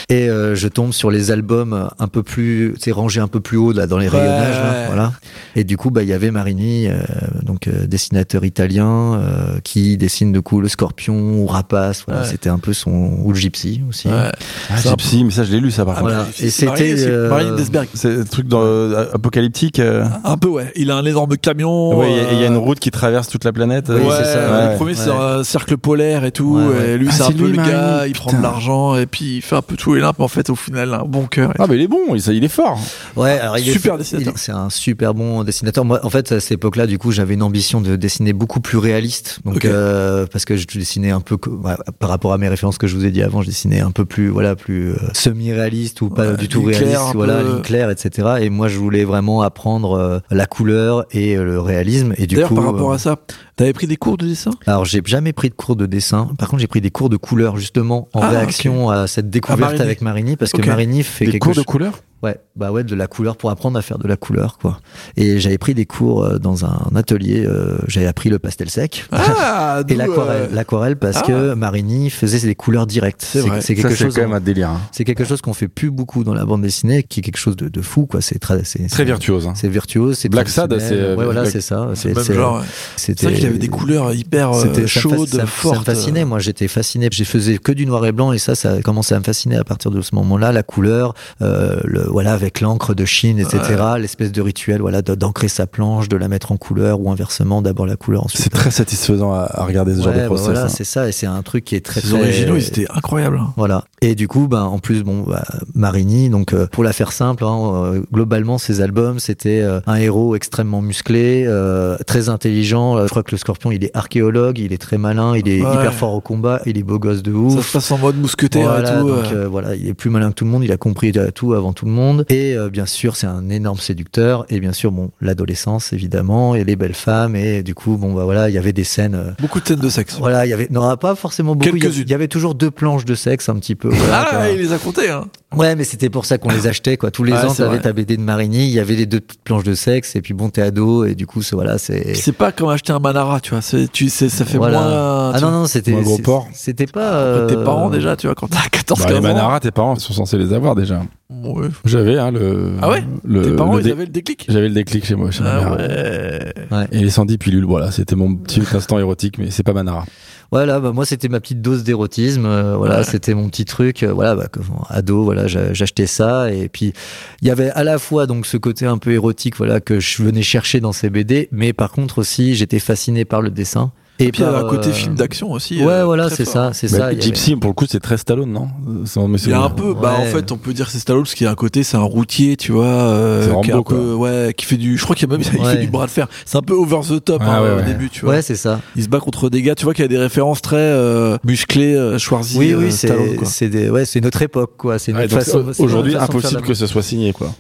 [0.09, 3.57] Et euh, je tombe sur les albums un peu plus, c'est rangé un peu plus
[3.57, 4.19] haut là dans les Ouais.
[4.19, 4.57] rayonnages.
[4.59, 5.13] Là, voilà.
[5.57, 7.01] Et du coup, bah il y avait Marini, euh,
[7.43, 12.05] donc euh, dessinateur italien euh, qui dessine du coup le Scorpion ou Rapace.
[12.07, 12.29] Voilà, Ouais.
[12.29, 12.91] c'était un peu son
[13.25, 14.09] ou le Gypsy aussi.
[14.09, 14.31] Ouais.
[14.71, 16.09] Ah, Gypsy, mais ça, je l'ai lu, ça, par contre.
[16.09, 16.27] Voilà.
[16.41, 17.89] Et c'était, euh, Desberg.
[17.95, 19.79] C'est un truc dans, euh, apocalyptique.
[19.81, 20.05] euh.
[20.25, 20.71] Un peu, ouais.
[20.77, 21.99] Il a un énorme camion.
[21.99, 23.87] Ouais, il y a- il y, a une route qui traverse toute la planète.
[23.89, 25.17] Oui, ouais, c'est ça, le premier c'est Ouais.
[25.17, 26.61] un cercle polaire et tout.
[26.87, 29.37] Et lui Ah, c'est un peu lui, le gars, il prend de l'argent et puis
[29.37, 31.53] il fait un peu tout et mais en fait au final un bon cœur.
[31.59, 32.79] Ah, mais il est bon, il, est fort.
[33.17, 34.35] Ouais, alors il est Super dessinateur.
[34.37, 35.85] C'est un super bon dessinateur.
[35.85, 38.79] Moi, en fait, à cette époque-là, du coup, j'avais une ambition de dessiner beaucoup plus
[38.79, 39.41] réaliste.
[39.45, 42.97] Donc, euh, parce que je dessinais un peu, par rapport à mes références que je
[42.97, 46.31] vous ai dit avant, je dessinais un peu plus, voilà, plus euh, semi-réaliste ou pas
[46.33, 47.61] Ouais, du tout réaliste, un voilà, peu.
[47.63, 48.35] claire, etc.
[48.41, 52.15] Et moi, je voulais vraiment apprendre euh, la couleur et euh, le réalisme.
[52.19, 53.17] Et du D'ailleurs coup, par rapport euh, à ça,
[53.57, 54.51] t'avais pris des cours de dessin?
[54.67, 56.29] Alors j'ai jamais pris de cours de dessin.
[56.39, 59.81] Par contre, j'ai pris des cours de couleur justement en Ah, réaction à cette découverte
[59.81, 61.93] avec Marini, parce que Marini fait Des quelque cours de couleur
[62.23, 64.79] Ouais, bah ouais, de la couleur pour apprendre à faire de la couleur, quoi.
[65.17, 67.45] Et j'avais pris des cours euh, dans un atelier.
[67.45, 70.43] euh, j'avais appris le pastel sec Ah, et l'aquarelle.
[70.43, 71.27] euh, L'aquarelle parce ah.
[71.27, 73.23] que Marini faisait des couleurs directes.
[73.27, 73.43] C'est.
[73.43, 74.15] C'est Ça, quelque c'est chose.
[74.15, 74.69] quand même un délire.
[74.71, 74.81] hein.
[74.93, 77.57] C'est quelque chose qu'on fait plus beaucoup dans la bande dessinée, qui est quelque chose
[77.57, 78.21] de, de fou, quoi.
[78.21, 79.49] C'est très, c'est Très c'est- virtuose.
[79.49, 79.55] hein.
[79.57, 81.89] C'est virtuose, c'est Black Sad, c'est, euh, Ouais, voilà, Black- c'est ça.
[81.95, 82.63] C'est même c'est- genre,
[82.97, 85.79] c'était- C'est vrai qu'il avait des couleurs hyper euh, ça chaudes, ça, ça fortes.
[85.81, 86.25] me fascinait.
[86.25, 87.09] Moi, j'étais fasciné.
[87.11, 89.57] J'ai faisais que du noir et blanc et ça, ça a commencé à me fasciner
[89.57, 90.53] à partir de ce moment-là.
[90.53, 93.61] La couleur, euh, le, voilà, avec l'encre de Chine, etc.
[93.99, 97.87] L'espèce de rituel, voilà, d'ancrer sa planche, de la mettre en couleur ou inversement, d'abord
[97.87, 98.43] la couleur ensuite.
[98.43, 100.45] C'est très satisfaisant à, à regarder ce genre de bah process.
[100.47, 100.69] voilà, hein.
[100.69, 103.41] c'est ça et c'est un truc qui est très Ces très originaux, ils étaient incroyables.
[103.57, 103.85] voilà.
[104.03, 105.45] Et du coup, ben en plus, bon, bah,
[105.75, 106.29] Marini.
[106.29, 110.35] Donc, euh, pour la faire simple, hein, euh, globalement, ces albums, c'était euh, un héros
[110.37, 113.01] extrêmement musclé, euh, très intelligent.
[113.05, 115.75] Je crois que le Scorpion, il est archéologue, il est très malin, il est Ouais.
[115.75, 117.55] hyper fort au combat, il est beau gosse de ouf.
[117.57, 119.09] Ça se passe en mode mousquetaire Voilà, et tout.
[119.09, 121.73] donc, voilà, il est plus malin que tout le monde, il a compris tout avant
[121.73, 122.02] tout le monde.
[122.29, 124.45] Et euh, bien sûr, c'est un énorme séducteur.
[124.49, 127.37] Et bien sûr, bon, l'adolescence, évidemment, et les belles femmes.
[127.37, 129.15] Et du coup, bon, bah voilà, il y avait des scènes.
[129.15, 130.17] euh, Beaucoup de scènes de sexe.
[130.19, 131.77] voilà, il y avait, non, pas forcément beaucoup.
[131.77, 132.05] Il y, a- Quelques-unes.
[132.07, 133.89] il y avait toujours deux planches de sexe, un petit peu.
[133.89, 134.49] voilà, Ah, quoi.
[134.49, 135.25] il les a comptés, hein.
[135.55, 137.11] Ouais, mais c'était pour ça qu'on les achetait, quoi.
[137.11, 139.43] Tous les Ouais, ans, t'avais ta BD de Marigny, il y avait les deux petites
[139.43, 142.15] planches de sexe, et puis bon, t'es ado, et du coup, c'est voilà, c'est.
[142.15, 143.61] C'est pas comme acheter un Manara, tu vois.
[143.61, 144.79] C'est, tu, c'est, ça fait Voilà.
[144.81, 145.33] moins.
[145.35, 145.91] Ah non, non, c'était.
[145.93, 146.49] Moins gros c'est- porc.
[146.55, 147.47] C'était pas.
[147.49, 149.23] Tes euh, parents, déjà, tu vois, quand t'as 14 Bah, 15 les ans.
[149.35, 151.03] Manara, tes parents sont censés les avoir déjà.
[151.31, 151.69] Ouais.
[151.93, 152.73] J'avais hein, le.
[152.83, 154.47] Ah ouais le, Tes parents, le ils avaient le déclic.
[154.49, 155.31] J'avais le déclic chez moi.
[155.31, 156.53] Chez ma Ah mère.
[156.73, 156.87] ouais.
[156.93, 160.05] Et les 110 pilules, voilà, c'était mon petit instant érotique, mais c'est pas Manara.
[160.51, 163.05] Voilà, bah moi c'était ma petite dose d'érotisme, euh, voilà, Ouais.
[163.05, 166.93] c'était mon petit truc, euh, voilà, bah, comme ado, voilà, j'a- j'achetais ça et puis
[167.41, 170.23] il y avait à la fois donc ce côté un peu érotique, voilà, que je
[170.23, 173.93] venais chercher dans ces BD, mais par contre aussi j'étais fasciné par le dessin
[174.27, 175.83] et puis, il y par, a un côté euh, film d'action aussi.
[175.83, 177.19] Ouais, euh, voilà, c'est ça, c'est Bah, ça.
[177.19, 178.69] Gypsy, pour le coup, c'est très Stallone, non?
[178.87, 181.35] Il y a un peu, bah en fait, on peut dire que c'est Stallone parce
[181.35, 184.15] qu'il y a un côté, c'est un routier, tu vois, euh, C'est qui un peu,
[184.15, 186.29] ouais, qui fait du, je crois qu'il y a même, fait du bras de fer.
[186.45, 188.35] C'est un peu over the top Ah hein, ouais, au début, tu vois.
[188.35, 188.81] Ouais, c'est ça.
[188.97, 191.37] Il se bat contre des gars, tu vois qu'il y a des références très euh,
[191.45, 193.47] musclées, Schwarzy, Oui, euh, oui, Stallone, c'est quoi.
[193.49, 194.99] c'est des, ouais, c'est notre époque, quoi.
[194.99, 195.67] C'est notre façon.
[195.73, 197.53] c'est Aujourd'hui, impossible que ce soit signé, quoi.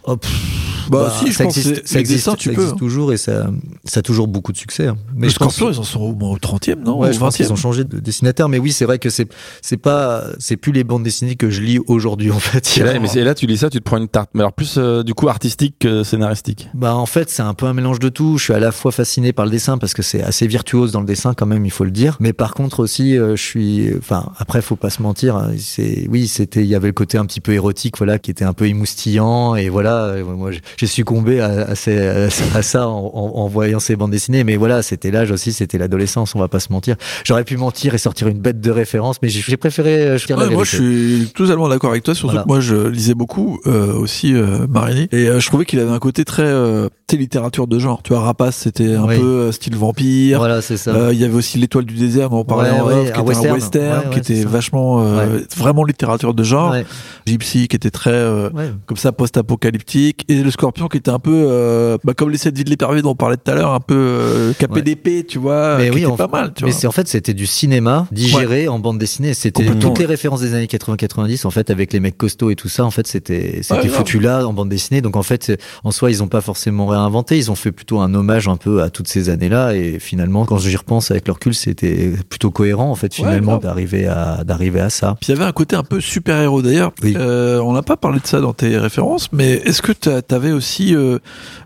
[0.92, 2.74] Pff, Bah, si, je ça pense existe, ça les existe, dessins, tu ça peux, existe
[2.74, 2.78] hein.
[2.78, 3.50] toujours et ça,
[3.84, 4.86] ça a toujours beaucoup de succès.
[4.86, 4.96] hein.
[5.14, 6.98] Mais Mais je pense- ils en sont au moins au 30e, non?
[6.98, 7.52] Ouais, Au je pense qu'ils 20e.
[7.52, 9.28] ont changé de dessinateur, mais oui, c'est vrai que c'est
[9.62, 12.76] c'est pas c'est plus les bandes dessinées que je lis aujourd'hui en fait.
[12.78, 14.30] Et là, mais et là, tu lis ça, tu te prends une tarte.
[14.34, 16.68] Mais alors, plus euh, du coup artistique que scénaristique.
[16.74, 18.38] Bah en fait, c'est un peu un mélange de tout.
[18.38, 21.00] Je suis à la fois fasciné par le dessin parce que c'est assez virtuose dans
[21.00, 22.16] le dessin quand même, il faut le dire.
[22.20, 25.36] Mais par contre aussi, euh, je suis, enfin après, faut pas se mentir.
[25.36, 28.30] hein, C'est oui, c'était, il y avait le côté un petit peu érotique, voilà, qui
[28.30, 30.04] était un peu émoustillant et voilà.
[30.06, 30.50] euh, Moi,
[30.86, 34.44] j'ai- succombé à, à, ces- à ça en, en- en voyant ces bandes dessinées.
[34.44, 36.34] Mais voilà, c'était l'âge aussi, c'était l'adolescence.
[36.34, 36.96] On va pas se mentir.
[37.24, 40.44] J'aurais pu mentir et sortir une bête de référence, mais j'ai préféré euh, la Ouais,
[40.44, 40.64] moi, vérité.
[40.64, 40.76] je
[41.24, 42.14] suis totalement d'accord avec toi.
[42.14, 42.42] Surtout Voilà.
[42.44, 45.90] que moi, je lisais beaucoup euh, aussi euh, Marini, et euh, je trouvais qu'il avait
[45.90, 46.44] un côté très,
[47.16, 48.02] littérature de genre.
[48.02, 49.18] Tu vois, Rapace, c'était un Oui.
[49.18, 50.38] peu euh, style vampire.
[50.38, 50.90] Voilà, c'est ça.
[50.92, 53.12] Euh, Il y avait aussi l'étoile du désert dont on parlait Ouais, en ouais, off,
[53.12, 53.46] qui un était western.
[53.50, 56.74] un western, Ouais, qui était vachement, euh, vraiment littérature de genre.
[57.26, 58.22] Gypsy, qui était très
[58.86, 62.64] comme ça post-apocalyptique, et le Scorpion, qui était un peu bah, comme les sept vies
[62.64, 65.88] de l'épervier dont on parlait tout à l'heure, un peu capé d'épée, tu vois, Mais
[65.90, 66.52] qui oui, était en- pas mal.
[66.54, 66.88] Tu mais vois.
[66.88, 69.34] en fait c'était du cinéma digéré en bande dessinée.
[69.34, 72.68] C'était toutes les références des années 80-90 en fait avec les mecs costauds et tout
[72.68, 72.84] ça.
[72.84, 75.00] En fait c'était foutu là en bande dessinée.
[75.00, 75.52] Donc en fait
[75.84, 77.36] en soi ils ont pas forcément réinventé.
[77.38, 79.74] Ils ont fait plutôt un hommage un peu à toutes ces années là.
[79.74, 84.06] Et finalement quand j'y repense avec le recul c'était plutôt cohérent en fait finalement d'arriver
[84.06, 85.16] à d'arriver à ça.
[85.20, 86.92] Puis il y avait un côté un peu super-héros d'ailleurs.
[87.02, 87.14] Oui.
[87.16, 90.52] Euh, on n'a pas parlé de ça dans tes références, mais est-ce que t'a- t'avais
[90.52, 91.18] aussi euh,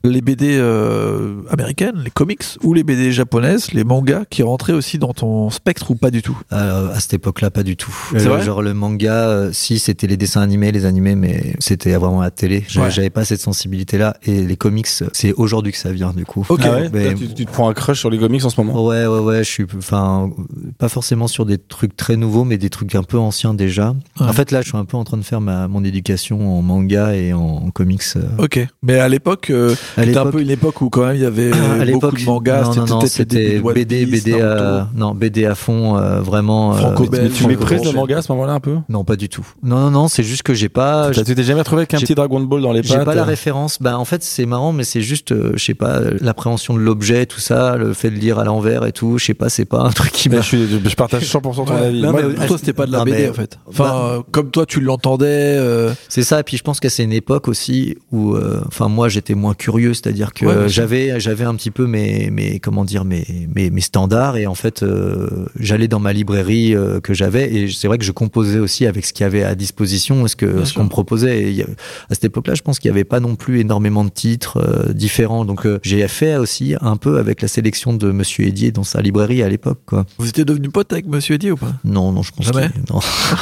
[0.04, 4.98] les BD euh, américaines, les comics, ou les BD japonaises, les mangas qui rentraient aussi
[4.98, 6.38] dans ton spectre ou pas du tout?
[6.50, 7.94] À cette époque-là, pas du tout.
[8.12, 8.42] Vrai?
[8.42, 12.30] genre le manga, si c'était les dessins animés, les animés, mais c'était vraiment à la
[12.30, 12.64] télé.
[12.68, 12.92] J'avais Ouais.
[12.92, 14.16] j'avais pas cette sensibilité-là.
[14.24, 14.86] Et les comics,
[15.16, 16.44] c'est aujourd'hui que ça vient du coup.
[16.48, 16.60] Ok.
[16.64, 18.60] Ah ouais Mais- Toi, tu, tu te prends un crush sur les comics en ce
[18.60, 18.84] moment?
[18.86, 20.30] Ouais, ouais, ouais, je suis, enfin,
[20.78, 23.90] pas forcément sur des trucs très nouveaux, mais des trucs un peu anciens déjà.
[24.20, 24.26] Ouais.
[24.26, 26.62] En fait, là, je suis un peu en train de faire ma, mon éducation en
[26.62, 28.02] manga et en, en comics.
[28.16, 28.22] euh.
[28.38, 28.64] Ok.
[28.82, 31.50] Mais à l'époque, euh, c'était un peu une époque où quand même il y avait
[31.52, 33.06] à beaucoup l'époque, de mangas.
[33.06, 36.74] c'était BD, BD, à, non, BD à fond, euh, vraiment.
[36.74, 37.22] euh, Franco-belge.
[37.24, 38.76] Mais tu Franco- méprises le Franco- manga à ce moment-là un peu?
[38.88, 39.46] Non, pas du tout.
[39.62, 42.06] Non, non, non, c'est juste que j'ai pas, Tu t'es jamais retrouvé avec un j'ai-
[42.06, 43.78] petit Dragon Ball dans les J'ai pattes pas la euh, référence.
[43.80, 46.80] Bah en fait c'est marrant, mais c'est juste, euh, je sais pas, euh, l'appréhension de
[46.80, 49.18] l'objet, tout ça, le fait de lire à l'envers et tout.
[49.18, 50.40] Je sais pas, c'est pas un truc qui m'a.
[50.42, 51.80] je, je, partage 100% ton Ouais.
[51.80, 52.02] avis.
[52.02, 53.58] Non, Moi, mais pour toi, c'était pas de la non, BD mais- en fait.
[53.66, 55.26] Enfin, Bah- euh, comme toi, tu l'entendais.
[55.28, 56.40] euh, C'est ça.
[56.40, 59.54] Et puis je pense que c'est une époque aussi où, euh, enfin moi j'étais moins
[59.54, 63.70] curieux, c'est-à-dire que Ouais, j'avais, j'avais un petit peu mes, mes, comment dire, mes, mes,
[63.70, 65.28] mes standards et en fait euh,
[65.58, 69.04] j'allais dans ma librairie euh, que j'avais et c'est vrai que je composais aussi avec
[69.06, 70.78] ce qu'il y avait à disposition, ce que Bien ce sûr.
[70.80, 71.42] qu'on me proposait.
[71.42, 71.66] Et il y a-
[72.10, 74.92] à cette époque-là, je pense qu'il y avait pas non plus énormément de titres euh,
[74.96, 75.44] différents.
[75.44, 79.00] Donc euh, j'ai fait aussi un peu avec la sélection de Monsieur Edier dans sa
[79.00, 80.06] librairie à l'époque, quoi.
[80.18, 81.74] Vous étiez devenu pote avec Monsieur Eddy ou pas?
[81.84, 83.00] Non, non, je pense Jamais non.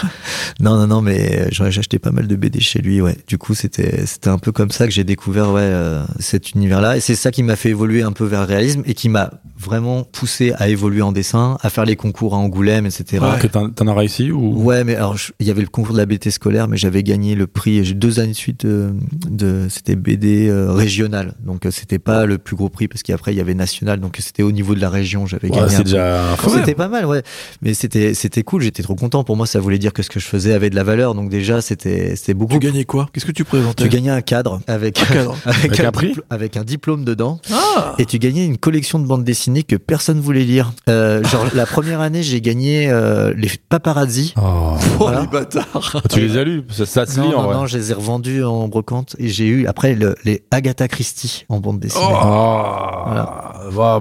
[0.61, 3.17] non, non, non, mais j'aurais j'ai acheté pas mal de BD chez lui, ouais.
[3.27, 6.97] Du coup, c'était c'était un peu comme ça que j'ai découvert ouais euh, cet univers-là,
[6.97, 9.31] et c'est ça qui m'a fait évoluer un peu vers le réalisme et qui m'a
[9.59, 13.19] vraiment poussé à évoluer en dessin, à faire les concours à Angoulême, etc.
[13.23, 13.39] Ouais.
[13.41, 14.63] que t'en t'en as réussi ou?
[14.63, 17.35] Ouais, mais alors il y avait le concours de la BT scolaire, mais j'avais gagné
[17.35, 17.85] le prix.
[17.85, 18.93] J'ai deux années de suite de,
[19.29, 23.32] de c'était BD euh, régional, donc euh, c'était pas le plus gros prix parce qu'après
[23.32, 25.26] il y avait national, donc c'était au niveau de la région.
[25.26, 25.84] J'avais Ouais, gagné.
[25.84, 26.22] déjà.
[26.49, 27.22] C'était pas mal, ouais.
[27.62, 28.62] Mais c'était c'était cool.
[28.62, 29.24] J'étais trop content.
[29.24, 31.14] Pour moi, ça voulait dire que ce que je faisais avait de la valeur.
[31.14, 32.55] Donc déjà, c'était c'était beaucoup.
[32.55, 33.09] Tu gagnais quoi?
[33.12, 33.82] Qu'est-ce que tu présentais?
[33.84, 35.36] Tu gagnais un cadre avec Un cadre.
[35.45, 37.40] avec, Avec un prix avec un diplôme dedans.
[37.53, 40.72] Ah Et tu gagnais une collection de bandes dessinées que personne voulait lire.
[40.88, 44.34] Euh, genre la première année, j'ai gagné euh, les paparazzi.
[44.36, 44.42] Oh.
[44.74, 45.22] Oh, Voilà.
[45.22, 46.62] les bâtards Tu les as lus?
[46.70, 47.55] Ça, ça se Non, lit en non, vrai.
[47.57, 51.34] non, je les ai revendus en brocante et j'ai eu après le- les Agatha Christie
[51.49, 52.05] en bande dessinée.
[52.07, 53.05] Oh.
[53.07, 53.53] Voilà.
[53.70, 54.01] Va-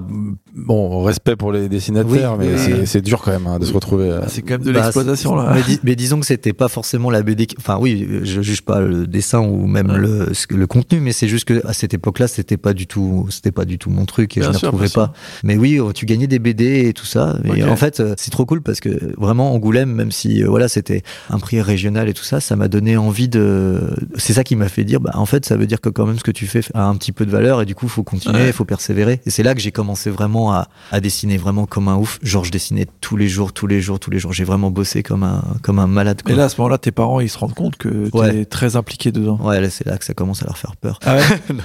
[0.55, 3.73] Bon, respect pour les dessinateurs, Oui, mais oui, c'est- dur quand même hein, de se
[3.73, 4.09] retrouver.
[4.09, 5.51] euh, Ah, C'est quand même de Bah, l'exploitation là.
[5.55, 7.47] Mais, dis- mais disons que c'était pas forcément la BD.
[7.47, 9.97] qui- Enfin oui, je juge pas le dessin ou même Ouais.
[9.97, 13.65] le, contenu, mais c'est juste que à cette époque-là, c'était pas du tout, c'était pas
[13.65, 15.07] du tout mon truc et Bien je ne retrouvais sûr.
[15.07, 15.13] pas.
[15.43, 17.37] Mais oui, oh, tu gagnais des BD et tout ça.
[17.45, 17.69] Et Ok.
[17.69, 21.01] en fait, euh, c'est trop cool parce que vraiment Angoulême, même si euh, voilà, c'était
[21.31, 23.81] un prix régional et tout ça, ça m'a donné envie de.
[24.17, 26.17] C'est ça qui m'a fait dire, bah en fait, ça veut dire que quand même
[26.19, 28.37] ce que tu fais a un petit peu de valeur et du coup, faut continuer,
[28.39, 28.51] il Ouais.
[28.51, 29.19] faut persévérer.
[29.25, 32.19] Et c'est là que j'ai commencé vraiment à, à dessiner vraiment comme un ouf.
[32.23, 34.33] Genre, je dessinais tous les jours, tous les jours, tous les jours.
[34.33, 36.21] J'ai vraiment bossé comme un comme un malade.
[36.23, 36.33] Quoi.
[36.33, 38.45] Et là, à ce moment-là, tes parents, ils se rendent compte que t'es Ouais.
[38.45, 39.37] très impliqué dedans.
[39.41, 40.99] Ouais, là, c'est là que ça commence à leur faire peur.
[41.05, 41.21] Ah ouais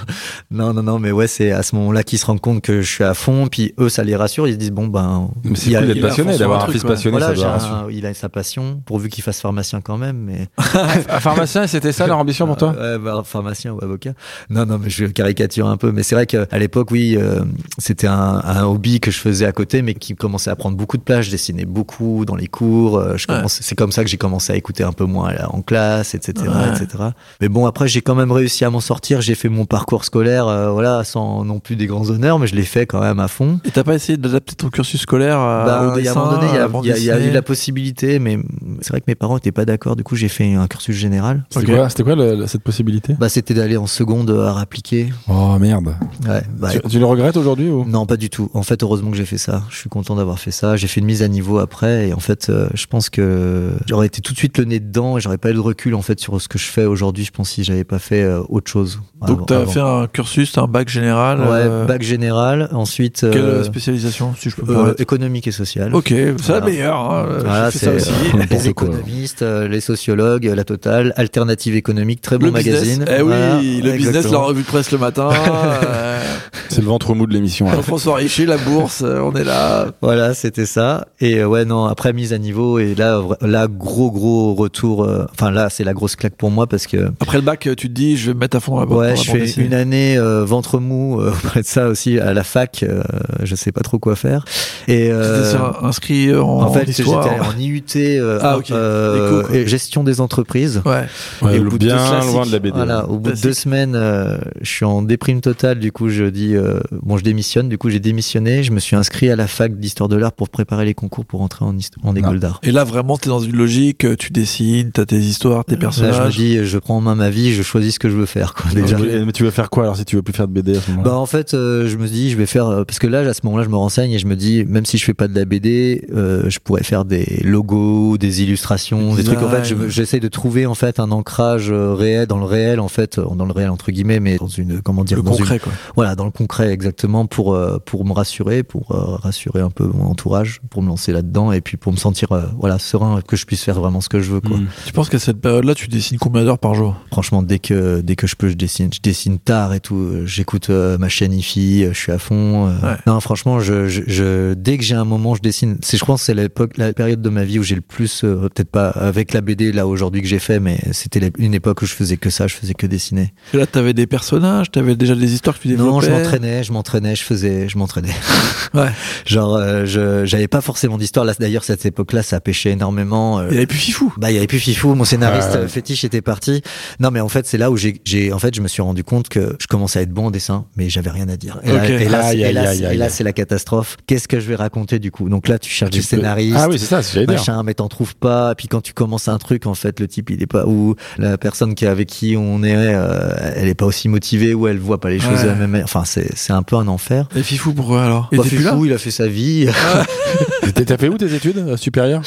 [0.51, 2.89] Non, non, non, mais ouais, c'est à ce moment-là qu'ils se rendent compte que je
[2.89, 4.47] suis à fond, puis eux, ça les rassure.
[4.47, 7.35] Ils se disent bon ben, Mais c'est cool d'être passionné, d'avoir un fils passionné, voilà,
[7.35, 10.17] ça doit un- il a sa passion, pourvu qu'il fasse pharmacien quand même.
[10.17, 10.47] Mais
[11.09, 14.13] Un pharmacien, c'était ça leur ambition pour toi Euh, ouais, bah, pharmacien ou avocat.
[14.49, 15.91] Non, non, mais je caricature un peu.
[15.91, 17.41] Mais c'est vrai qu'à l'époque, oui, euh,
[17.77, 20.97] c'était un, un hobby que je faisais à côté, mais qui commençait à prendre beaucoup
[20.97, 21.25] de place.
[21.25, 22.97] Je dessinais beaucoup dans les cours.
[22.97, 23.41] euh, Je Ouais.
[23.47, 26.47] c'est comme ça que j'ai commencé à écouter un peu moins là, en classe, etc.,
[26.47, 26.69] Ouais.
[26.83, 27.03] etc.
[27.41, 29.21] Mais bon, après, j'ai quand même réussi à m'en sortir.
[29.21, 32.55] J'ai fait mon parcours scolaire, euh, voilà, sans non plus des grands honneurs, mais je
[32.55, 33.59] l'ai fait quand même à fond.
[33.65, 36.19] Et t'as pas essayé d'adapter ton cursus scolaire à, au il y a un dessin,
[36.19, 38.39] moment donné, il y à la a, y y eu la possibilité, mais
[38.81, 39.95] c'est vrai que mes parents étaient pas d'accord.
[39.95, 41.43] Du coup, j'ai fait un cursus général.
[41.49, 43.15] C'était quoi, c'était quoi le- le- cette possibilité?
[43.19, 45.09] Bah, c'était d'aller en seconde art appliqué.
[45.27, 45.95] Oh merde.
[46.27, 47.85] Ouais, bah, Tu, tu le regrettes aujourd'hui ou?
[47.85, 48.49] Non, pas du tout.
[48.59, 49.63] En fait, heureusement que j'ai fait ça.
[49.69, 50.75] Je suis content d'avoir fait ça.
[50.75, 54.07] J'ai fait une mise à niveau après, et en fait, euh, je pense que j'aurais
[54.07, 56.19] été tout de suite le nez dedans, et j'aurais pas eu de recul en fait
[56.19, 57.23] sur ce que je fais aujourd'hui.
[57.23, 58.99] Je pense si j'avais pas fait euh, autre chose.
[59.25, 59.71] Donc t'as avant.
[59.71, 61.39] fait un cursus, un bac général.
[61.39, 62.69] ouais, euh, bac général.
[62.73, 65.95] Ensuite, Quelle spécialisation, si je peux euh, économique et social.
[65.95, 66.59] Ok, c'est Voilà.
[66.59, 66.97] la meilleure.
[66.99, 68.11] hein, Voilà, c'est aussi.
[68.35, 72.97] euh, les économistes, euh, les sociologues, la totale, alternative économique, très bon Le business.
[72.99, 73.05] magazine.
[73.07, 75.29] Eh oui, Voilà, le business, la revue de presse le matin.
[75.83, 76.21] euh,
[76.69, 77.67] C'est le ventre mou de l'émission.
[77.81, 79.87] François Richer, la bourse, euh, on est là.
[80.01, 81.07] Voilà, c'était ça.
[81.21, 85.03] Et euh, ouais, non, après mise à niveau, et là, là, gros, gros retour.
[85.03, 87.75] euh, Enfin, là, c'est la grosse claque pour moi parce que Après le bac, tu
[87.75, 89.39] te dis, je vais me mettre à fond dans la, dans Ouais, la je fais
[89.39, 89.67] dessinée.
[89.67, 92.83] une année euh, ventre mou euh, auprès de ça aussi à la fac.
[92.83, 93.01] euh,
[93.43, 94.43] je sais pas trop quoi faire.
[94.87, 97.27] Et euh, inscrit en, en fait, j'étais histoire.
[97.55, 98.71] en IUT, euh, Ah, ok.
[98.71, 99.55] euh, Les cours, quoi.
[99.57, 100.81] et gestion des entreprises.
[100.85, 101.05] Ouais.
[101.41, 102.75] Ouais, Et au bout de bien deux loin de la BD.
[102.75, 105.79] Voilà, au bout de deux semaines, euh, je suis en déprime totale.
[105.79, 107.69] Du coup, je dis euh, bon, je démissionne.
[107.69, 108.38] Du coup, j'ai démissionné.
[108.45, 111.41] Je me suis inscrit à la fac d'histoire de l'art pour préparer les concours pour
[111.41, 112.59] entrer en, en école d'art.
[112.63, 115.79] Et là, vraiment, t'es dans une logique, euh, tu dessines, t'as tes histoires, tes Là,
[115.81, 116.35] je me personnages.
[116.37, 118.53] dis, je prends en main ma vie, je choisis ce que je veux faire.
[118.53, 118.97] Quoi, déjà.
[118.99, 120.81] Et- Mais tu veux faire quoi alors si tu veux plus faire de BD à
[120.81, 121.09] ce moment-là?
[121.09, 123.33] Bah en fait, euh, je me dis, je vais faire euh, parce que là, à
[123.33, 125.35] ce moment-là, je me renseigne et je me dis, même si je fais pas de
[125.35, 129.41] la BD, euh, je pourrais faire des logos, des illustrations, des trucs.
[129.41, 132.87] En fait, je j'essaie de trouver en fait un ancrage réel dans le réel, en
[132.87, 135.59] fait, dans le réel entre guillemets, mais dans une comment dire, le dans une- concret,
[135.59, 135.71] quoi.
[135.95, 138.28] voilà, dans le concret exactement pour pour me rassurer,
[138.63, 141.97] pour euh, rassurer un peu mon entourage, pour me lancer là-dedans et puis pour me
[141.97, 144.57] sentir euh, voilà serein que je puisse faire vraiment ce que je veux quoi.
[144.57, 144.67] Mm.
[144.85, 146.95] Tu penses qu'à cette période-là, tu dessines combien d'heures par jour?
[147.11, 148.89] Franchement, dès que dès que je peux, je dessine.
[148.93, 150.25] Je dessine tard et tout.
[150.25, 152.67] J'écoute euh, ma chaîne IFI, euh, je suis à fond.
[152.67, 152.95] Ouais.
[153.07, 155.77] Non, franchement, je, je, je- dès que j'ai un moment, je dessine.
[155.81, 158.21] C'est, je pense, que c'est l'époque, la période de ma vie où j'ai le plus,
[158.21, 161.85] peut-être pas avec la BD là aujourd'hui que j'ai fait, mais c'était une époque où
[161.85, 163.33] je faisais que ça, je faisais que dessiner.
[163.53, 165.91] Et là, t'avais des personnages, t'avais déjà des histoires que tu développais.
[165.91, 168.08] Non, je m'entraînais, je m'entraînais, je faisais, je m'entraînais.
[168.75, 168.89] Ouais.
[169.25, 171.25] Genre, euh, je, j'avais pas forcément d'histoire.
[171.25, 173.39] Là, d'ailleurs, cette époque-là, ça pêchait énormément.
[173.39, 174.13] euh, Il y avait plus Fifou.
[174.17, 176.61] bah, il y avait plus Fifou, mon scénariste euh, fétiche était parti.
[176.99, 179.03] Non, mais en fait, c'est là où j'ai, j'ai, en fait, je me suis rendu
[179.03, 181.59] compte que je commençais à être bon en dessin, mais j'avais rien à dire.
[181.63, 181.89] Et là, Ok.
[181.89, 182.53] et là, et
[182.97, 183.97] là, c'est- la catastrophe.
[184.05, 185.29] Qu'est-ce que je vais raconter du coup?
[185.29, 186.55] Donc là, tu cherches Tu des peux- scénaristes.
[186.59, 187.27] Ah oui, c'est ça, c'est dire.
[187.37, 188.53] Machin, mais t'en trouves pas.
[188.55, 191.37] Puis quand tu commences un truc, en fait, le type, il est pas, ou la
[191.39, 194.77] personne qui est avec qui on est, euh, elle est pas aussi motivée, ou elle
[194.77, 195.43] voit pas les choses Ouais.
[195.43, 195.85] de la même manière.
[195.85, 197.27] Enfin, c'est, c'est un peu un enfer.
[197.35, 199.67] Et Fifou, pourquoi alors Il Bah, il a fait sa vie.
[200.75, 202.21] T'as t'as fait où tes études euh, supérieures?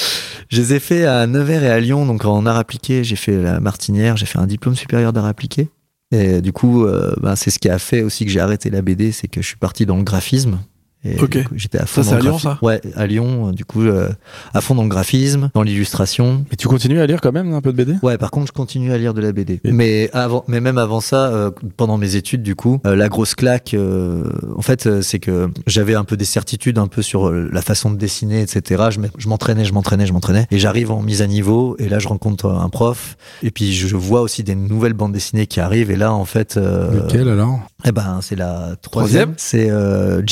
[0.48, 3.40] Je les ai fait à Nevers et à Lyon, donc en art appliqué, j'ai fait
[3.40, 5.68] la Martinière, j'ai fait un diplôme supérieur d'art appliqué.
[6.10, 8.82] Et du coup, euh, ben, c'est ce qui a fait aussi que j'ai arrêté la
[8.82, 10.58] BD, c'est que je suis parti dans le graphisme.
[11.04, 11.30] Et Ok.
[11.38, 13.48] du coup, J'étais à fond Ça, dans c'est le à Lyon, ça Ouais, à Lyon.
[13.48, 14.08] euh, Du coup, euh,
[14.54, 16.44] à fond dans le graphisme, dans l'illustration.
[16.52, 18.52] Et tu continues à lire quand même un peu de BD Ouais, par contre, je
[18.52, 19.60] continue à lire de la BD.
[19.64, 23.08] Et- Mais avant, mais même avant ça, euh, pendant mes études, du coup, euh, la
[23.08, 24.24] grosse claque, euh,
[24.56, 27.90] en fait, euh, c'est que j'avais un peu des certitudes un peu sur la façon
[27.90, 28.84] de dessiner, etc.
[28.90, 31.88] Je m'e- je m'entraînais, je m'entraînais, je m'entraînais, et j'arrive en mise à niveau, et
[31.88, 35.60] là, je rencontre un prof, et puis je vois aussi des nouvelles bandes dessinées qui
[35.60, 37.58] arrivent, et là, en fait, euh, Lequel alors?
[37.84, 40.22] Eh ben, c'est la Troisième troisième, c'est euh,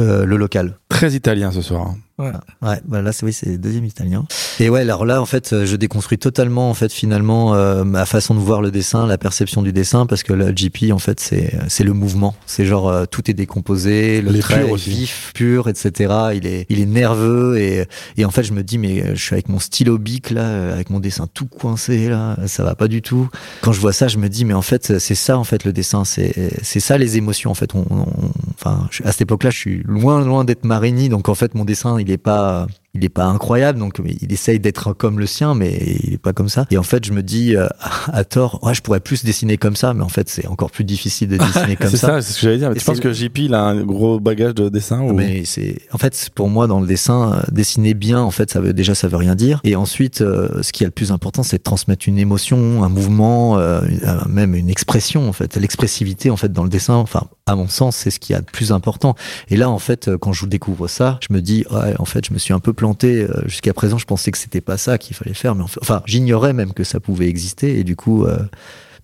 [0.00, 0.78] euh, le local.
[0.88, 1.94] Très italien ce soir.
[2.16, 2.30] Ouais.
[2.62, 4.24] Ouais, bah là, c'est oui, c'est deuxième italien.
[4.60, 8.06] Et ouais, alors là, en fait, euh, je déconstruis totalement, en fait, finalement, euh, ma
[8.06, 11.18] façon de voir le dessin, la perception du dessin, parce que le GP, en fait,
[11.18, 12.36] c'est c'est le mouvement.
[12.46, 14.90] C'est genre euh, tout est décomposé, le trait est aussi.
[14.90, 16.14] vif, pur, etc.
[16.36, 17.86] Il est il est nerveux et
[18.16, 20.42] et en fait, je me dis mais euh, je suis avec mon stylo bic là,
[20.42, 23.28] euh, avec mon dessin tout coincé là, ça va pas du tout.
[23.60, 25.72] Quand je vois ça, je me dis mais en fait, c'est ça en fait le
[25.72, 27.74] dessin, c'est c'est ça les émotions en fait.
[27.74, 28.06] On, on-
[28.54, 31.98] enfin, à cette époque-là, je suis loin loin d'être Marini, donc en fait, mon dessin,
[32.04, 35.98] il est pas il est pas incroyable, donc il essaye d'être comme le sien, mais
[36.04, 36.66] il est pas comme ça.
[36.70, 37.66] Et en fait, je me dis euh,
[38.12, 40.84] à tort, ouais, je pourrais plus dessiner comme ça, mais en fait, c'est encore plus
[40.84, 42.06] difficile de dessiner comme C'est ça.
[42.06, 42.70] ça, c'est ce que j'allais dire.
[42.70, 45.12] Mais tu penses que JP, il a un gros bagage de dessin ou...
[45.12, 48.60] Mais c'est en fait pour moi dans le dessin euh, dessiner bien en fait ça
[48.60, 51.42] veut déjà ça veut rien dire et ensuite euh, ce qui est le plus important
[51.42, 56.36] c'est de transmettre une émotion un mouvement une- même une expression en fait l'expressivité en
[56.36, 59.14] fait dans le dessin enfin à mon sens c'est ce qui est le plus important
[59.48, 62.32] et là en fait quand je découvre ça je me dis ouais en fait je
[62.32, 65.16] me suis un peu planté euh, jusqu'à présent je pensais que c'était pas ça qu'il
[65.16, 68.24] fallait faire mais en fait- enfin j'ignorais même que ça pouvait exister et du coup
[68.24, 68.38] euh,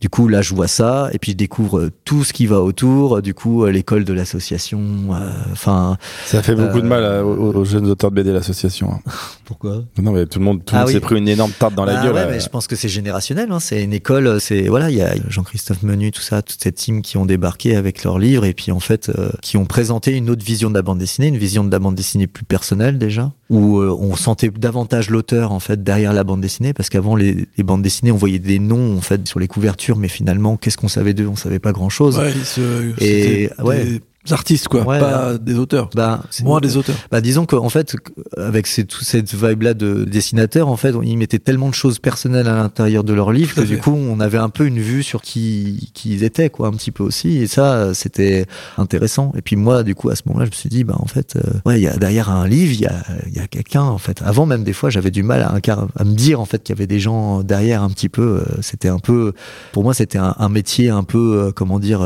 [0.03, 2.62] du coup, là, je vois ça, et puis je découvre euh, tout ce qui va
[2.62, 3.20] autour.
[3.20, 4.81] Du coup, l'école de l'association.
[5.12, 8.93] euh, Enfin, Ça fait beaucoup de mal à- aux, aux jeunes auteurs de BD, l'association.
[8.95, 9.01] hein.
[9.45, 9.85] pourquoi?
[10.01, 10.93] Non, mais tout le monde, tout Ah monde oui.
[10.95, 12.14] s'est pris une énorme tarte dans la Ah gueule.
[12.14, 13.53] ouais, mais je pense que c'est générationnel.
[13.53, 13.61] Hein.
[13.61, 14.41] C'est une école.
[14.41, 17.76] C'est voilà, il y a Jean-Christophe Menu, tout ça, toute cette team qui ont débarqué
[17.76, 20.76] avec leurs livres et puis en fait euh, qui ont présenté une autre vision de
[20.76, 24.16] la bande dessinée, une vision de la bande dessinée plus personnelle déjà, où euh, on
[24.16, 28.12] sentait davantage l'auteur en fait derrière la bande dessinée, parce qu'avant les, les bandes dessinées,
[28.12, 31.26] on voyait des noms en fait sur les couvertures, mais finalement, qu'est-ce qu'on savait d'eux?
[31.26, 32.16] On savait pas grand chose.
[32.18, 33.84] Ouais, ils se- Et- c'était ouais.
[33.84, 34.01] des
[34.31, 35.89] artistes, quoi, Ouais, pas des auteurs.
[35.95, 36.95] Bah, c'est- Moins des auteurs.
[37.11, 37.97] Bah disons qu'en fait,
[38.37, 42.47] avec ces, toute cette vibe-là de dessinateur, en fait, ils mettaient tellement de choses personnelles
[42.47, 45.23] à l'intérieur de leurs livres que du coup, on avait un peu une vue sur
[45.23, 47.39] qui, qui ils étaient, quoi, un petit peu aussi.
[47.39, 48.47] Et ça, c'était
[48.77, 49.33] intéressant.
[49.37, 51.37] Et puis moi, du coup, à ce moment-là, je me suis dit, bah en fait,
[51.37, 53.99] euh, ouais, y a derrière un livre, il y a, il y a quelqu'un, en
[53.99, 54.21] fait.
[54.23, 56.87] Avant même des fois, j'avais du mal à, me dire en fait qu'il y avait
[56.87, 58.43] des gens derrière un petit peu.
[58.43, 59.33] euh, C'était un peu,
[59.73, 62.03] pour moi, c'était un, un métier un peu, euh, comment dire.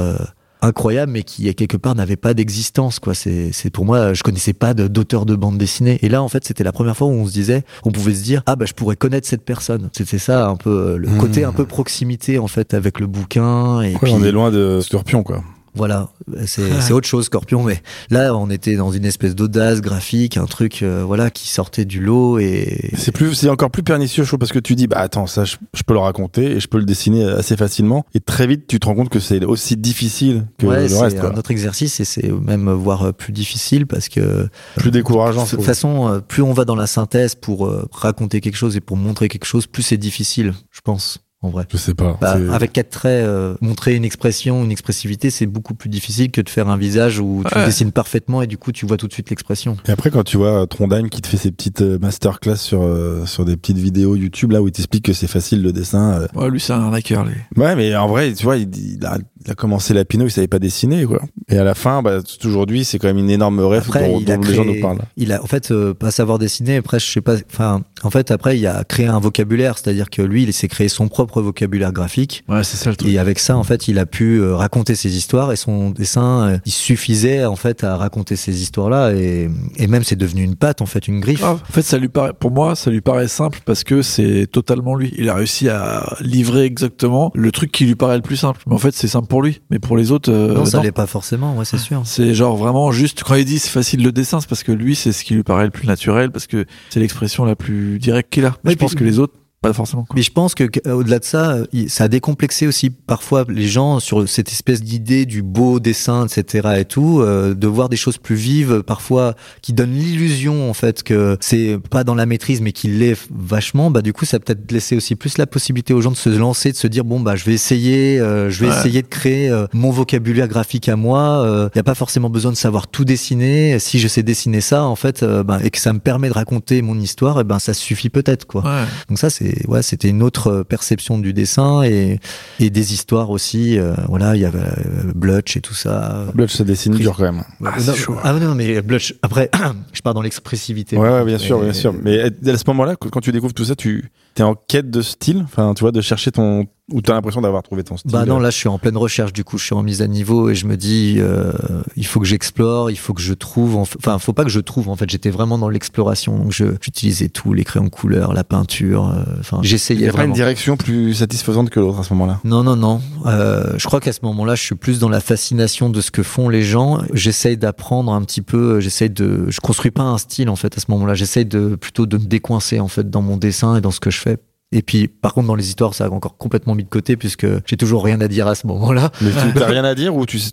[0.65, 4.53] Incroyable mais qui quelque part n'avait pas d'existence quoi c'est c'est pour moi je connaissais
[4.53, 7.27] pas d'auteur de bande dessinée et là en fait c'était la première fois où on
[7.27, 10.49] se disait on pouvait se dire ah bah je pourrais connaître cette personne c'était ça
[10.49, 11.19] un peu euh, le Mmh.
[11.19, 14.51] côté un peu proximité en fait avec le bouquin et Ouais, puis on est loin
[14.51, 15.45] de Scorpion, quoi.
[15.75, 16.09] Voilà
[16.47, 20.47] c'est c'est autre chose Scorpion mais là on était dans une espèce d'audace graphique un
[20.47, 24.29] truc euh, voilà qui sortait du lot et C'est plus, c'est encore plus pernicieux, je
[24.29, 26.68] trouve, parce que tu dis, bah attends, ça, je, je peux le raconter et je
[26.68, 28.05] peux le dessiner assez facilement.
[28.14, 31.01] Et très vite, tu te rends compte que c'est aussi difficile que ouais, le c'est
[31.01, 35.51] reste, un autre exercice et c'est même voire plus difficile parce que Plus décourageant, De
[35.51, 38.81] toute façon, euh, plus on va dans la synthèse pour euh, raconter quelque chose et
[38.81, 41.66] pour montrer quelque chose, plus c'est difficile, je pense, en vrai.
[41.70, 42.16] Je sais pas.
[42.20, 46.40] Bah, avec quatre traits, euh, montrer une expression, une expressivité, c'est beaucoup plus difficile que
[46.40, 47.61] de faire un visage où tu Ouais.
[47.62, 49.76] le dessines parfaitement et du coup tu vois tout de suite l'expression.
[49.86, 52.82] Et après, quand tu vois euh, Trondheim qui te fait ses petites euh, masterclass sur,
[52.82, 56.20] euh, sur des petites vidéos YouTube, là où il t'explique que c'est facile le dessin.
[56.22, 56.26] euh.
[56.34, 57.34] Ouais, lui, c'est un arnaqueur, lui.
[57.57, 60.30] Ouais, mais en vrai, tu vois, il, il a, il a commencé la Pinot, il
[60.30, 61.20] savait pas dessiner, quoi.
[61.49, 64.30] Et à la fin, bah, aujourd'hui, c'est quand même une énorme rêve Après, dont, il
[64.32, 64.99] a dont les gens créé- nous parlent.
[65.16, 66.76] Il a, en fait, euh, pas savoir dessiner.
[66.76, 67.36] Après, je sais pas.
[67.53, 70.88] Enfin, en fait, après, il a créé un vocabulaire, c'est-à-dire que lui, il s'est créé
[70.88, 72.45] son propre vocabulaire graphique.
[72.49, 73.11] Ouais, c'est ça le truc.
[73.11, 76.49] Et avec ça, en fait, il a pu euh, raconter ses histoires et son dessin,
[76.49, 80.57] euh, il suffisait en fait à raconter ces histoires-là et, et même c'est devenu une
[80.57, 81.41] patte, en fait, une griffe.
[81.41, 81.61] grave.
[81.68, 84.95] En fait, ça lui paraît, pour moi, ça lui paraît simple parce que c'est totalement
[84.95, 85.12] lui.
[85.18, 88.61] Il a réussi à livrer exactement le truc qui lui paraît le plus simple.
[88.66, 89.61] Mais en fait, c'est simple pour lui.
[89.70, 92.03] Mais pour les autres, euh, non, ça l'est pas forcément, ouais, c'est sûr.
[92.05, 94.95] C'est genre vraiment juste quand il dit c'est facile le dessin, c'est parce que lui
[94.95, 98.32] c'est ce qui lui paraît le plus naturel parce que c'est l'expression la plus directe
[98.32, 98.55] qu'il a.
[98.64, 99.35] Mais je pense puis- que les autres
[99.69, 100.05] pas forcément.
[100.05, 100.15] quoi.
[100.17, 103.67] Mais je pense que que, au-delà de ça, euh, ça a décomplexé aussi parfois les
[103.67, 106.69] gens sur cette espèce d'idée du beau dessin, etc.
[106.79, 111.03] et tout, euh, de voir des choses plus vives, parfois qui donnent l'illusion en fait
[111.03, 113.91] que c'est pas dans la maîtrise, mais qu'il l'est vachement.
[113.91, 116.71] Bah du coup, ça peut-être laissé aussi plus la possibilité aux gens de se lancer,
[116.73, 118.79] de se dire bon bah je vais essayer, euh, je vais Ouais.
[118.79, 121.43] essayer de créer euh, mon vocabulaire graphique à moi.
[121.75, 123.79] Il n'y a pas forcément besoin de savoir tout dessiner.
[123.79, 126.35] Si je sais dessiner ça, en fait, euh, ben, et que ça me permet de
[126.35, 128.62] raconter mon histoire, et ben ça suffit peut-être quoi.
[128.65, 128.85] Ouais.
[129.09, 132.20] Donc ça, c'est ouais, c'était une autre euh, perception du dessin et,
[132.61, 133.78] et des histoires aussi.
[133.78, 136.26] euh, voilà, il y avait euh, Blutch et tout ça.
[136.34, 137.44] Blutch, ça dessine dur quand même.
[137.64, 138.16] Ah, non, chaud.
[138.22, 139.14] ah non, mais Blutch.
[139.22, 139.50] Après,
[139.92, 140.96] je pars dans l'expressivité.
[140.96, 141.94] Ouais, ouais, bien sûr, bien sûr.
[142.02, 144.11] Mais à ce moment-là, quand tu découvres tout ça, tu
[144.43, 147.62] es en quête de style, enfin, tu vois, de chercher ton, Ou t'as l'impression d'avoir
[147.62, 149.74] trouvé ton style Bah non, là je suis en pleine recherche du coup, je suis
[149.74, 151.53] en mise à niveau et je me dis euh,
[151.97, 154.91] il faut que j'explore, il faut que je trouve enfin faut pas que je trouve
[154.91, 158.45] en fait, j'étais vraiment dans l'exploration donc je j'utilisais tout, les crayons de couleur, la
[158.45, 162.03] peinture, euh, enfin Il j'essayais y a pas une direction plus satisfaisante que l'autre à
[162.03, 162.41] ce moment-là?
[162.45, 163.01] Non, non, non.
[163.26, 166.22] Euh, je crois qu'à ce moment-là, je suis plus dans la fascination de ce que
[166.22, 167.01] font les gens.
[167.12, 168.80] J'essaye d'apprendre un petit peu.
[168.80, 169.47] J'essaye de.
[169.49, 171.14] Je construis pas un style en fait à ce moment-là.
[171.14, 174.11] J'essaye de plutôt de me décoincer en fait dans mon dessin et dans ce que
[174.11, 174.39] je fais.
[174.72, 177.47] Et puis, par contre, dans les histoires, ça a encore complètement mis de côté puisque
[177.66, 179.11] j'ai toujours rien à dire à ce moment-là.
[179.20, 180.51] Mais tu t'as rien à dire ou tu sais-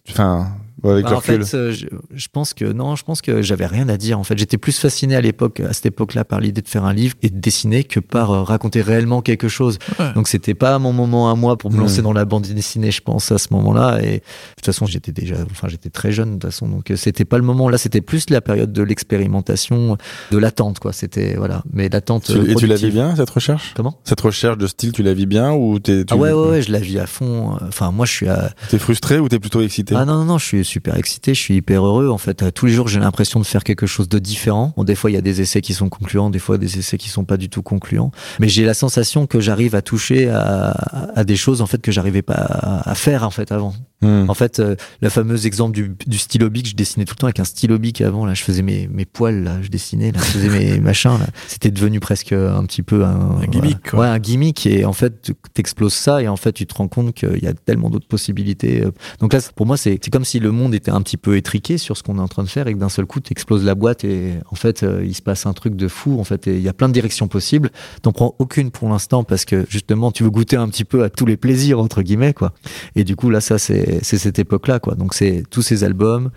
[0.84, 3.88] avec Bah, en fait, euh, je, je pense que non, je pense que j'avais rien
[3.90, 4.20] à dire.
[4.20, 6.94] En fait, j'étais plus fasciné à l'époque, à cette époque-là, par l'idée de faire un
[6.94, 9.78] livre et de dessiner que par euh, raconter réellement quelque chose.
[10.00, 10.14] Ouais.
[10.14, 11.82] Donc, c'était pas mon moment à moi pour me Ouais.
[11.84, 14.00] lancer dans la bande dessinée, je pense, à ce moment-là.
[14.02, 14.20] Et de
[14.58, 17.38] toute façon, j'étais déjà, enfin, j'étais très jeune de toute façon, donc euh, c'était pas
[17.38, 17.70] le moment.
[17.70, 19.98] Là, c'était plus la période de l'expérimentation,
[20.32, 20.94] de l'attente, quoi.
[20.94, 22.30] C'était voilà, mais l'attente.
[22.48, 23.74] Et tu la vis bien cette recherche?
[23.76, 24.00] Comment?
[24.04, 26.62] Cette recherche de style, tu la vis bien ou t'es tu- Ah ouais, ouais, ouais,
[26.62, 27.58] je la vis à fond.
[27.68, 29.96] Enfin, moi, je suis à, t'es frustré ou t'es plutôt excité?
[29.96, 32.10] Ah non, non, non, je suis super excité, je suis hyper heureux.
[32.10, 34.74] En fait, Euh, tous les jours, j'ai l'impression de faire quelque chose de différent.
[34.78, 37.10] Des fois, il y a des essais qui sont concluants, des fois, des essais qui
[37.10, 38.12] sont pas du tout concluants.
[38.40, 40.72] Mais j'ai la sensation que j'arrive à toucher à,
[41.16, 43.74] à des choses, en fait, que j'arrivais pas à, à faire, en fait, avant.
[44.02, 44.26] Hmm.
[44.30, 47.28] En fait, euh, le fameux exemple du, du stylo bic, je dessinais tout le temps
[47.28, 48.26] avec un stylo bic avant.
[48.26, 51.12] Là, je faisais mes, mes poils, là, je dessinais, là, je faisais mes machins.
[51.20, 51.28] Là.
[51.48, 54.00] C'était devenu presque un petit peu un, Un gimmick, quoi.
[54.00, 54.66] ouais, un gimmick.
[54.66, 57.48] Et en fait, tu- t'exploses ça et en fait, tu te rends compte qu'il y
[57.48, 58.84] a tellement d'autres possibilités.
[58.84, 58.92] euh.
[59.20, 61.78] Donc là, pour moi, c'est c'est comme si le monde était un petit peu étriqué
[61.78, 63.64] sur ce qu'on est en train de faire et que d'un seul coup, tu exploses
[63.66, 66.20] la boîte et en fait, euh, il se passe un truc de fou.
[66.20, 67.70] En fait, il y a plein de directions possibles.
[68.02, 71.10] T'en prends aucune pour l'instant parce que justement, tu veux goûter un petit peu à
[71.12, 72.54] tous les plaisirs entre guillemets, quoi.
[72.96, 74.96] Et du coup, là, ça, c'est c'est cette époque-là, quoi.
[74.96, 76.32] Donc c'est tous ces albums.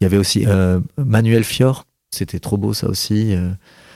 [0.00, 1.84] Il y avait aussi euh, Manuel Fior.
[2.10, 3.34] C'était trop beau, ça aussi.
[3.34, 3.50] euh.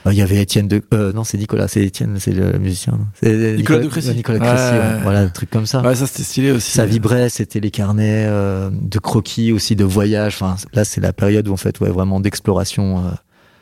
[0.05, 2.99] Il y avait Étienne de, euh, non, c'est Nicolas, c'est Étienne, c'est le musicien.
[3.23, 4.13] Nicolas de Crécy.
[4.13, 4.79] Nicolas de Crécy, Ouais.
[4.79, 5.01] ouais.
[5.01, 5.81] voilà, un truc comme ça.
[5.81, 6.71] Ouais, ça c'était stylé aussi.
[6.71, 10.33] Ça vibrait, c'était les carnets euh, de croquis aussi, de voyage.
[10.35, 13.11] Enfin, là, c'est la période où en fait, ouais, vraiment d'exploration euh,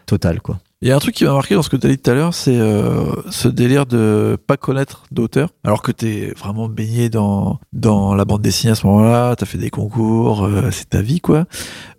[0.07, 0.59] totale, quoi.
[0.83, 2.09] Il y a un truc qui m'a marqué dans ce que tu as dit tout
[2.09, 7.07] à l'heure, c'est euh, ce délire de pas connaître d'auteur, alors que t'es vraiment baigné
[7.09, 11.03] dans dans la bande dessinée à ce moment-là, t'as fait des concours, euh, c'est ta
[11.03, 11.45] vie quoi.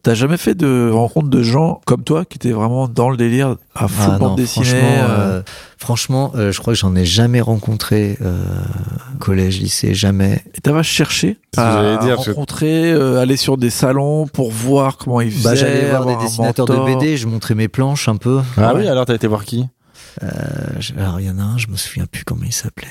[0.02, 3.54] T'as jamais fait de rencontre de gens comme toi qui étaient vraiment dans le délire
[3.76, 4.66] à full Ah bande non, dessinée.
[4.74, 5.42] euh,
[5.82, 8.42] franchement, euh, je crois que j'en ai jamais rencontré euh,
[9.18, 10.42] collège, lycée, jamais.
[10.54, 15.30] Et t'avais cherché à dire, rencontrer, euh, aller sur des salons pour voir comment ils
[15.30, 15.44] faisaient.
[15.44, 16.94] Bah, j'allais voir des dessinateurs de.
[16.96, 18.40] BD, je montrais mes planches un peu.
[18.56, 18.80] Ah Ouais.
[18.82, 19.66] oui, alors t'as été voir qui?
[20.22, 20.28] Euh,
[20.78, 22.88] je- alors il y en a un, je me souviens plus comment il s'appelait.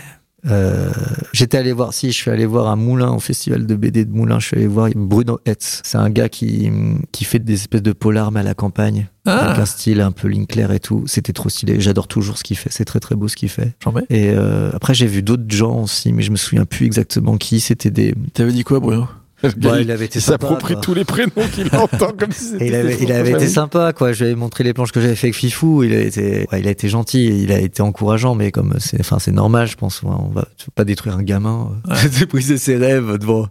[0.49, 0.89] Euh,
[1.33, 4.11] J'étais allé voir, si je suis allé voir à Moulin, au festival de BD de
[4.11, 5.81] Moulin, je suis allé voir Bruno Hetz.
[5.83, 6.69] C'est un gars qui,
[7.11, 10.11] qui fait des espèces de polars mais à la campagne, Ah, avec un style un
[10.11, 11.03] peu Linkler et tout.
[11.07, 11.79] C'était trop stylé.
[11.79, 12.69] J'adore toujours ce qu'il fait.
[12.71, 13.73] C'est très très beau ce qu'il fait.
[13.83, 14.05] j'en mets.
[14.09, 17.59] Et euh, après j'ai vu d'autres gens aussi, mais je me souviens plus exactement qui.
[17.59, 18.15] C'était des.
[18.33, 19.07] T'avais dit quoi, Bruno?
[19.43, 22.75] Ouais, il avait été Il s'approprie tous les prénoms qu'il entend comme si c'était il
[22.75, 24.13] avait, il avait été sympa, quoi.
[24.13, 25.83] Je lui avais montré les planches que j'avais fait avec Fifou.
[25.83, 28.99] Il a été, ouais, il a été gentil, il a été encourageant, mais comme c'est,
[28.99, 30.01] enfin, c'est normal, je pense.
[30.03, 31.69] Ouais, On va pas détruire un gamin.
[31.89, 33.47] euh, briser ses rêves devant,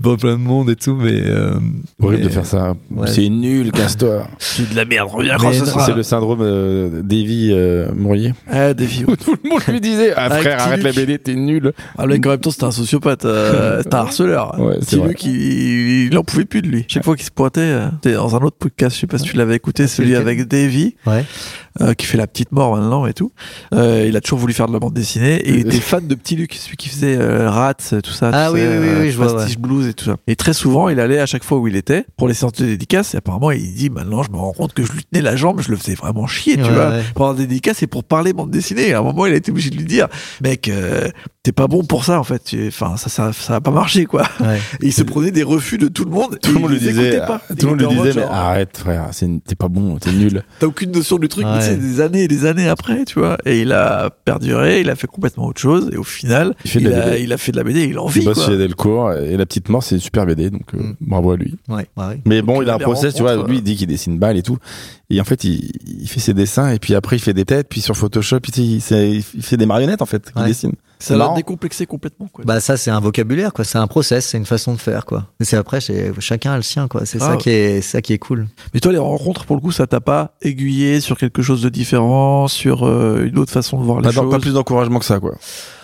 [0.00, 1.20] devant plein de monde et tout, mais.
[1.24, 1.54] Euh,
[2.02, 2.74] Horrible mais- de faire ça.
[2.90, 3.08] Ouais.
[3.08, 4.26] C'est nul, casse-toi.
[4.38, 5.86] C'est de la merde, reviens quand ce Ça, sera.
[5.86, 8.34] C'est le syndrome euh, d'Evie euh, Mourier.
[8.50, 9.04] Ah, filles.
[9.06, 10.92] Où tout le monde lui disait Ah Avec frère, arrête la.
[10.92, 11.72] BD, t'es nul.
[11.96, 14.58] Ah, mec, en même temps, c'était un sociopathe, euh, c'était un harceleur.
[14.58, 15.14] Ouais, c'est vrai.
[15.22, 16.84] Luc, il, il en pouvait plus de lui.
[16.88, 19.24] Chaque fois qu'il se pointait, euh, c'était dans un autre podcast, je sais pas si
[19.24, 21.24] tu l'avais écouté, celui avec Davy, Ouais.
[21.80, 23.32] Euh, qui fait la petite mort maintenant et tout.
[23.74, 26.14] Euh, il a toujours voulu faire de la bande dessinée et il était fan de
[26.14, 28.30] Petit Luc, celui qui faisait euh, Rats, tout ça.
[28.32, 30.16] Ah tu oui, sais, oui, oui, euh, oui, je vois, Prestige Blues et tout ça.
[30.26, 32.66] Et très souvent, il allait à chaque fois où il était pour les séances de
[32.66, 35.36] dédicaces et apparemment, il dit maintenant, je me rends compte que je lui tenais la
[35.36, 36.90] jambe, je le faisais vraiment chier, tu Ouais, vois.
[36.90, 37.02] ouais.
[37.14, 38.88] Pendant des dédicaces et pour parler bande dessinée.
[38.88, 40.08] Et à un moment, il a été obligé de lui dire,
[40.42, 41.08] mec, euh,
[41.42, 42.54] t'es pas bon pour ça en fait.
[42.68, 44.22] Enfin, ça, ça, ça va pas marcher quoi.
[44.40, 44.58] Ouais.
[44.82, 46.38] Et il se prenait des refus de tout le monde.
[46.42, 47.40] Tout le monde les disait, pas.
[47.58, 49.10] tout le monde en disait, mais arrête frère,
[49.46, 50.42] t'es pas bon, t'es nul.
[50.60, 53.38] T'as aucune notion du truc, c'est des années et des années après, tu vois.
[53.44, 55.90] Et il a perduré, il a fait complètement autre chose.
[55.92, 57.22] Et au final, Il fait il, de la a, BD.
[57.22, 58.46] il a fait de la BD, il en Il vit bosse quoi.
[58.46, 60.94] chez Delcourt et La Petite Mort, c'est une super BD, donc euh, Mm.
[61.00, 61.56] bravo à lui.
[61.68, 61.86] Ouais.
[61.96, 62.20] ouais.
[62.26, 64.36] Mais bon, Donc, il a un process, tu vois, lui il dit qu'il dessine balle
[64.36, 64.58] et tout.
[65.10, 67.66] Et en fait, il, il fait ses dessins et puis après il fait des têtes,
[67.68, 70.48] puis sur Photoshop, il, il, il fait des marionnettes en fait, qu'il Ouais.
[70.48, 70.72] dessine.
[71.02, 72.44] Ça l'a décomplexé complètement, quoi.
[72.44, 75.26] Bah ça c'est un vocabulaire quoi, c'est un process, c'est une façon de faire quoi.
[75.40, 77.38] Et c'est après c'est chacun a le sien quoi, c'est Ah ça ouais.
[77.38, 78.48] qui est ça qui est cool.
[78.74, 81.70] Mais toi, les rencontres, pour le coup, ça t'a pas aiguillé sur quelque chose de
[81.70, 84.30] différent, sur euh, une autre façon de voir les choses.
[84.30, 85.34] pas plus d'encouragement que ça, quoi.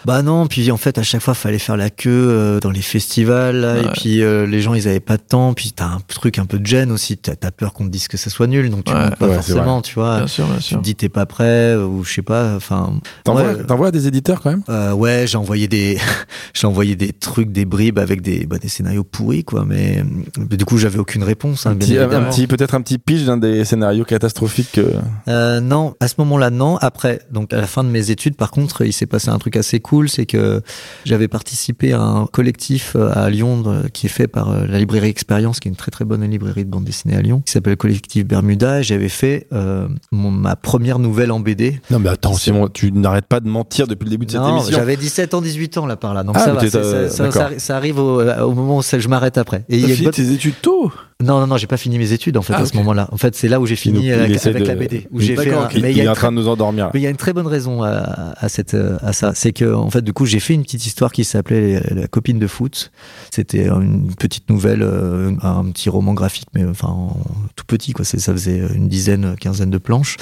[0.06, 2.80] Bah non, puis en fait à chaque fois fallait faire la queue euh, dans les
[2.80, 5.98] festivals là, et puis euh, les gens ils avaient pas de temps, puis t'as un
[6.06, 8.46] truc un peu de gêne aussi, t'as as peur qu'on te dise que ça soit
[8.46, 9.00] nul, donc tu Ouais.
[9.00, 10.18] montes pas Ouais, forcément, tu vois.
[10.18, 10.78] Bien sûr, bien Tu sûr.
[10.78, 12.94] te dis t'es pas prêt ou je sais pas, enfin
[13.24, 14.62] T'envoies à des éditeurs quand même?
[14.68, 15.98] Euh, ouais j'ai envoyé des
[16.54, 20.04] j'ai envoyé des trucs, des bribes avec des bah, des scénarios pourris quoi, mais,
[20.38, 22.98] mais du coup j'avais aucune réponse, hein, un bien petit, un petit- peut-être un petit
[22.98, 24.80] pitch d'un des scénarios catastrophiques.
[25.28, 26.76] Euh, non, à ce moment-là, non.
[26.76, 29.56] Après, donc à la fin de mes études, par contre, il s'est passé un truc
[29.56, 30.62] assez cool, c'est que
[31.04, 34.78] j'avais participé à un collectif euh, à Lyon de- qui est fait par euh, la
[34.78, 37.52] librairie Expérience, qui est une très très bonne librairie de bande dessinée à Lyon, qui
[37.52, 38.80] s'appelle le collectif Bermuda.
[38.80, 41.80] Et j'avais fait euh, mon- ma première nouvelle en BD.
[41.90, 44.40] Non mais attends, C'est- Simon, tu n'arrêtes pas de mentir depuis le début de cette
[44.40, 44.76] Non, émission.
[44.76, 46.62] j'avais 17 ans, 18 ans là par là, donc Ah, ça va.
[46.62, 47.08] euh,
[47.58, 49.64] ça, arrive au, au moment où je m'arrête après.
[49.68, 50.92] Et il y T'as a une fini bonne- tes études tôt
[51.24, 53.08] Non, non, non, j'ai pas fini mes études en fait Ah, à ce moment-là.
[53.10, 55.06] En fait, c'est là où j'ai fini avec, essaie avec de- la BD.
[55.10, 55.66] Où il- j'ai fait un-.
[55.74, 56.90] Il, mais il il est en train de nous endormir.
[56.92, 59.72] mais il y a une très bonne raison à, à cette à ça, c'est que
[59.72, 62.92] en fait du coup j'ai fait une petite histoire qui s'appelait la copine de foot.
[63.30, 67.16] C'était une petite nouvelle, euh, un petit roman graphique, mais enfin en-
[67.56, 68.04] tout petit quoi.
[68.04, 70.16] Ça faisait une dizaine, quinzaine de planches.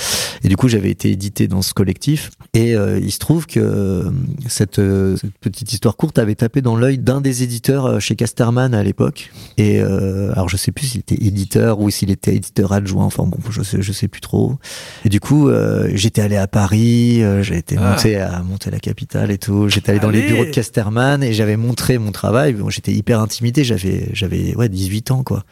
[0.45, 2.31] Et du coup j'avais été édité dans ce collectif.
[2.55, 4.11] Et euh, il se trouve que euh,
[4.47, 8.15] cette, euh, cette petite histoire courte avait tapé dans l'œil d'un des éditeurs euh, chez
[8.15, 9.33] Casterman à l'époque.
[9.59, 13.05] Et euh, alors je sais plus s'il était éditeur ou s'il était éditeur adjoint.
[13.05, 14.57] Enfin bon, je sais, je sais plus trop.
[15.05, 17.91] Et du coup, euh, j'étais allé à Paris, euh, j'ai été Ah.
[17.91, 19.69] monté à monter à la capitale et tout.
[19.69, 22.53] J'étais allé dans les bureaux de Casterman et j'avais montré mon travail.
[22.55, 23.65] Bon, j'étais hyper intimidé.
[23.65, 25.45] J'avais, j'avais ouais 18 ans quoi.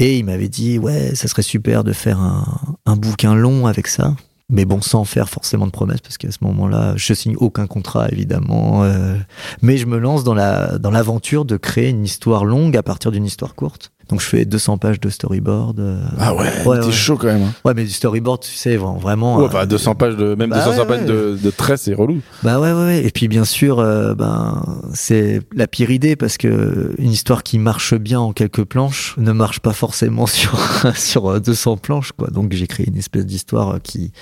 [0.00, 2.46] Et il m'avait dit ouais, ça serait super de faire un,
[2.86, 4.14] un bouquin long avec ça.
[4.50, 8.08] Mais bon, sans faire forcément de promesses, parce qu'à ce moment-là, je signe aucun contrat,
[8.12, 8.84] évidemment.
[8.84, 9.16] euh,
[9.62, 13.10] mais je me lance dans la dans l'aventure de créer une histoire longue à partir
[13.10, 13.90] d'une histoire courte.
[14.08, 15.80] Donc je fais 200 pages de storyboard.
[15.80, 16.92] euh, Ah ouais, Ouais, t'es ouais.
[16.92, 17.42] chaud quand même.
[17.42, 17.52] hein.
[17.64, 19.38] Ouais, mais du storyboard, tu sais, vra- vraiment.
[19.38, 21.94] Ouais, euh, bah 200 pages de même bah 200 ouais, pages de, de traits, c'est
[21.94, 22.20] relou.
[22.42, 23.04] Bah ouais, ouais, ouais.
[23.06, 27.58] Et puis bien sûr, euh, ben c'est la pire idée parce que une histoire qui
[27.58, 30.58] marche bien en quelques planches ne marche pas forcément sur
[30.94, 32.28] sur euh, 200 planches, quoi.
[32.28, 34.12] Donc j'ai créé une espèce d'histoire qui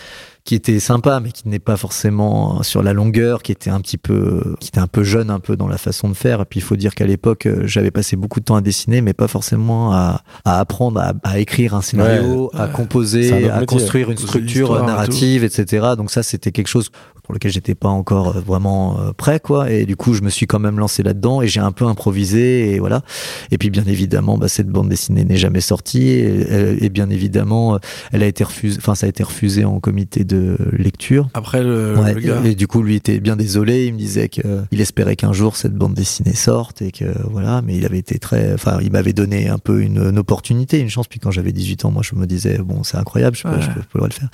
[0.44, 3.96] qui était sympa, mais qui n'est pas forcément sur la longueur, qui était un petit
[3.98, 6.40] peu, qui était un peu jeune, un peu dans la façon de faire.
[6.40, 9.02] Et puis il faut dire qu'à l'époque, euh, j'avais passé beaucoup de temps à dessiner,
[9.02, 12.48] mais pas forcément à, à apprendre à, à écrire un scénario, Ouais, à ouais.
[12.52, 13.66] C'est un composer, à métier.
[13.66, 15.90] construire une structure narrative, etc.
[15.96, 16.90] Donc ça, c'était quelque chose
[17.22, 19.70] pour lequel j'étais pas encore euh, vraiment euh, prêt, quoi.
[19.70, 22.72] Et du coup, je me suis quand même lancé là-dedans et j'ai un peu improvisé
[22.74, 23.02] et voilà.
[23.50, 27.10] Et puis bien évidemment, bah, cette bande dessinée n'est jamais sortie et, et- et bien
[27.10, 27.78] évidemment, euh,
[28.12, 28.76] elle a été refusée.
[28.78, 31.28] Enfin, ça a été refusé en comité de lecture.
[31.34, 32.40] Après, le, Ouais, le gars.
[32.44, 33.86] et, et du coup, lui était bien désolé.
[33.86, 37.62] Il me disait qu'il espérait qu'un jour cette bande dessinée sorte et que voilà.
[37.62, 40.90] Mais il avait été très, enfin, il m'avait donné un peu une, une opportunité, une
[40.90, 41.06] chance.
[41.06, 43.60] Puis quand j'avais 18 ans, moi, je me disais bon, c'est incroyable, je peux, Ouais.
[43.62, 44.28] je peux, je peux le faire.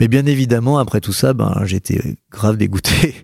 [0.00, 2.00] Mais bien évidemment, après tout ça, ben, j'étais
[2.30, 3.14] grave dégoûté.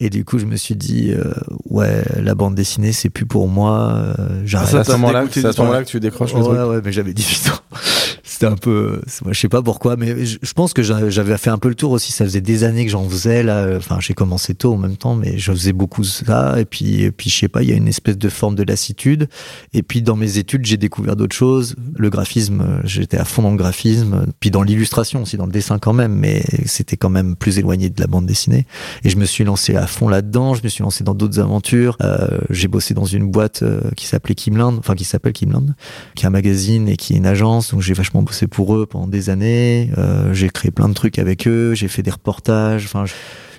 [0.00, 1.32] Et du coup, je me suis dit euh,
[1.68, 3.94] ouais, la bande dessinée, c'est plus pour moi.
[3.94, 4.74] euh, C'est J'arrête.
[4.74, 6.70] à ce t'a moment-là dégoûté c'est à ce moment-là que tu décroches le Ouais, truc.
[6.70, 7.76] ouais, mais j'avais 18 ans.
[8.22, 11.50] C'était un peu, je sais pas pourquoi, mais je, je pense que j'a- j'avais fait
[11.50, 12.10] un peu le tour aussi.
[12.10, 13.68] Ça faisait des années que j'en faisais là.
[13.76, 16.58] Enfin, j'ai commencé tôt en même temps, mais je faisais beaucoup ça.
[16.58, 18.62] Et puis, et puis, je sais pas, il y a une espèce de forme de
[18.62, 19.28] lassitude.
[19.74, 21.74] Et puis, dans mes études, j'ai découvert d'autres choses.
[21.96, 24.24] Le graphisme, euh, j'étais à fond dans le graphisme.
[24.40, 27.90] Puis dans l'illustration aussi, dans le dessin quand même, mais c'était quand même plus éloigné
[27.90, 28.39] de la bande dessinée.
[28.48, 30.54] Et je me suis lancé à fond là-dedans.
[30.54, 31.96] Je me suis lancé dans d'autres aventures.
[32.02, 35.66] Euh, j'ai bossé dans une boîte euh, qui s'appelait Kimland, enfin qui s'appelle Kimland,
[36.14, 37.72] qui est un magazine et qui est une agence.
[37.72, 39.90] Donc j'ai vachement bossé pour eux pendant des années.
[39.98, 41.74] Euh, j'ai créé plein de trucs avec eux.
[41.74, 42.84] J'ai fait des reportages.
[42.84, 43.04] Enfin,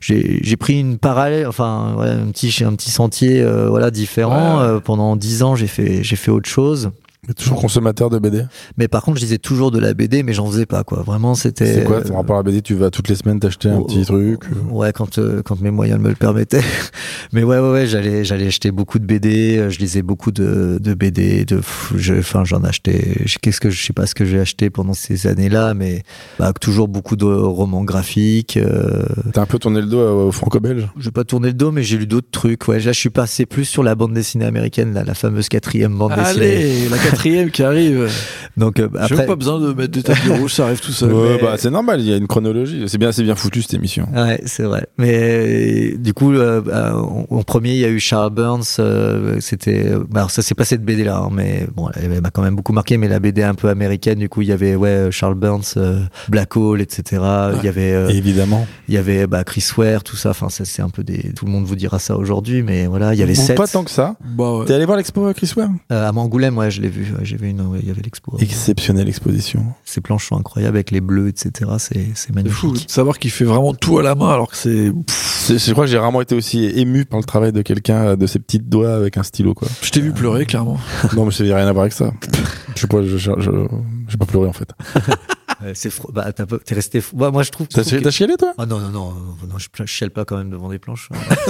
[0.01, 4.59] j'ai j'ai pris une parallèle, enfin un petit un petit sentier euh, voilà différent.
[4.59, 4.65] Ouais.
[4.65, 6.91] Euh, pendant dix ans, j'ai fait j'ai fait autre chose.
[7.34, 8.43] Toujours consommateur de BD.
[8.77, 11.01] Mais par contre, je disais toujours de la BD, mais j'en faisais pas quoi.
[11.03, 11.73] Vraiment, c'était.
[11.73, 13.86] C'est quoi ton rapport à la BD Tu vas toutes les semaines t'acheter un Oh,
[13.86, 16.61] petit truc euh, Ouais, quand euh, quand mes moyens me le permettaient.
[17.34, 19.57] Mais ouais, ouais, ouais, j'allais j'allais acheter beaucoup de BD.
[19.57, 21.45] euh, Je lisais beaucoup de, de BD.
[21.45, 21.61] De,
[21.95, 23.15] je- enfin, j'en achetais.
[23.25, 26.03] je- Qu'est-ce que je sais pas ce que j'ai acheté pendant ces années-là, mais
[26.39, 28.57] bah, toujours beaucoup de romans graphiques.
[28.57, 29.03] Euh,
[29.34, 30.88] T'as un peu tourné le dos au franco-belge?
[30.97, 32.67] Je vais pas tourner le dos, mais j'ai lu d'autres trucs.
[32.67, 35.97] Ouais, là, je suis passé plus sur la bande dessinée américaine, là, la fameuse quatrième
[35.97, 36.45] bande dessinée.
[36.45, 37.20] Allez, la quatrième
[37.51, 38.09] qui arrive.
[38.57, 40.91] Donc euh, J'ai après, même pas besoin de mettre des tapis rouges, ça arrive tout
[40.91, 41.13] seul.
[41.13, 42.84] Ouais, mais- bah c'est normal, il y a une chronologie.
[42.88, 44.07] C'est bien, c'est bien foutu cette émission.
[44.13, 44.88] Ouais, c'est vrai.
[44.97, 48.63] Mais du coup, euh, bah, en, premier, il y a eu Charles Burns.
[48.80, 52.30] euh, C'était, bah, alors ça s'est pas cette BD là, hein, mais bon, elle m'a
[52.30, 52.97] quand même beaucoup marqué.
[52.97, 56.01] Mais la BD un peu américaine, du coup, il y avait ouais Charles Burns, euh,
[56.30, 57.22] Black Hole, etc.
[57.57, 58.67] Il y avait, euh, Évidemment.
[58.88, 60.32] il y avait bah, Chris Ware, tout ça.
[60.32, 61.32] Enfin, ça c'est un peu des.
[61.34, 63.55] Tout le monde vous dira ça aujourd'hui, mais voilà, il y avait sept.
[63.57, 64.15] Pas tant que ça.
[64.24, 64.65] Bah ouais.
[64.65, 65.69] T'es allé voir l'expo euh, Chris Ware?
[65.91, 67.00] Euh, à Angoulême, ouais, je l'ai vu.
[67.11, 67.61] Ouais, vu une.
[67.61, 68.37] ouais, il y avait l'expo.
[68.39, 69.65] Exceptionnelle exposition.
[69.85, 71.71] Ces planches sont incroyables avec les bleus, etc.
[71.79, 72.33] C'est c'est C'est fou
[72.67, 72.87] magnifique.
[72.87, 74.91] de savoir qu'il fait vraiment tout à la main alors que c'est.
[75.07, 78.27] C'est- Je crois que j'ai rarement été aussi ému par le travail de quelqu'un de
[78.27, 79.67] ses petites doigts avec un stylo, quoi.
[79.81, 80.77] Je t'ai vu pleurer, clairement.
[81.15, 82.11] non, mais ça n'a rien à voir avec ça.
[82.75, 83.67] Je sais pas, je, je, je-
[84.07, 84.69] j'ai pas pleuré en fait.
[85.75, 87.01] C'est fro- bah, t'as t'es resté.
[87.01, 87.67] fou- Bah, moi, je trouve.
[87.67, 88.53] T'as que- t'as chialé, toi?
[88.57, 89.13] Ah non, non, non,
[89.47, 91.09] non, je, je chiale pas quand même devant des planches.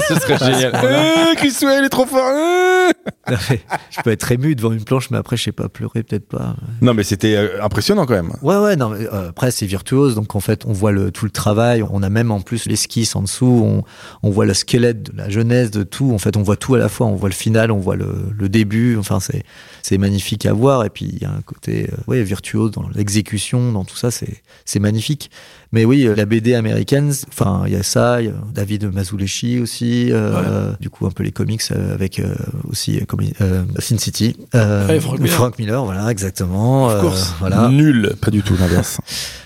[0.09, 0.73] Ce serait génial.
[0.83, 2.19] Euh, Chris Way, il est trop fort.
[2.27, 2.89] euh.
[3.27, 6.55] je peux être ému devant une planche, mais après, je sais pas pleurer, peut-être pas.
[6.81, 8.33] Non, mais c'était euh, impressionnant quand même.
[8.41, 11.25] Ouais, ouais, non, mais, euh, après, c'est virtuose, donc en fait, on voit le, tout
[11.25, 13.83] le travail, on a même en plus l'esquisse en dessous, on,
[14.23, 16.77] on voit le squelette de la jeunesse, de tout, en fait, on voit tout à
[16.77, 19.43] la fois, on voit le final, on voit le, le début, enfin, c'est,
[19.81, 22.87] c'est magnifique à voir, et puis il y a un côté, euh, ouais, virtuose dans
[22.89, 25.31] l'exécution, dans tout ça, c'est, c'est magnifique.
[25.73, 28.93] Mais oui, euh, la BD américaine, enfin, il y a ça, il y a David
[28.93, 32.35] Mazzuleshi aussi, euh, du coup, un peu les comics euh, avec euh,
[32.69, 35.83] aussi, euh, comme, euh, Sin City, euh, Ouais, Frank Miller.
[35.85, 37.35] voilà, exactement, Of euh, course.
[37.39, 37.69] voilà.
[37.69, 38.99] Nul, pas du tout l'inverse.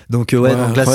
[0.09, 0.85] Donc euh, ouais, Ouais, donc là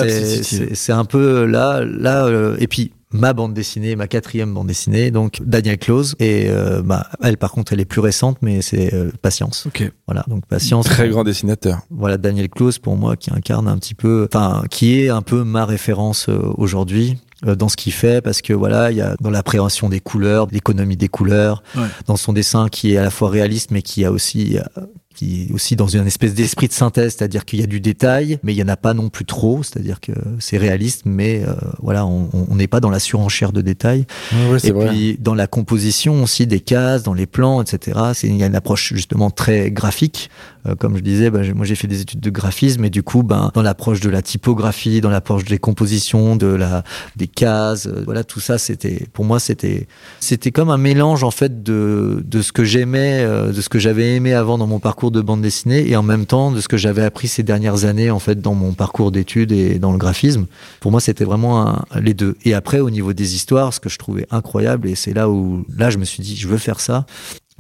[0.74, 5.11] c'est un peu là là euh, et puis ma bande dessinée, ma quatrième bande dessinée,
[5.11, 8.94] donc Daniel Close et euh, bah elle par contre elle est plus récente mais c'est
[8.94, 9.66] euh, Patience.
[9.66, 9.90] Ok.
[10.06, 10.86] Voilà donc Patience.
[10.86, 11.80] Très grand dessinateur.
[11.90, 15.42] Voilà Daniel Close pour moi qui incarne un petit peu, enfin qui est un peu
[15.44, 19.16] ma référence euh, aujourd'hui euh, dans ce qu'il fait parce que voilà il y a
[19.20, 21.86] dans l'appréhension des couleurs, l'économie des couleurs, Ouais.
[22.06, 24.82] dans son dessin qui est à la fois réaliste mais qui a aussi euh,
[25.14, 28.38] qui est aussi dans une espèce d'esprit de synthèse, c'est-à-dire qu'il y a du détail,
[28.42, 31.54] mais il y en a pas non plus trop, c'est-à-dire que c'est réaliste, mais euh,
[31.80, 34.06] voilà, on n'est pas dans la surenchère de détails.
[34.50, 34.88] Ouais, c'est Et vrai.
[34.88, 37.98] puis dans la composition aussi des cases, dans les plans, etc.
[38.22, 40.30] Il y a une approche justement très graphique.
[40.66, 43.22] Euh, comme je disais, bah, moi j'ai fait des études de graphisme et du coup,
[43.22, 46.84] ben dans l'approche de la typographie, dans l'approche des compositions, de la
[47.16, 49.86] des cases, euh, voilà tout ça, c'était pour moi c'était
[50.20, 53.78] c'était comme un mélange en fait de de ce que j'aimais, euh, de ce que
[53.78, 56.68] j'avais aimé avant dans mon parcours de bande dessinée et en même temps de ce
[56.68, 59.98] que j'avais appris ces dernières années en fait dans mon parcours d'études et dans le
[59.98, 60.46] graphisme.
[60.80, 62.36] Pour moi, c'était vraiment les deux.
[62.44, 65.64] Et après, au niveau des histoires, ce que je trouvais incroyable, et c'est là où,
[65.74, 67.07] là, je me suis dit, je veux faire ça.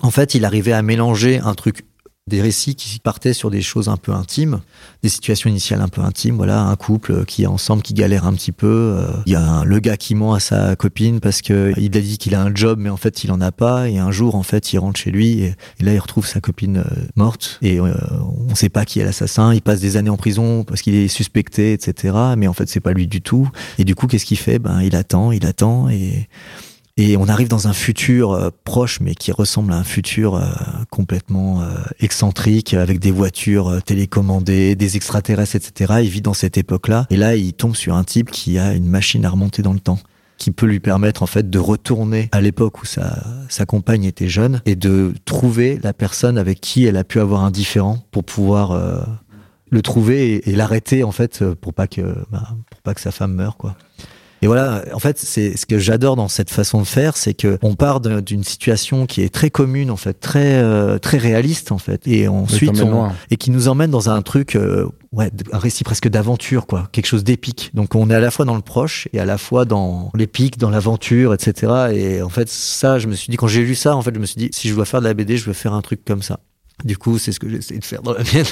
[0.02, 1.84] En fait, il arrivait à mélanger un truc,
[2.26, 4.60] des récits qui partaient sur des choses un peu intimes,
[5.02, 6.36] des situations initiales un peu intimes.
[6.36, 8.66] Voilà, un couple qui est ensemble, qui galère un petit peu.
[8.98, 11.96] euh, Il y a un- le gars qui ment à sa copine parce que il
[11.96, 13.88] a dit qu'il a un job, mais en fait, il en a pas.
[13.88, 16.78] Et un jour, en fait, il rentre chez lui et, là, il retrouve sa copine
[16.78, 17.58] euh, morte.
[17.62, 17.92] Et euh,
[18.48, 19.52] on sait pas qui est l'assassin.
[19.52, 22.14] Il passe des années en prison parce qu'il est suspecté, etc.
[22.36, 23.48] Mais en fait, c'est pas lui du tout.
[23.78, 24.58] Et du coup, qu'est-ce qu'il fait?
[24.60, 26.28] Ben, il attend, il attend et
[27.00, 30.44] et on arrive dans un futur euh, proche, mais qui ressemble à un futur euh,
[30.90, 35.94] complètement euh, excentrique, avec des voitures télécommandées, des extraterrestres, etc.
[36.02, 37.06] Il vit dans cette époque-là.
[37.08, 39.80] Et là, il tombe sur un type qui a une machine à remonter dans le
[39.80, 39.98] temps
[40.36, 44.62] qui peut lui permettre en fait de retourner à l'époque où sa, compagne était jeune
[44.64, 48.74] et de trouver la personne avec qui elle a pu avoir un différent pour pouvoir
[49.68, 52.00] le trouver et, l'arrêter en fait pour pas que
[52.32, 53.76] bah, pour pas que sa femme meure quoi.
[54.42, 57.58] Et voilà, en fait, c'est ce que j'adore dans cette façon de faire, c'est que
[57.62, 61.78] on part d'une situation qui est très commune, en fait, très euh, très réaliste, en
[61.78, 65.84] fait, et ensuite on, et qui nous emmène dans un truc, euh, ouais, un récit
[65.84, 67.70] presque d'aventure, quoi, quelque chose d'épique.
[67.74, 70.58] Donc on est à la fois dans le proche et à la fois dans l'épique,
[70.58, 71.92] dans l'aventure, etc.
[71.92, 74.20] Et en fait, ça, je me suis dit quand j'ai lu ça, en fait, je
[74.20, 76.04] me suis dit si je dois faire de la BD, je veux faire un truc
[76.04, 76.40] comme ça.
[76.84, 78.46] Du coup, c'est ce que j'essaie de faire dans la mienne.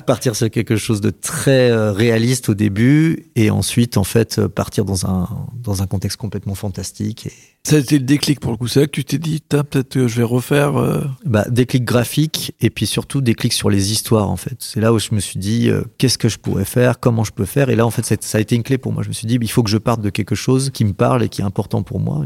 [0.06, 4.48] Partir sur quelque chose de très euh, réaliste au début et ensuite en fait euh,
[4.48, 7.32] partir dans un dans un contexte complètement fantastique et
[7.66, 8.68] Ça a été le déclic pour le coup.
[8.68, 10.76] C'est là que tu t'es dit, peut-être que je vais refaire.
[10.76, 14.54] euh, bah, déclic graphique et puis surtout déclic sur les histoires en fait.
[14.60, 17.32] C'est là où je me suis dit euh, qu'est-ce que je pourrais faire comment je
[17.32, 17.68] peux faire.
[17.68, 19.02] Et là en fait ça a été une clé pour moi.
[19.02, 21.24] Je me suis dit il faut que je parte de quelque chose qui me parle
[21.24, 22.24] et qui est important pour moi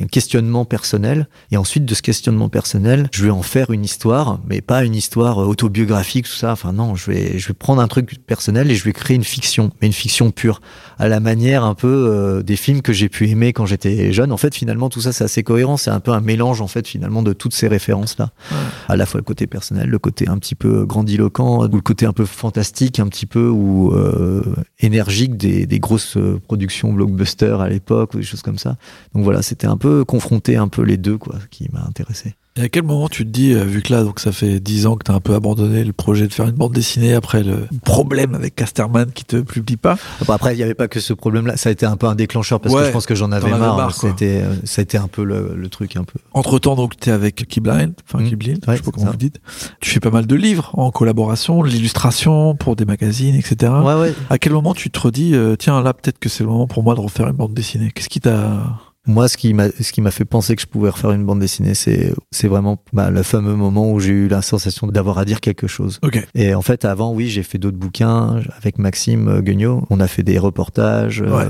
[0.00, 1.28] un questionnement personnel.
[1.52, 4.96] Et ensuite de ce questionnement personnel je vais en faire une histoire mais pas une
[4.96, 6.50] histoire euh, autobiographique tout ça.
[6.50, 9.22] Enfin non je vais je vais prendre un truc personnel et je vais créer une
[9.22, 10.60] fiction mais une fiction pure
[10.98, 14.32] à la manière un peu des films que j'ai pu aimer quand j'étais jeune.
[14.32, 16.86] En fait finalement tout ça c'est assez cohérent c'est un peu un mélange en fait
[16.86, 18.30] finalement de toutes ces références là
[18.88, 22.06] à la fois le côté personnel, le côté un petit peu grandiloquent, ou le côté
[22.06, 24.42] un peu fantastique, un petit peu ou euh,
[24.78, 28.76] énergique des, des grosses euh, productions blockbuster à l'époque ou des choses comme ça.
[29.14, 32.34] Donc voilà, c'était un peu confronter un peu les deux quoi, qui m'a intéressé.
[32.56, 34.86] Et à quel moment tu te dis, euh, vu que là, donc ça fait 10
[34.86, 37.68] ans que t'as un peu abandonné le projet de faire une bande dessinée après le
[37.84, 39.96] problème avec Casterman qui te publie pas?
[40.26, 41.56] Bon, après, il n'y avait pas que ce problème-là.
[41.56, 43.56] Ça a été un peu un déclencheur parce que je pense que j'en avais avais
[43.58, 43.76] marre.
[43.76, 44.10] marre, quoi.
[44.10, 46.18] C'était, ça a été un peu le, le truc un peu.
[46.32, 48.28] Entre temps, donc, t'es avec Keyblind, enfin, Mm.
[48.30, 49.12] Keyblind, Ouais, je sais pas comment ça.
[49.12, 49.40] vous dites.
[49.80, 53.72] Tu fais pas mal de livres en collaboration, l'illustration pour des magazines, etc.
[53.84, 54.14] Ouais, ouais.
[54.28, 56.82] À quel moment tu te redis, euh, tiens, là, peut-être que c'est le moment pour
[56.82, 57.92] moi de refaire une bande dessinée?
[57.94, 58.64] Qu'est-ce qui t'a
[59.06, 61.40] Moi, ce qui m'a, ce qui m'a fait penser que je pouvais refaire une bande
[61.40, 65.24] dessinée, c'est, c'est vraiment bah, le fameux moment où j'ai eu la sensation d'avoir à
[65.24, 65.98] dire quelque chose.
[66.02, 66.22] Ok.
[66.34, 69.84] Et en fait, avant, oui, j'ai fait d'autres bouquins avec Maxime euh, Guignot.
[69.88, 71.46] On a fait des reportages, euh, Ouais.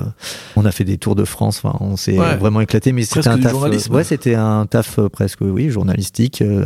[0.55, 1.61] on a fait des tours de France.
[1.65, 2.37] Enfin, on s'est Ouais.
[2.37, 2.93] vraiment éclaté.
[2.93, 3.53] Mais c'était un taf.
[3.55, 6.43] euh, ouais, c'était un taf euh, presque, oui, journalistique.
[6.43, 6.65] euh,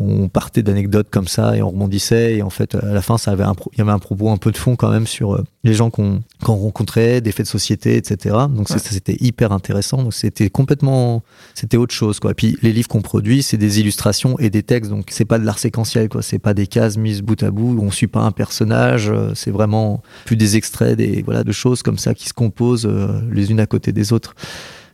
[0.00, 2.36] on partait d'anecdotes comme ça et on rebondissait.
[2.36, 4.30] Et en fait, à la fin, ça avait un, pro- il y avait un propos
[4.30, 7.46] un peu de fond quand même sur euh, les gens qu'on qu'on rencontrait, des faits
[7.46, 8.36] de société, etc.
[8.50, 8.76] Donc Ouais.
[8.78, 10.02] c'était hyper intéressant.
[10.02, 11.22] Donc c'était complètement,
[11.54, 12.32] c'était autre chose quoi.
[12.34, 14.90] Puis les livres qu'on produit, c'est des illustrations et des textes.
[14.90, 16.22] Donc c'est pas de l'art séquentiel quoi.
[16.22, 17.74] C'est pas des cases mises bout à bout.
[17.76, 19.10] où On suit pas un personnage.
[19.10, 22.86] euh, C'est vraiment plus des extraits, des voilà de choses comme ça qui se composent
[22.86, 24.34] euh, les unes à côté des autres.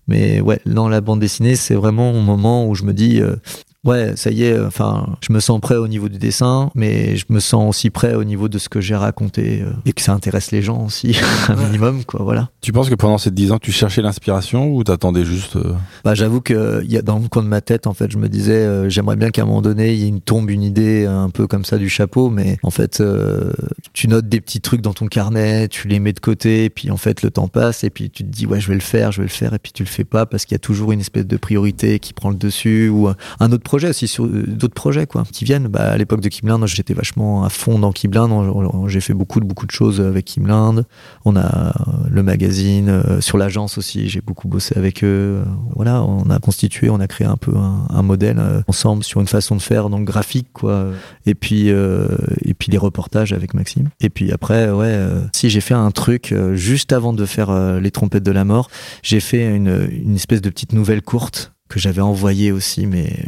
[0.09, 3.37] Mais ouais, dans la bande dessinée, c'est vraiment un moment où je me dis, euh,
[3.85, 7.25] ouais, ça y est, enfin, je me sens prêt au niveau du dessin, mais je
[7.29, 10.13] me sens aussi prêt au niveau de ce que j'ai raconté euh, et que ça
[10.13, 11.17] intéresse les gens aussi,
[11.49, 12.49] un minimum, quoi, voilà.
[12.61, 15.75] Tu penses que pendant ces 10 ans, tu cherchais l'inspiration ou t'attendais juste euh,
[16.05, 18.19] Bah, j'avoue que il y a dans le coin de ma tête, en fait, je
[18.19, 20.63] me disais, euh, j'aimerais bien qu'à un moment donné, il y ait une tombe, une
[20.63, 23.53] idée un peu comme ça du chapeau, mais en fait, euh,
[23.93, 26.91] tu notes des petits trucs dans ton carnet, tu les mets de côté, et puis
[26.91, 29.13] en fait, le temps passe, et puis tu te dis, ouais, je vais le faire,
[29.13, 30.93] je vais le faire, et puis tu le fais pas parce qu'il y a toujours
[30.93, 34.27] une espèce de priorité qui prend le dessus, ou un- un autre projet aussi, sur
[34.27, 35.67] euh, d'autres projets, quoi, qui viennent.
[35.67, 39.47] Bah, à l'époque de Kimland, j'étais vachement à fond dans Kimland, j'ai fait beaucoup de,
[39.47, 40.85] beaucoup de choses avec Kimland.
[41.25, 41.73] On a euh,
[42.09, 45.43] le magazine, euh, sur l'agence aussi, j'ai beaucoup bossé avec eux.
[45.75, 49.57] Voilà, on a constitué, on a créé un peu un, modèle ensemble sur une façon
[49.57, 50.91] de faire, donc graphique, quoi.
[51.27, 52.07] Et puis, euh,
[52.45, 53.89] et puis les reportages avec Maxime.
[54.01, 54.97] Et puis après, ouais,
[55.33, 58.71] si j'ai fait un truc juste avant de faire les trompettes de la mort,
[59.03, 63.25] j'ai fait une, une espèce de petite nouvelle courte que j'avais envoyée aussi, mais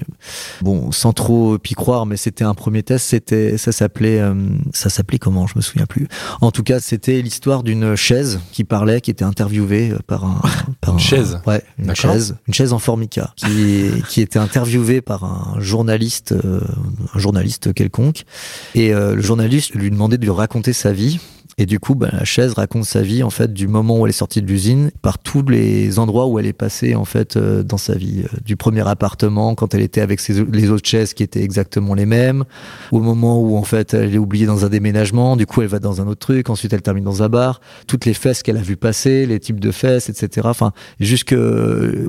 [0.60, 3.06] bon, sans trop y croire, mais c'était un premier test.
[3.06, 4.34] C'était, ça s'appelait, euh,
[4.74, 5.46] ça s'appelait comment?
[5.46, 6.06] Je me souviens plus.
[6.42, 10.40] En tout cas, c'était l'histoire d'une chaise qui parlait, qui était interviewée euh, par un,
[10.82, 11.40] par Une un- chaise?
[11.46, 16.60] ouais, une chaise, une chaise en formica, qui, qui était interviewée par un journaliste, euh,
[17.14, 18.24] un journaliste quelconque,
[18.74, 21.20] et euh, le journaliste lui demandait de lui raconter sa vie.
[21.58, 24.10] Et du coup, ben, la chaise raconte sa vie en fait du moment où elle
[24.10, 27.62] est sortie de l'usine, par tous les endroits où elle est passée en fait euh,
[27.62, 31.14] dans sa vie, Euh, du premier appartement quand elle était avec ses, les autres chaises
[31.14, 32.44] qui étaient exactement les mêmes,
[32.92, 35.78] au moment où en fait elle est oubliée dans un déménagement, du coup elle va
[35.78, 38.62] dans un autre truc, ensuite elle termine dans un bar, toutes les fesses qu'elle a
[38.62, 40.48] vu passer, les types de fesses, etc.
[40.50, 41.34] Enfin, jusque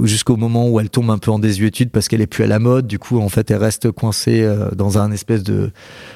[0.04, 2.60] jusqu'au moment où elle tombe un peu en désuétude parce qu'elle est plus à la
[2.60, 5.72] mode, du coup en fait elle reste coincée euh, dans un espèce de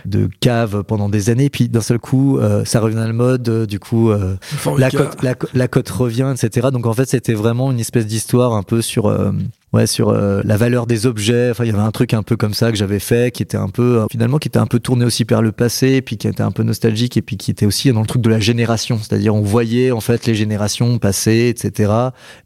[0.06, 3.21] de cave pendant des années, puis d'un seul coup euh, ça revient à la mode,
[3.22, 4.38] euh, du coup euh,
[4.78, 6.70] la cote, la, revient, etc.
[6.72, 9.32] Donc en fait, c'était vraiment une espèce d'histoire un peu sur, euh,
[9.74, 11.50] ouais, sur euh, la valeur des objets.
[11.52, 13.58] Enfin, il y avait un truc un peu comme ça que j'avais fait, qui était
[13.58, 16.18] un peu, euh, finalement, qui était un peu tourné aussi vers le passé, et puis
[16.18, 18.40] qui était un peu nostalgique, et puis qui était aussi dans le truc de la
[18.40, 18.98] génération.
[18.98, 21.92] C'est-à-dire, on voyait en fait les générations passer, etc.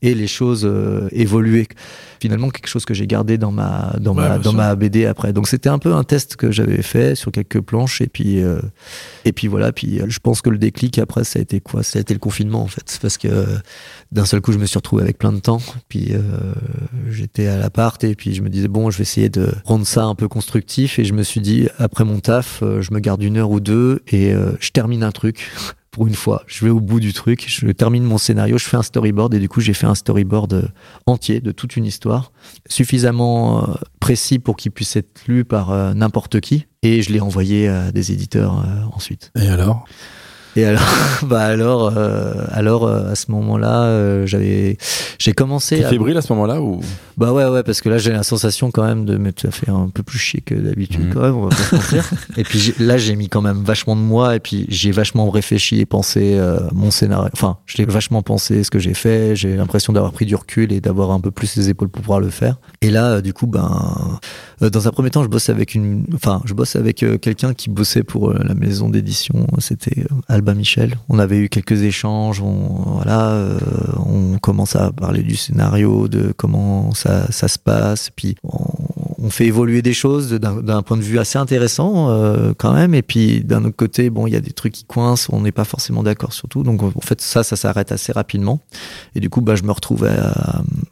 [0.02, 1.68] Et les choses euh, évoluer.
[2.22, 5.34] Finalement, quelque chose que j'ai gardé dans ma, dans Ouais, ma, dans ma BD après.
[5.34, 8.42] Donc c'était un peu un test que j'avais fait sur quelques planches, et puis.
[8.42, 8.60] euh,
[9.26, 11.84] et puis voilà, puis euh, je pense que le déclic après, ça a été quoi?
[11.84, 12.98] Ça a été le confinement en fait.
[13.02, 13.46] Parce que euh,
[14.12, 15.62] d'un seul coup, je me suis retrouvé avec plein de temps.
[15.90, 16.20] Puis euh,
[17.16, 20.04] j'étais à l'appart et puis je me disais, bon, je vais essayer de rendre ça
[20.04, 21.00] un peu constructif.
[21.00, 23.60] Et je me suis dit, après mon taf, euh, je me garde une heure ou
[23.60, 25.52] deux et euh, je termine un truc.
[25.92, 28.76] Pour une fois, je vais au bout du truc, je termine mon scénario, je fais
[28.76, 30.68] un storyboard et du coup j'ai fait un storyboard euh,
[31.06, 32.34] entier de toute une histoire,
[32.68, 33.66] suffisamment
[34.02, 38.12] précis pour qu'il puisse être lu par n'importe qui et je l'ai envoyé à des
[38.12, 38.62] éditeurs
[38.94, 39.32] ensuite.
[39.40, 39.86] Et alors?
[40.56, 40.82] Et alors,
[41.24, 44.78] bah alors, euh, alors euh, à ce moment-là, euh, j'avais,
[45.20, 45.78] j'ai commencé.
[45.78, 45.90] T'es À...
[45.90, 46.80] fébrile à ce moment-là ou?
[47.18, 49.70] Bah ouais, ouais, parce que là j'ai la sensation quand même de, mais ça fait
[49.70, 51.14] un peu plus chier que d'habitude Mhm.
[51.14, 52.10] quand même, on va pas se mentir.
[52.38, 55.80] et puis là j'ai mis quand même vachement de moi et puis j'ai vachement réfléchi
[55.80, 56.40] et pensé
[56.74, 57.30] mon scénario.
[57.34, 59.36] Enfin, je l'ai vachement pensé ce que j'ai fait.
[59.36, 62.20] J'ai l'impression d'avoir pris du recul et d'avoir un peu plus les épaules pour pouvoir
[62.20, 62.58] le faire.
[62.82, 64.20] Et là, du coup, ben,
[64.62, 68.04] dans un premier temps, je bosse avec une, enfin, je bosse avec quelqu'un qui bossait
[68.04, 69.48] pour la maison d'édition.
[69.60, 70.16] C'était euh,
[70.54, 70.98] Michel.
[71.10, 72.42] On avait eu quelques échanges.
[72.42, 78.10] On, voilà, euh, commence à parler du scénario, de comment ça, se passe.
[78.16, 82.94] Puis on, fait évoluer des choses d'un point de vue assez intéressant euh, quand même.
[82.94, 85.30] Et puis d'un autre côté, bon, il y a des trucs qui coincent.
[85.34, 86.62] On n'est pas forcément d'accord sur tout.
[86.62, 88.60] Donc en fait, ça, ça s'arrête assez rapidement.
[89.16, 90.08] Et du coup, bah, je me retrouve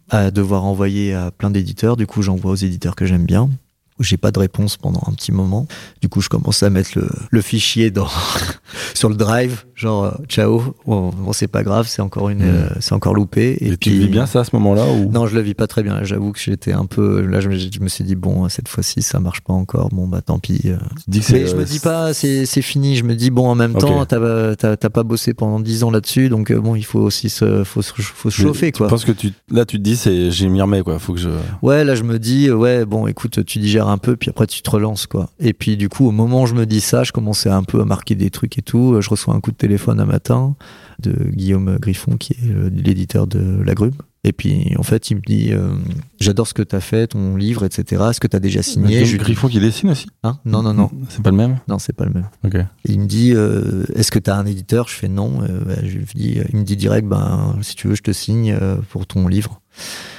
[0.10, 1.96] à devoir envoyer à plein d'éditeurs.
[1.96, 3.50] Du coup, j'envoie aux éditeurs que j'aime bien.
[3.99, 5.68] J'ai pas de réponse pendant un petit moment.
[6.02, 8.10] Du coup, je commence à mettre le, le fichier dans,
[8.94, 9.65] sur le drive.
[9.84, 12.42] Genre euh, ciao, bon, bon, c'est pas grave, c'est encore une, Mm.
[12.42, 13.58] euh, c'est encore loupé.
[13.62, 15.12] Et, tu vis bien ça à ce moment-là ou?
[15.12, 16.04] Non, je le vis pas très bien.
[16.04, 17.22] J'avoue que j'étais un peu.
[17.26, 19.90] Là, je me, je me suis dit bon, cette fois-ci, ça marche pas encore.
[19.90, 20.62] Bon, bah tant pis.
[20.66, 20.78] euh.
[21.08, 22.96] dis que Mais je me dis pas, c'est c'est fini.
[22.96, 26.52] Je me dis bon, en même temps, t'as pas bossé pendant 10 ans là-dessus, donc
[26.54, 28.88] bon, il faut aussi se, faut se, faut se chauffer quoi.
[28.88, 31.30] penses que tu là tu te dis c'est j'ai m'y remets quoi, faut que je
[31.62, 34.62] Ouais, là je me dis, ouais, bon, écoute, tu digères un peu, puis après tu
[34.62, 35.30] te relances, quoi.
[35.40, 37.82] Et puis du coup, au moment où je me dis ça, je commençais un peu
[37.82, 38.98] à marquer des trucs et tout.
[39.02, 40.56] Je reçois un coup de téléphone un matin
[41.02, 43.94] de Guillaume Griffon, qui est euh, l'éditeur de La Grume.
[44.26, 45.76] Et puis, en fait, il me dit, euh,
[46.20, 48.04] j'adore ce que t'as fait, ton livre, etc.
[48.10, 48.88] Est-ce que t'as déjà signé?
[48.88, 50.40] Guillaume Je Griffon qui dessine aussi Hein?
[50.45, 51.60] Non, non, non, C'est pas le même?
[51.68, 52.30] Non, c'est pas le même.
[52.45, 52.56] Ok.
[52.56, 54.88] Et il me dit, euh, est-ce que t'as un éditeur?
[54.88, 55.41] Je fais non.
[55.41, 58.12] Euh, bah, je lui dis, il me dit direct, ben, si tu veux, je te
[58.12, 58.58] signe
[58.90, 59.62] pour ton livre.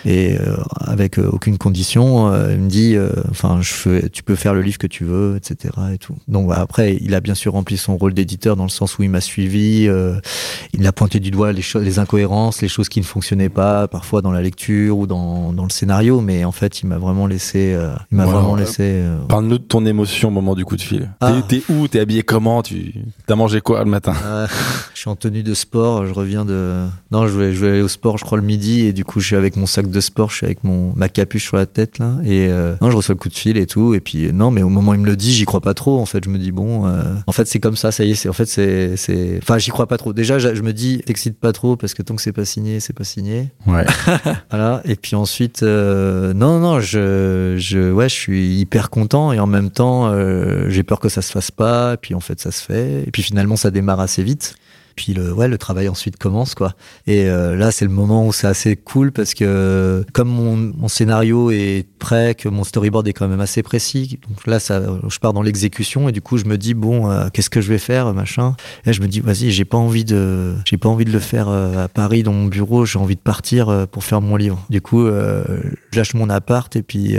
[0.07, 3.61] Et euh, avec euh, aucune condition, euh, il me dit, euh, enfin,
[4.13, 5.73] tu peux faire le livre que tu veux, etc.
[5.95, 6.17] Et tout.
[6.29, 9.03] Donc bah, après, il a bien sûr rempli son rôle d'éditeur dans le sens où
[9.03, 9.87] il m'a suivi.
[9.89, 10.19] euh,
[10.75, 14.33] il a pointé du doigt les incohérences, les choses qui ne fonctionnaient pas, parfois dans
[14.33, 16.21] la lecture ou dans, dans le scénario.
[16.21, 18.83] Mais en fait, il m'a vraiment laissé, euh, il m'a Ouais, vraiment laissé.
[18.83, 21.11] euh, Parle-nous de ton émotion au moment du coup de fil.
[21.21, 21.33] Ah.
[21.49, 21.89] T'es, où?
[21.89, 22.63] T'es habillé comment?
[22.63, 22.93] Tu
[23.27, 24.15] t'as mangé quoi le matin?
[24.25, 24.47] Euh,
[24.95, 26.85] je suis en tenue de sport, je reviens de.
[27.11, 29.21] Non, je vais, je vais aller au sport, je crois, le midi, et du coup,
[29.21, 31.67] je suis avec mon sac de sport, je suis avec mon ma capuche sur la
[31.67, 34.27] tête là, et euh, non, je reçois le coup de fil et tout, et puis
[34.27, 36.01] euh, non, mais au moment où il me le dit, j'y crois pas trop.
[36.01, 38.15] En fait, je me dis bon, euh, en fait, c'est comme ça, ça y est,
[38.15, 40.13] c'est en fait, c'est, c'est, enfin, j'y crois pas trop.
[40.13, 42.81] Déjà, je je me dis, t'excites pas trop parce que tant que c'est pas signé,
[42.81, 43.51] c'est pas signé.
[43.67, 43.85] Ouais.
[44.51, 44.83] Voilà.
[44.85, 49.47] Et puis ensuite, euh, non, non, je, je, ouais, je suis hyper content et en
[49.47, 50.13] même temps,
[50.69, 51.95] j'ai peur que ça se fasse pas.
[51.95, 53.03] Et puis en fait, ça se fait.
[53.07, 54.55] Et puis finalement, ça démarre assez vite.
[54.97, 56.75] Puis le, ouais, le travail ensuite commence quoi.
[57.07, 61.51] Et euh, là, c'est le moment où c'est assez cool parce que comme mon, scénario
[61.51, 64.19] est prêt, que mon storyboard est quand même assez précis.
[64.29, 67.29] Donc là, ça, je pars dans l'exécution et du coup, je me dis bon, euh,
[67.33, 68.57] qu'est-ce que je vais faire, machin?
[68.87, 71.49] Et je me dis vas-y, j'ai pas envie de, j'ai pas envie de le faire
[71.49, 72.85] euh, à Paris dans mon bureau.
[72.85, 74.65] J'ai envie de partir pour faire mon livre.
[74.71, 77.17] Du coup, je lâche mon appart et puis.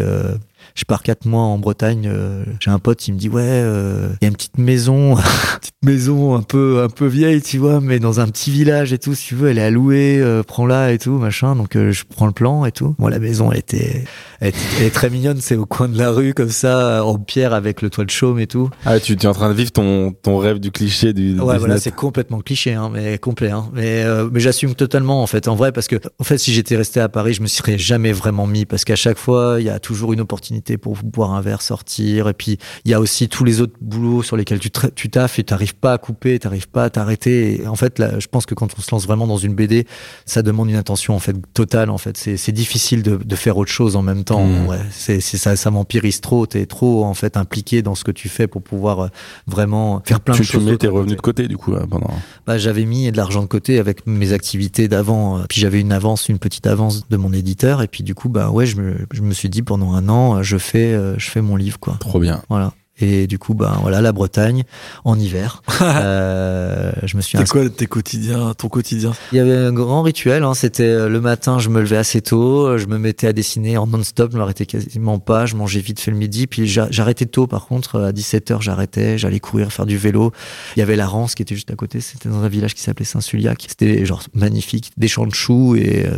[0.74, 2.10] Je pars quatre mois en Bretagne.
[2.12, 5.16] euh, J'ai un pote, il me dit ouais, euh, il y a une petite maison,
[5.62, 8.98] petite maison un peu un peu vieille, tu vois, mais dans un petit village et
[8.98, 9.14] tout.
[9.16, 11.56] Si tu veux, elle est à louer, euh, prends-la et tout, machin.
[11.56, 12.96] Donc euh, je prends le plan et tout.
[13.00, 14.04] Bon, la maison, elle était,
[14.40, 15.38] elle, elle est très mignonne.
[15.42, 18.40] C'est au coin de la rue comme ça, en pierre avec le toit de chaume
[18.40, 18.70] et tout.
[18.86, 21.40] Ah, tu tu es en train de vivre ton ton rêve du cliché du.
[21.40, 23.52] Ouais, voilà, c'est complètement cliché, hein, mais complet.
[23.52, 23.70] Hein.
[23.74, 26.76] Mais, euh, mais j'assume totalement, en fait, en vrai, parce que, en fait, si j'étais
[26.76, 29.70] resté à Paris, je me serais jamais vraiment mis, parce qu'à chaque fois, il y
[29.70, 33.28] a toujours une opportunité pour boire un verre, sortir, et puis il y a aussi
[33.30, 36.68] tous les autres boulots sur lesquels tu, tu taffes et t'arrives pas à couper, t'arrives
[36.70, 37.62] pas à t'arrêter.
[37.62, 39.86] Et En fait, là, je pense que quand on se lance vraiment dans une BD,
[40.26, 41.90] ça demande une attention en fait totale.
[41.90, 44.46] En fait, c'est difficile de, de faire autre chose en même temps.
[44.46, 44.68] Mhm.
[44.68, 46.46] Ouais, c'est ça, ça m'empirise trop.
[46.46, 49.08] T'es trop en fait impliqué dans ce que tu fais pour pouvoir euh,
[49.48, 50.64] vraiment faire plein tu, de tu choses.
[50.64, 52.10] mets d'autres tes revenus de côté du coup là, pendant.
[52.46, 55.40] Bah, j'avais mis de l'argent de côté avec mes activités d'avant.
[55.40, 57.82] euh, Puis j'avais une avance, une petite avance de mon éditeur.
[57.82, 60.38] Et puis du coup, bah ouais, je me, je me suis dit pendant un an,
[60.38, 61.98] euh, je fais, euh, je fais mon livre, quoi.
[62.00, 62.42] Trop bien.
[62.50, 62.74] Voilà.
[63.02, 64.64] Et du coup, bah voilà, la Bretagne
[65.04, 65.62] en hiver.
[65.82, 69.12] euh, je me suis C'est quoi tes quotidiens, ton quotidien?
[69.32, 70.44] Il y avait un grand rituel.
[70.44, 73.34] Hein, C'était euh, le matin, je me levais assez tôt, euh, je me mettais à
[73.34, 76.88] dessiner en non-stop, je m'arrêtais quasiment pas, je mangeais vite fait le midi, puis j'a-
[76.90, 77.48] j'arrêtais tôt.
[77.48, 80.32] Par contre, euh, à 17h, j'arrêtais, j'allais courir, faire du vélo.
[80.78, 82.00] Il y avait la Rance qui était juste à côté.
[82.00, 83.66] C'était dans un village qui s'appelait Saint-Suliac.
[83.68, 86.18] C'était genre magnifique, des champs de choux et euh,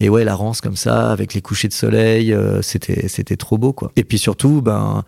[0.00, 3.58] et ouais, la Rance comme ça, avec les couchers de soleil, euh, c'était c'était trop
[3.58, 3.92] beau quoi.
[3.96, 5.04] Et puis surtout, ben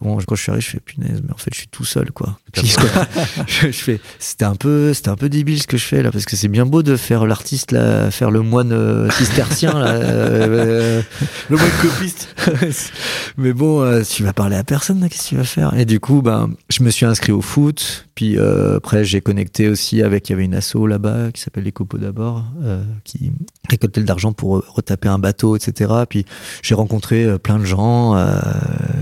[0.00, 2.10] Bon, quand je suis arrivé, je fais punaise, mais en fait, je suis tout seul,
[2.12, 2.38] quoi.
[2.54, 2.62] Je,
[3.46, 6.24] je fais, c'était un peu, c'était un peu débile ce que je fais là, parce
[6.24, 9.92] que c'est bien beau de faire l'artiste là, faire le moine euh, cistercien là.
[9.92, 11.02] euh,
[11.48, 12.34] Le mot copiste.
[13.36, 15.74] mais bon, euh, tu vas parler à personne, qu'est-ce que tu vas faire?
[15.78, 18.06] Et du coup, ben, je me suis inscrit au foot.
[18.14, 21.64] Puis euh, après, j'ai connecté aussi avec, il y avait une asso là-bas qui s'appelle
[21.64, 23.32] les Copeaux d'abord, euh, qui
[23.70, 25.90] récoltait de l'argent pour euh, retaper un bateau, etc.
[26.08, 26.26] Puis
[26.62, 28.16] j'ai rencontré euh, plein de gens.
[28.16, 28.34] euh,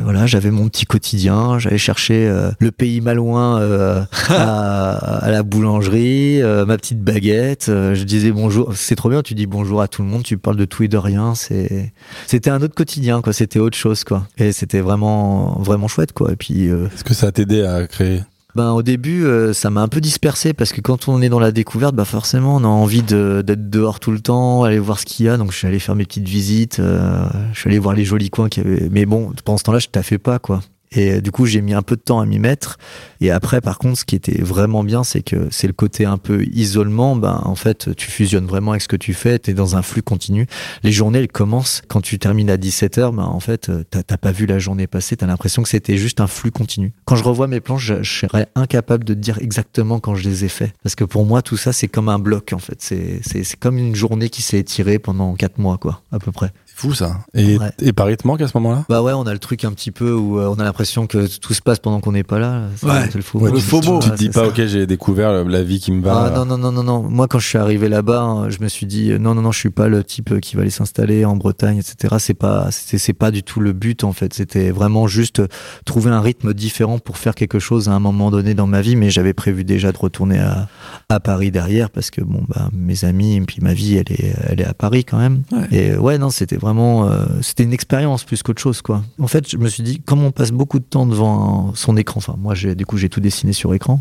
[0.05, 1.59] voilà, j'avais mon petit quotidien.
[1.61, 4.93] J'allais chercher euh, le pays malouin euh, à,
[5.25, 7.69] à la boulangerie, euh, ma petite baguette.
[7.69, 8.73] euh, je disais bonjour.
[8.75, 9.23] C'est trop bien.
[9.23, 10.23] Tu dis bonjour à tout le monde.
[10.25, 11.35] Tu parles de tout et de rien.
[11.35, 11.93] C'est
[12.27, 16.33] c'était un autre quotidien quoi c'était autre chose quoi et c'était vraiment vraiment chouette quoi
[16.33, 18.23] et puis Est-ce que ça a t'aidé à créer?
[18.55, 21.39] Ben au début euh, ça m'a un peu dispersé parce que quand on est dans
[21.39, 24.99] la découverte bah forcément on a envie de- d'être dehors tout le temps aller voir
[24.99, 27.21] ce qu'il y a donc je suis allé faire mes petites visites euh,
[27.53, 29.79] je suis allé voir les jolis coins qu'il y avait mais bon pendant ce temps-là
[29.79, 30.61] je taffais pas quoi
[30.93, 32.79] Et euh, du coup, j'ai mis un peu de temps à m'y mettre.
[33.21, 36.19] Et après, par contre, ce qui était vraiment bien, c'est que c'est le côté un
[36.19, 37.17] peu isolement.
[37.17, 39.39] Ben, en fait, tu fusionnes vraiment avec ce que tu fais.
[39.39, 40.47] Tu es dans un flux continu.
[40.83, 43.15] Les journées, elles commencent quand tu termines à 17h.
[43.15, 45.17] Ben, en fait, euh, t'as pas vu la journée passer.
[45.17, 46.93] T'as l'impression que c'était juste un flux continu.
[47.05, 50.45] Quand je revois mes plans, je, je serais incapable de dire exactement quand je les
[50.45, 50.73] ai faits.
[50.83, 52.81] Parce que pour moi, tout ça, c'est comme un bloc, en fait.
[52.81, 56.51] C'est comme une journée qui s'est étirée pendant 4 mois, quoi, à peu près.
[56.81, 57.19] Fou ça.
[57.35, 57.71] Et, Ouais.
[57.83, 58.85] et Paris te manque à ce moment-là?
[58.89, 61.27] Bah ouais, on a le truc un petit peu où euh, on a l'impression que
[61.39, 62.63] tout se passe pendant qu'on n'est pas là.
[62.77, 63.11] C'est Ouais.
[63.13, 63.57] le faux Ouais, mot.
[63.59, 63.65] tu,
[64.05, 64.47] tu te dis pas, ça.
[64.47, 66.27] ok, j'ai découvert la vie qui me va.
[66.27, 67.03] Ah non, non, non, non, non.
[67.03, 69.51] Moi, quand je suis arrivé là-bas, hein, je me suis dit, euh, non, non, non,
[69.51, 72.15] je suis pas le type euh, qui va aller s'installer en Bretagne, etc.
[72.21, 74.33] C'est pas, c'est c'est pas du tout le but, en fait.
[74.33, 75.49] C'était vraiment juste euh,
[75.85, 78.95] trouver un rythme différent pour faire quelque chose à un moment donné dans ma vie.
[78.95, 80.69] Mais j'avais prévu déjà de retourner à,
[81.09, 84.33] à Paris derrière parce que, bon, bah, mes amis et puis ma vie, elle est,
[84.49, 85.43] elle est à Paris quand même.
[85.51, 85.67] Ouais.
[85.73, 89.03] Et euh, ouais, non, c'était vraiment, euh, c'était une expérience plus qu'autre chose, quoi.
[89.21, 92.19] En fait, je me suis dit, comme on passe beaucoup de temps devant son écran,
[92.19, 94.01] enfin, moi, j'ai, du coup, j'ai tout dessiné sur écran,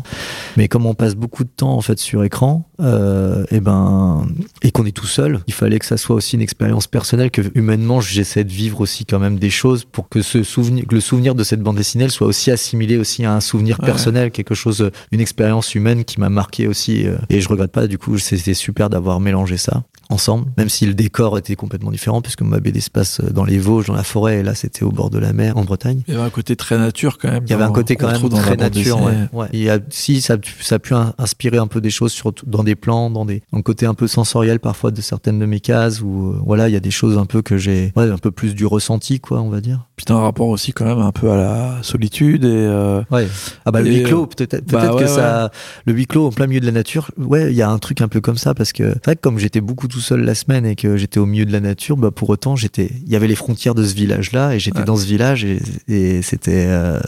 [0.56, 4.26] mais comme on passe beaucoup de temps, en fait, sur écran, euh, et ben,
[4.62, 7.42] et qu'on est tout seul, il fallait que ça soit aussi une expérience personnelle, que
[7.54, 11.00] humainement, j'essaie de vivre aussi quand même des choses pour que ce souvenir, que le
[11.00, 13.86] souvenir de cette bande dessinée soit aussi assimilé aussi à un souvenir Ouais.
[13.86, 17.86] personnel, quelque chose, une expérience humaine qui m'a marqué aussi, euh, et je regrette pas,
[17.86, 22.22] du coup, c'était super d'avoir mélangé ça ensemble, même si le décor était complètement différent,
[22.22, 24.90] puisque ma BD se passe dans les Vosges, dans la forêt, et là c'était au
[24.90, 26.02] bord de la mer, en Bretagne.
[26.08, 27.42] Il y avait un côté très nature quand même.
[27.46, 29.00] Il y avait un côté quand même très nature.
[29.32, 29.46] Ouais.
[29.52, 31.90] Il y a, si ça, a pu- ça a pu in- inspirer un peu des
[31.90, 35.00] choses sur, dans des plans, dans des, dans le côté un peu sensoriel parfois de
[35.00, 37.56] certaines de mes cases, où euh, voilà, il y a des choses un peu que
[37.58, 39.86] j'ai, ouais, un peu plus du ressenti, quoi, on va dire.
[39.96, 43.26] Puis t'as un rapport aussi quand même un peu à la solitude et euh, Ouais.
[43.64, 45.50] Ah bah le huis clos, euh, peut-être peut-être bah que ça,
[45.86, 47.10] le huis clos en plein milieu de la nature.
[47.18, 49.20] Ouais, il y a un truc un peu comme ça parce que c'est vrai que
[49.20, 51.96] comme j'étais beaucoup tout seul la semaine et que j'étais au milieu de la nature,
[51.96, 54.84] bah pour autant j'étais, il y avait les frontières de ce village-là et j'étais Ouais.
[54.84, 56.98] dans ce village et, et c'était, euh,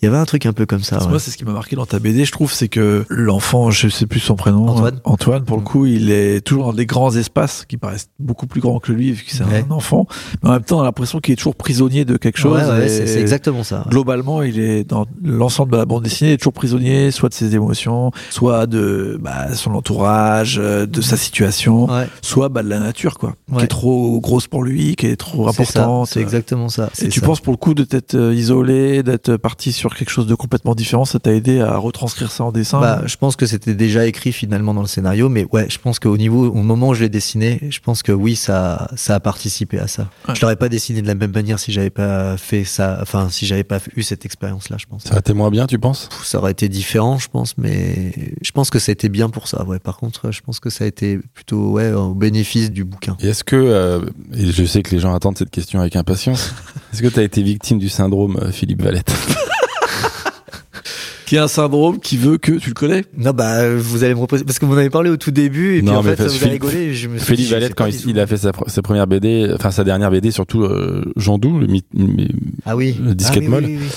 [0.00, 0.98] il y avait un truc un peu comme ça.
[1.02, 1.08] Ouais.
[1.08, 3.88] Moi, c'est ce qui m'a marqué dans ta BD, je trouve, c'est que l'enfant, je
[3.88, 4.96] sais plus son prénom, Antoine.
[4.96, 5.66] euh, Antoine, pour le Mm.
[5.66, 9.12] coup, il est toujours dans des grands espaces qui paraissent beaucoup plus grands que lui,
[9.12, 9.64] vu que c'est Ouais.
[9.68, 10.06] un enfant.
[10.42, 12.60] Mais en même temps, on a l'impression qu'il est toujours prisonnier de quelque chose.
[12.88, 13.84] C'est exactement ça.
[13.88, 17.34] Globalement, il est dans l'ensemble de la bande dessinée, il est toujours prisonnier, soit de
[17.34, 22.06] ses émotions, soit de bah, son entourage, euh, de sa situation, Ouais.
[22.48, 26.08] Bah, de la nature, quoi, qui est trop grosse pour lui, qui est trop importante.
[26.08, 26.90] C'est exactement ça.
[27.00, 27.26] Et tu ça.
[27.26, 30.74] penses pour le coup de t'être euh, isolé, d'être parti sur quelque chose de complètement
[30.74, 34.06] différent, ça t'a aidé à retranscrire ça en dessin Bah, je pense que c'était déjà
[34.06, 37.02] écrit finalement dans le scénario, mais ouais, je pense qu'au niveau, au moment où je
[37.02, 40.08] l'ai dessiné, je pense que oui, ça, ça a participé à ça.
[40.28, 40.34] Ouais.
[40.34, 43.46] Je l'aurais pas dessiné de la même manière si j'avais pas fait ça, enfin, si
[43.46, 45.04] j'avais pas eu cette expérience-là, je pense.
[45.04, 46.08] Ça aurait été moins bien, tu penses?
[46.10, 48.12] Pff, Ça aurait été différent, je pense, mais
[48.42, 49.64] je pense que ça a été bien pour ça.
[49.64, 53.16] Ouais, par contre, je pense que ça a été plutôt ouais au bénéfice du bouquin.
[53.20, 54.00] Et est-ce que, euh,
[54.36, 56.54] et je sais que les gens attendent cette question avec impatience,
[56.92, 59.12] est-ce que tu as été victime du syndrome euh, Philippe Valette?
[61.26, 63.04] Qui a un syndrome qui veut que tu le connais?
[63.16, 65.76] Non, bah, vous allez me reposer parce que vous en avez parlé au tout début
[65.76, 66.84] et puis en mais fait, vous avez Philippe- rigolé.
[66.86, 69.06] Et je me suis dit, Philippe Valette, quand il, a fait sa, pr- sa première
[69.06, 71.86] BD, enfin sa dernière BD, surtout euh, Jean Doux, le, mythe-
[72.66, 73.64] ah oui, le disquette ah, oui, molle.
[73.64, 73.90] oui, oui, oui.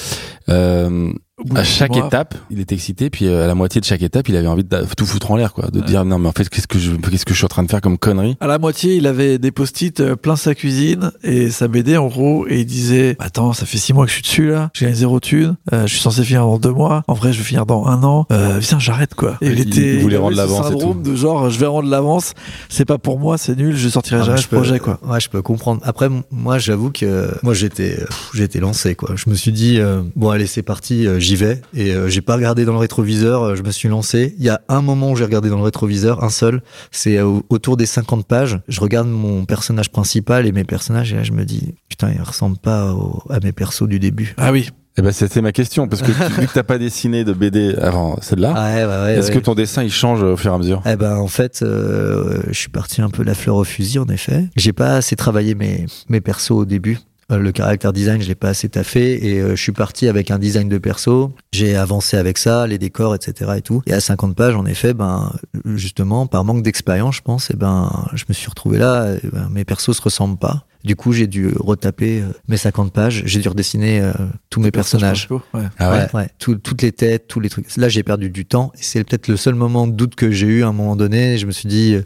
[0.49, 1.11] euh,
[1.55, 4.29] à chaque mois, étape, il était excité, puis euh, à la moitié de chaque étape,
[4.29, 5.85] il avait envie de tout foutre en l'air, quoi, de Ouais.
[5.85, 7.71] dire non mais en fait qu'est-ce que je qu'est-ce que je suis en train de
[7.71, 8.37] faire comme connerie?
[8.39, 12.07] À la moitié, il avait des post-it euh, plein sa cuisine et sa BD en
[12.07, 14.85] gros, et il disait Attends, ça fait six mois que je suis dessus là, j'ai
[14.85, 17.43] gagné zéro thune, euh, je suis censé finir dans deux mois, en vrai je vais
[17.43, 19.37] finir dans un an, euh, putain j'arrête quoi.
[19.41, 21.09] Et Il était, voulait avait rendre ce l'avance et syndrome tout.
[21.11, 22.33] de genre je vais rendre l'avance,
[22.69, 24.99] c'est pas pour moi, c'est nul, je sortirai Ah, jamais je ce peux- projet quoi.
[25.03, 25.81] Ouais, je peux comprendre.
[25.83, 27.97] Après, moi, j'avoue que moi, j'étais,
[28.33, 29.11] j'étais lancé, quoi.
[29.15, 31.61] Je me suis dit, euh, bon, allez, c'est parti, euh, j'y vais.
[31.73, 33.43] Et euh, j'ai pas regardé dans le rétroviseur.
[33.43, 34.35] euh, je me suis lancé.
[34.37, 36.61] Il y a un moment où j'ai regardé dans le rétroviseur, un seul.
[36.91, 38.59] C'est euh, autour des 50 pages.
[38.67, 42.21] Je regarde mon personnage principal et mes personnages, et là, je me dis, putain, ils
[42.21, 44.33] ressemblent pas au- à mes persos du début.
[44.37, 47.23] Ah oui, Eh ben c'était ma question parce que tu- vu que t'as pas dessiné
[47.23, 49.15] de BD avant celle-là, ouais, ouais.
[49.17, 49.33] est-ce ouais.
[49.33, 50.83] que ton dessin il change au fur et à mesure?
[50.85, 54.07] Eh ben en fait, euh, je suis parti un peu la fleur au fusil en
[54.09, 54.45] effet.
[54.55, 56.99] J'ai pas assez travaillé mes mes persos au début.
[57.31, 60.31] Euh, Le caractère design, je l'ai pas assez taffé et euh, je suis parti avec
[60.31, 61.33] un design de perso.
[61.51, 63.51] J'ai avancé avec ça, les décors, etc.
[63.57, 63.81] et tout.
[63.85, 65.33] Et à 50 pages, en effet, ben
[65.65, 69.15] justement par manque d'expérience, je pense, et ben je me suis retrouvé là.
[69.31, 70.65] ben, mes persos se ressemblent pas.
[70.83, 73.23] Du coup, j'ai dû retaper euh, mes 50 pages.
[73.25, 74.11] J'ai dû redessiner euh,
[74.49, 75.27] tous mes personnages.
[75.31, 75.61] Ouais.
[75.79, 75.97] Ah ouais.
[75.97, 76.29] Ouais, ouais.
[76.39, 77.75] Tout- toutes les têtes, tous les trucs.
[77.77, 78.71] Là, j'ai perdu du temps.
[78.75, 81.37] Et c'est peut-être le seul moment de doute que j'ai eu à un moment donné.
[81.37, 82.01] Je me suis dit, euh,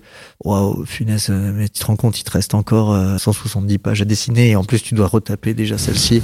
[0.45, 4.02] waouh, funès, euh, mais tu te rends compte, il te reste encore euh, 170 pages
[4.02, 4.49] à dessiner.
[4.52, 6.22] Et en plus, tu dois retaper déjà celle-ci.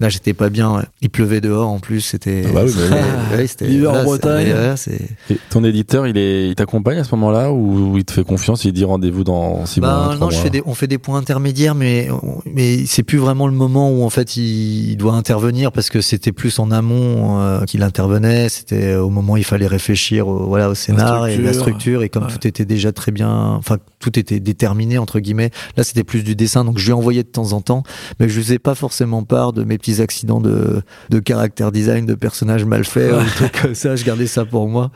[0.00, 0.76] Là, j'étais pas bien.
[0.76, 0.82] ouais.
[1.00, 1.68] Il pleuvait dehors.
[1.68, 2.44] En plus, c'était.
[2.46, 2.96] Ah bah oui, bah
[3.38, 3.46] oui.
[3.66, 4.52] L'hiver en Bretagne.
[4.52, 5.00] ouais, c'est.
[5.30, 8.64] Et ton éditeur, il est, il t'accompagne à ce moment-là ou il te fait confiance,
[8.64, 10.86] il dit rendez-vous dans six mois, Bah, trois non, je mois fais des, on fait
[10.86, 12.08] des points intermédiaires, mais mais
[12.46, 16.32] mais c'est plus vraiment le moment où en fait il, doit intervenir parce que c'était
[16.32, 18.48] plus en amont euh, qu'il intervenait.
[18.48, 22.08] C'était au moment où il fallait réfléchir au, voilà au scénar et la structure et
[22.08, 25.50] comme tout était déjà très bien, enfin tout était déterminé entre guillemets.
[25.76, 26.64] Là c'était plus du dessin.
[26.64, 27.82] Donc je lui envoyais de temps en temps,
[28.20, 32.14] mais je faisais pas forcément part de mes petits accidents de de caractère design, de
[32.14, 33.96] personnages mal faits ou trucs comme ça.
[33.96, 34.90] Je gardais ça pour moi.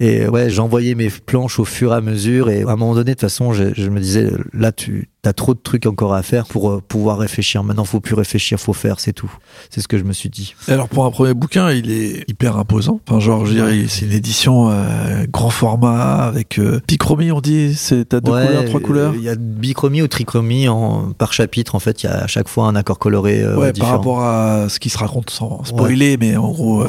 [0.00, 2.50] Et ouais j'envoyais mes planches au fur et à mesure.
[2.50, 5.32] Et à un moment donné de toute façon je, je me disais là tu t'as
[5.32, 7.64] trop de trucs encore à faire pour euh, pouvoir réfléchir.
[7.64, 9.32] Maintenant, faut plus réfléchir, faut faire, c'est tout.
[9.70, 10.54] C'est ce que je me suis dit.
[10.68, 13.00] alors pour un premier bouquin, il est hyper imposant.
[13.08, 17.74] Enfin, genre, je dirais, c'est une édition euh, grand format avec euh, bichromie, on dit.
[17.74, 19.14] C'est t'as deux couleurs, trois couleurs?
[19.14, 21.74] Il y a bichromie ou trichromie en, par chapitre.
[21.74, 23.92] En fait, il y a à chaque fois un accord coloré ouais, différent.
[23.92, 26.84] Par rapport à ce qui se raconte sans spoiler, mais en gros,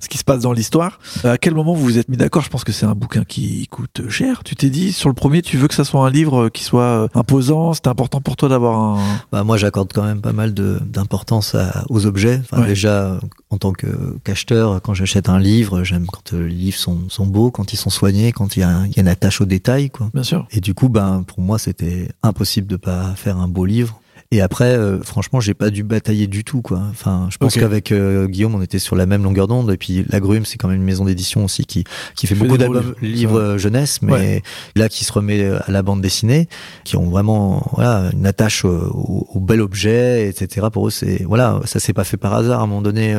[0.00, 0.98] ce qui se passe dans l'histoire.
[1.24, 2.42] À quel moment vous vous êtes mis d'accord?
[2.42, 4.44] Je pense que c'est un bouquin qui coûte cher.
[4.44, 7.08] Tu t'es dit sur le premier, tu veux que ça soit un livre qui soit
[7.14, 8.98] imposant c'était important pour toi d'avoir un.
[9.32, 11.56] Bah moi, j'accorde quand même pas mal d'importance
[11.88, 12.40] aux objets.
[12.66, 13.18] Déjà,
[13.50, 13.86] en tant que
[14.24, 17.76] qu'acheteur, quand j'achète un livre, j'aime quand euh, les livres sont, sont beaux, quand ils
[17.76, 20.10] sont soignés, quand il y a, il y a une attache au détail, quoi.
[20.12, 20.46] Bien sûr.
[20.50, 24.00] Et du coup, ben pour moi, c'était impossible de pas faire un beau livre.
[24.32, 26.82] Et après, euh, franchement, j'ai pas dû batailler du tout, quoi.
[26.90, 29.70] Enfin, je pense qu'avec euh, Guillaume, on était sur la même longueur d'onde.
[29.70, 31.84] Et puis, La Grume, c'est quand même une maison d'édition aussi qui,
[32.16, 34.42] qui fait beaucoup d'albums, livres euh, jeunesse, mais
[34.74, 36.48] là, qui se remet à la bande dessinée,
[36.84, 40.66] qui ont vraiment, voilà, une attache au, au bel objet, etc.
[40.72, 43.16] Pour eux, c'est, voilà, ça s'est pas fait par hasard à un moment donné,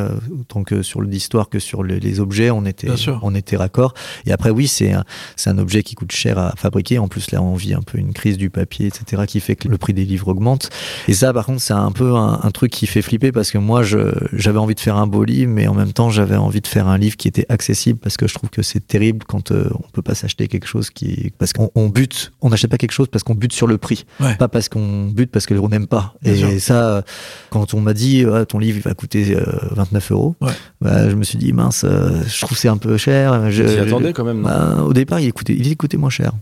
[0.48, 2.90] tant que sur l'histoire que sur les, objets, on était,
[3.22, 3.94] on était raccord.
[4.26, 5.04] Et après, oui, c'est un,
[5.36, 6.98] c'est un objet qui coûte cher à fabriquer.
[6.98, 9.68] En plus, là, on vit un peu une crise du papier, etc., qui fait que
[9.68, 10.70] le prix des livres augmente.
[11.06, 13.82] Et ça, par contre, c'est un peu un, truc qui fait flipper parce que moi,
[13.82, 16.88] j'avais envie de faire un beau livre, mais en même temps, j'avais envie de faire
[16.88, 19.88] un livre qui était accessible parce que je trouve que c'est terrible quand euh, on
[19.92, 23.22] peut pas s'acheter quelque chose qui, parce qu'on bute, on n'achète pas quelque chose parce
[23.22, 24.06] qu'on bute sur le prix,
[24.38, 26.14] pas parce qu'on bute parce qu'on n'aime pas.
[26.24, 27.04] et ça,
[27.50, 29.36] quand on m'a dit, ton livre il va coûter
[29.72, 30.36] 29 euh, euros,
[30.80, 33.50] bah, je me suis dit mince, euh, je trouve c'est un peu cher.
[33.50, 34.42] Je, attendais quand même.
[34.42, 36.32] Bah, au départ, il coûtait, il coûtait moins cher.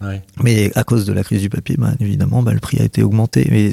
[0.42, 3.02] Mais à cause de la crise du papier, bah, évidemment, bah, le prix a été
[3.02, 3.48] augmenté.
[3.50, 3.70] Mais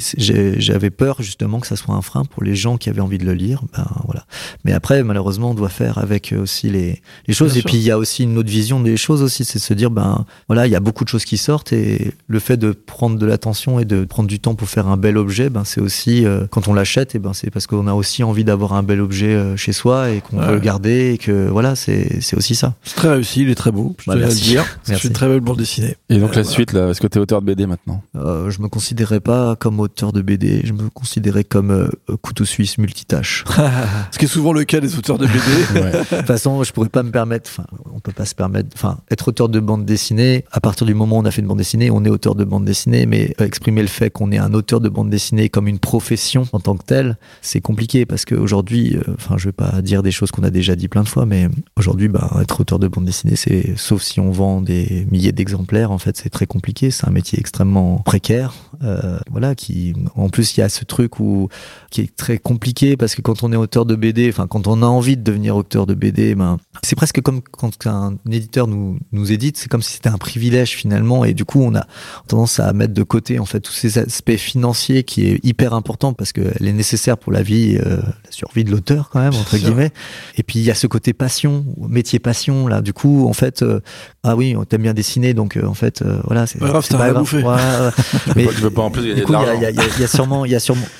[0.74, 3.24] j'avais peur justement que ça soit un frein pour les gens qui avaient envie de
[3.24, 3.62] le lire.
[3.76, 4.24] Ben voilà.
[4.64, 7.56] Mais après, malheureusement, on doit faire avec aussi les, les choses.
[7.56, 9.72] et puis il y a aussi une autre vision des choses aussi, c'est de se
[9.72, 12.72] dire ben voilà, il y a beaucoup de choses qui sortent et le fait de
[12.72, 15.80] prendre de l'attention et de prendre du temps pour faire un bel objet, ben c'est
[15.80, 18.82] aussi euh, quand on l'achète, et ben c'est parce qu'on a aussi envie d'avoir un
[18.82, 22.36] bel objet euh, chez soi et qu'on veut le garder et que voilà, c'est c'est
[22.36, 22.74] aussi ça.
[22.82, 23.94] C'est très réussi, il est très beau.
[24.00, 24.64] Je bah, le dire.
[24.82, 25.96] C'est une très belle bande dessinée.
[26.08, 28.02] Et donc la suite là, est-ce que tu es auteur de BD maintenant?
[28.16, 32.44] Euh, Je me considérais pas comme auteur de BD, je me considérais comme euh, couteau
[32.44, 33.44] suisse multitâche.
[34.10, 35.38] Ce qui est souvent le cas des auteurs de BD.
[35.74, 38.98] De toute façon, je pourrais pas me permettre, enfin, on peut pas se permettre, enfin,
[39.10, 41.58] être auteur de bande dessinée, à partir du moment où on a fait une bande
[41.58, 44.80] dessinée, on est auteur de bande dessinée, mais exprimer le fait qu'on est un auteur
[44.80, 49.14] de bande dessinée comme une profession en tant que telle, c'est compliqué parce qu'aujourd'hui, euh,
[49.14, 51.48] enfin, je vais pas dire des choses qu'on a déjà dit plein de fois, mais
[51.76, 55.90] aujourd'hui, bah, être auteur de bande dessinée, c'est, sauf si on vend des milliers d'exemplaires,
[55.90, 56.90] en fait, c'est très compliqué.
[56.90, 61.20] C'est un métier extrêmement précaire, euh, voilà, qui, en plus, il y a ce truc
[61.20, 61.48] où
[61.90, 64.82] qui est très compliqué parce que quand on est auteur de BD, enfin quand on
[64.82, 68.98] a envie de devenir auteur de BD, ben c'est presque comme quand un éditeur nous
[69.12, 71.86] nous édite, c'est comme si c'était un privilège finalement et du coup on a
[72.26, 76.12] tendance à mettre de côté en fait tous ces aspects financiers qui est hyper important
[76.12, 79.56] parce qu'elle est nécessaire pour la vie, euh, la survie de l'auteur quand même entre
[79.56, 79.90] guillemets.
[80.36, 82.82] Et puis il y a ce côté passion, métier passion là.
[82.82, 83.80] Du coup en fait, euh,
[84.22, 86.96] ah oui, on t'aime bien dessiner donc euh, en fait voilà c'est pas grave, c'est
[86.96, 87.94] pas grave.
[88.36, 90.43] mais je veux pas en plus il y y a sûrement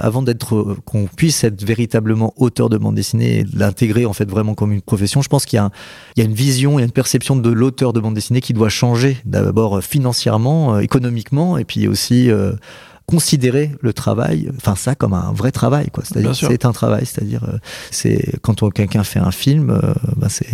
[0.01, 4.55] avant d'être qu'on puisse être véritablement auteur de bande dessinée et l'intégrer en fait vraiment
[4.55, 5.23] comme une profession.
[5.23, 8.01] Je pense qu'il y a, une vision, il y a une perception de l'auteur de
[8.01, 12.53] bande dessinée qui doit changer d'abord financièrement, euh, économiquement et puis aussi euh,
[13.07, 16.05] considérer le travail, enfin ça comme un vrai travail, quoi.
[16.05, 17.59] C'est-à-dire c'est un travail, c'est-à-dire euh,
[17.91, 20.49] c'est quand quelqu'un fait un film, euh, bah c'est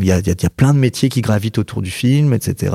[0.00, 2.32] il y a, y, a, y a plein de métiers qui gravitent autour du film,
[2.32, 2.74] etc.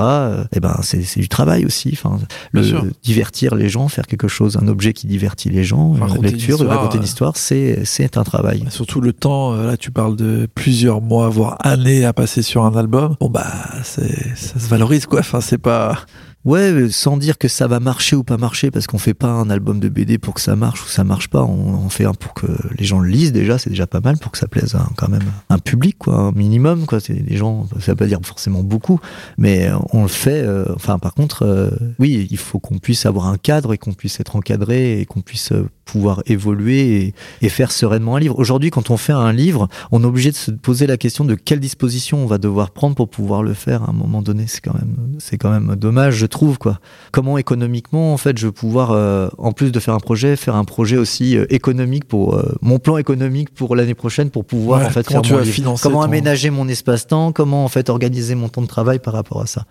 [0.52, 1.90] et ben c'est du travail aussi.
[1.92, 2.18] Enfin,
[2.52, 2.62] le
[3.02, 6.68] divertir les gens, faire quelque chose, un objet qui divertit les gens, une lecture, une
[6.68, 8.64] raconter une histoire, c'est c'est un travail.
[8.70, 9.54] Surtout le temps.
[9.54, 13.16] Euh, là, tu parles de plusieurs mois, voire années à passer sur un album.
[13.20, 13.46] Bon bah
[13.82, 15.20] c'est ça se valorise quoi.
[15.20, 15.98] Enfin c'est pas
[16.46, 19.50] Ouais, sans dire que ça va marcher ou pas marcher, parce qu'on fait pas un
[19.50, 21.42] album de BD pour que ça marche ou ça marche pas.
[21.42, 22.46] On, fait un pour que
[22.78, 25.24] les gens le lisent déjà, c'est déjà pas mal pour que ça plaise quand même
[25.50, 27.00] un public, quoi, un minimum, quoi.
[27.00, 29.00] C'est des gens, ça veut pas dire forcément beaucoup,
[29.38, 30.42] mais on le fait.
[30.42, 33.92] Euh, enfin, par contre, euh, oui, il faut qu'on puisse avoir un cadre et qu'on
[33.92, 38.38] puisse être encadré et qu'on puisse euh, pouvoir évoluer et, faire sereinement un livre.
[38.38, 41.34] Aujourd'hui, quand on fait un livre, on est obligé de se poser la question de
[41.34, 44.44] quelle disposition on va devoir prendre pour pouvoir le faire à un moment donné.
[44.46, 46.78] C'est quand même, c'est quand même dommage, je trouve quoi.
[47.12, 50.54] Comment économiquement en fait je veux pouvoir euh, en plus de faire un projet, faire
[50.56, 54.80] un projet aussi euh, économique pour euh, mon plan économique pour l'année prochaine pour pouvoir
[54.80, 55.54] Ouais, en fait comment faire tu mon vas livre.
[55.54, 59.14] financer comment ton- aménager mon espace-temps, comment en fait organiser mon temps de travail par
[59.14, 59.64] rapport à ça.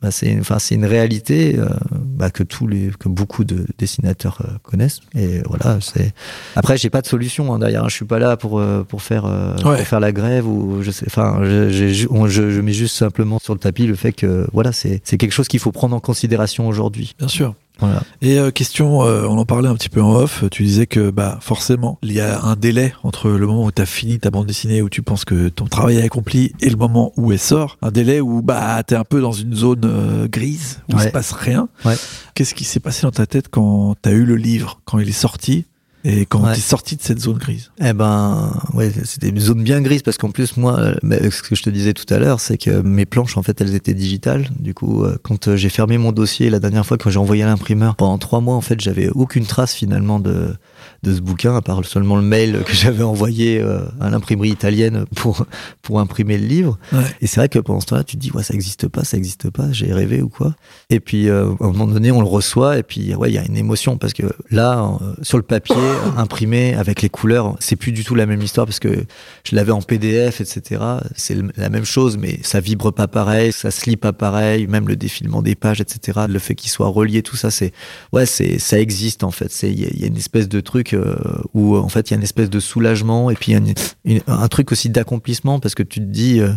[0.00, 4.38] Bah, c'est enfin c'est une réalité euh, bah, que tous les que beaucoup de dessinateurs
[4.44, 6.12] euh, connaissent et voilà c'est
[6.54, 7.88] après j'ai pas de solution hein, derrière hein.
[7.88, 9.78] je suis pas là pour euh, pour faire euh, Ouais.
[9.78, 13.40] pour faire la grève ou je sais enfin je, on- je, je mets juste simplement
[13.42, 16.00] sur le tapis le fait que voilà c'est c'est quelque chose qu'il faut prendre en
[16.00, 17.54] considération aujourd'hui Bien sûr.
[17.78, 20.86] Voilà Et euh, question, euh, on en parlait un petit peu en off, tu disais
[20.86, 24.18] que bah forcément, il y a un délai entre le moment où tu as fini
[24.18, 27.32] ta bande dessinée, où tu penses que ton travail est accompli, et le moment où
[27.32, 27.76] elle sort.
[27.82, 31.04] Un délai où bah t'es un peu dans une zone euh, grise, où il Ouais.
[31.04, 31.68] se passe rien.
[31.84, 31.96] Ouais.
[32.34, 35.12] Qu'est-ce qui s'est passé dans ta tête quand t'as eu le livre, quand il est
[35.12, 35.64] sorti,
[36.04, 36.54] et quand Ouais.
[36.54, 40.16] t'es sorti de cette zone grise Eh ben, ouais, c'était une zone bien grise parce
[40.16, 43.04] qu'en plus, moi, bah, ce que je te disais tout à l'heure, c'est que mes
[43.04, 44.48] planches, en fait, elles étaient digitales.
[44.58, 47.42] Du coup, euh, quand euh, j'ai fermé mon dossier la dernière fois, quand j'ai envoyé
[47.42, 50.54] à l'imprimeur, pendant trois mois, en fait, j'avais aucune trace finalement de
[51.02, 55.04] de ce bouquin, à part seulement le mail que j'avais envoyé euh, à l'imprimerie italienne
[55.14, 55.46] pour
[55.82, 56.78] pour imprimer le livre.
[56.92, 57.04] Ouais.
[57.20, 59.16] Et c'est vrai que pendant ce temps-là, tu te dis, ouais, ça existe pas, ça
[59.16, 60.54] existe pas, j'ai rêvé ou quoi.
[60.90, 63.38] Et puis, euh, à un moment donné, on le reçoit, et puis, ouais, il y
[63.38, 65.76] a une émotion, parce que là, euh, sur le papier,
[66.16, 69.04] imprimé, avec les couleurs, c'est plus du tout la même histoire, parce que
[69.44, 70.82] je l'avais en PDF, etc.
[71.14, 74.88] C'est la même chose, mais ça vibre pas pareil, ça se lit pas pareil, même
[74.88, 76.20] le défilement des pages, etc.
[76.28, 77.72] Le fait qu'il soit relié, tout ça, c'est,
[78.12, 79.50] ouais, c'est, ça existe, en fait.
[79.52, 81.16] C'est, il y, a- il y a une espèce de truc euh,
[81.54, 84.90] où, en fait, il y a une espèce de soulagement, et puis un truc aussi
[84.90, 86.52] d'accomplissement, parce que tu te dis, euh,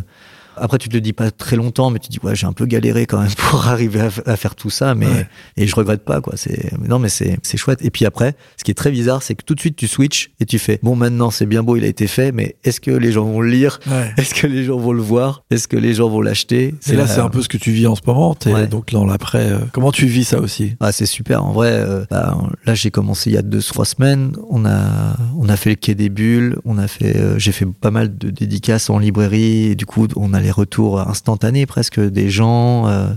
[0.57, 2.53] après, tu te le dis pas très longtemps, mais tu te dis ouais, j'ai un
[2.53, 5.27] peu galéré quand même pour arriver à, faire tout ça, mais Ouais.
[5.57, 6.33] et je regrette pas quoi.
[6.37, 7.79] C'est non, mais c'est c'est chouette.
[7.83, 10.31] Et puis après, ce qui est très bizarre, c'est que tout de suite tu switches
[10.39, 12.91] et tu fais bon maintenant c'est bien beau, il a été fait, mais est-ce que
[12.91, 13.79] les gens vont le lire?
[13.87, 14.11] Ouais.
[14.17, 15.43] Est-ce que les gens vont le voir?
[15.51, 16.75] Est-ce que les gens vont l'acheter?
[16.87, 18.35] Et là, la- c'est un peu ce que tu vis en ce moment.
[18.45, 18.67] Ouais.
[18.67, 19.51] donc dans l'après.
[19.51, 20.75] euh, comment tu vis ça aussi?
[20.79, 21.43] Ah, c'est super.
[21.43, 24.33] En vrai, euh, bah, là, j'ai commencé il y a deux, trois semaines.
[24.49, 26.57] On a, on a fait le quai des bulles.
[26.65, 29.67] On a fait, euh, j'ai fait pas mal de dédicaces en librairie.
[29.71, 32.87] Et du coup, on a les retours instantanés presque des gens.
[32.87, 33.13] euh,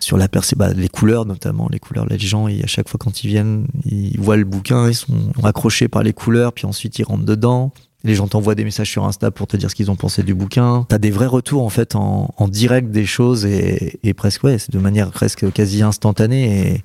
[0.00, 3.24] sur la bah, les couleurs notamment, les couleurs, les gens, ils- à chaque fois quand
[3.24, 7.04] ils viennent, ils voient le bouquin, ils sont accrochés par les couleurs, puis ensuite ils
[7.04, 7.72] rentrent dedans.
[8.02, 10.34] Les gens t'envoient des messages sur Insta pour te dire ce qu'ils ont pensé du
[10.34, 10.84] bouquin.
[10.90, 14.58] T'as des vrais retours en fait en, en direct des choses et, et presque ouais,
[14.58, 16.84] c'est de manière presque quasi instantanée et,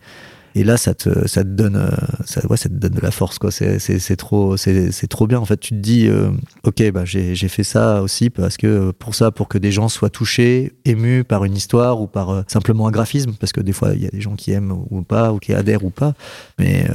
[0.56, 1.90] et là ça te ça te donne euh,
[2.26, 3.52] ça ouais ça te donne de la force quoi.
[3.52, 5.58] C'est trop c'est trop bien en fait.
[5.58, 6.32] Tu te dis euh,
[6.64, 9.90] ok bah j'ai fait ça aussi parce que euh, pour ça pour que des gens
[9.90, 13.94] soient touchés, émus par une histoire ou par simplement un graphisme parce que des fois
[13.94, 16.14] il y a des gens qui aiment ou pas ou qui adhèrent ou pas.
[16.58, 16.88] Mais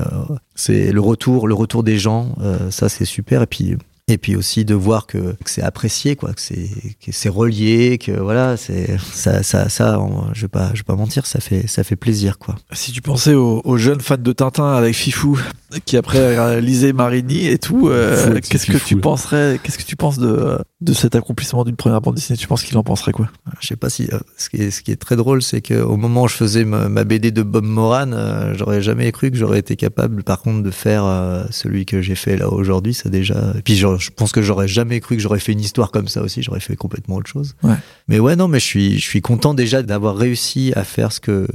[0.54, 2.34] c'est le retour le retour des gens
[2.70, 3.76] ça c'est super et puis
[4.06, 6.68] et puis aussi de voir que, que c'est apprécié quoi que c'est
[7.04, 10.84] que c'est relié que voilà c'est ça ça ça on- je vais pas je vais
[10.84, 12.56] pas mentir ça fait ça fait plaisir quoi.
[12.72, 15.40] Si tu pensais aux, aux jeunes fans de Tintin avec Fifou,
[15.86, 20.18] qui après lisaient Marini et tout, euh, qu'est-ce que tu penserais, qu'est-ce que tu penses
[20.18, 22.36] de, de cet accomplissement d'une première bande dessinée?
[22.36, 23.28] Tu penses qu'il en penserait quoi?
[23.60, 25.74] Je sais pas si euh, ce qui est ce qui est très drôle c'est que
[25.80, 29.30] au moment où je faisais ma, ma BD de Bob Moran euh, j'aurais jamais cru
[29.30, 32.92] que j'aurais été capable par contre de faire euh, celui que j'ai fait là aujourd'hui
[32.92, 35.90] ça déjà et puis je pense que j'aurais jamais cru que j'aurais fait une histoire
[35.90, 37.74] comme ça aussi j'aurais fait complètement autre chose Ouais.
[38.08, 41.20] mais ouais non mais je suis je suis content déjà d'avoir réussi à faire ce
[41.20, 41.46] que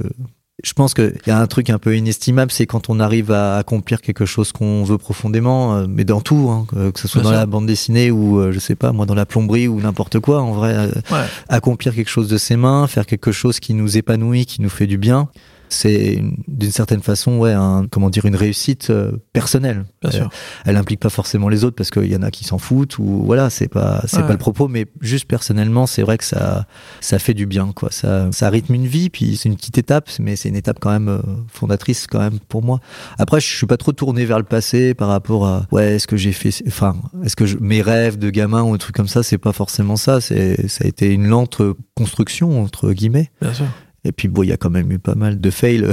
[0.62, 3.56] je pense qu'il y a un truc un peu inestimable, c'est quand on arrive à
[3.56, 7.30] accomplir quelque chose qu'on veut profondément, euh, mais dans tout, hein, que ce soit Bien
[7.30, 7.40] dans sûr.
[7.40, 10.42] la bande dessinée ou euh, je sais pas, moi dans la plomberie ou n'importe quoi.
[10.42, 11.24] En vrai, euh, Ouais.
[11.48, 14.86] accomplir quelque chose de ses mains, faire quelque chose qui nous épanouit, qui nous fait
[14.86, 15.28] du bien,
[15.70, 19.84] c'est une- d'une certaine façon, ouais, un, comment dire, une réussite euh, personnelle.
[20.02, 20.30] Bien Euh, sûr.
[20.66, 23.22] elle implique pas forcément les autres parce qu'il y en a qui s'en foutent ou
[23.24, 24.26] voilà, c'est pas, c'est Ouais.
[24.26, 26.66] pas le propos, mais juste personnellement, c'est vrai que ça,
[27.00, 27.88] ça fait du bien, quoi.
[27.90, 30.90] Ça, ça rythme une vie, puis c'est une petite étape, mais c'est une étape quand
[30.90, 32.80] même euh, fondatrice quand même pour moi.
[33.18, 36.16] Après, je suis pas trop tourné vers le passé par rapport à, ouais, est-ce que
[36.16, 39.22] j'ai fait, enfin, est-ce que je- mes rêves de gamin ou un truc comme ça,
[39.22, 40.20] c'est pas forcément ça.
[40.20, 41.62] C'est, ça a été une lente
[41.94, 43.30] construction entre guillemets.
[43.40, 43.66] Bien sûr.
[44.04, 45.92] Et puis bon, il y a quand même eu pas mal de fails euh,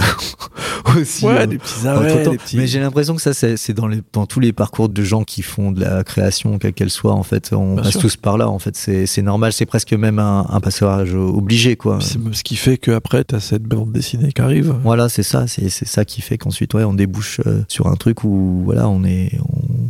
[1.00, 1.26] aussi.
[1.26, 2.32] Ouais, euh, des petits entre arrêts, temps.
[2.32, 2.58] des petits.
[2.58, 5.42] Mais j'ai l'impression que ça, c'est dans, les, dans tous les parcours de gens qui
[5.42, 7.12] font de la création, quelle qu'elle soit.
[7.14, 8.02] En fait, on Bien passe sûr.
[8.02, 8.48] tous par là.
[8.50, 9.52] En fait, c'est normal.
[9.52, 12.00] C'est presque même un, un passage obligé, quoi.
[12.02, 14.74] C'est ce qui fait qu'après, t'as cette bande dessinée qui arrive.
[14.84, 15.46] Voilà, c'est ça.
[15.48, 18.88] C'est c'est ça qui fait qu'ensuite, ouais, on débouche euh, sur un truc où, voilà,
[18.88, 19.32] on est,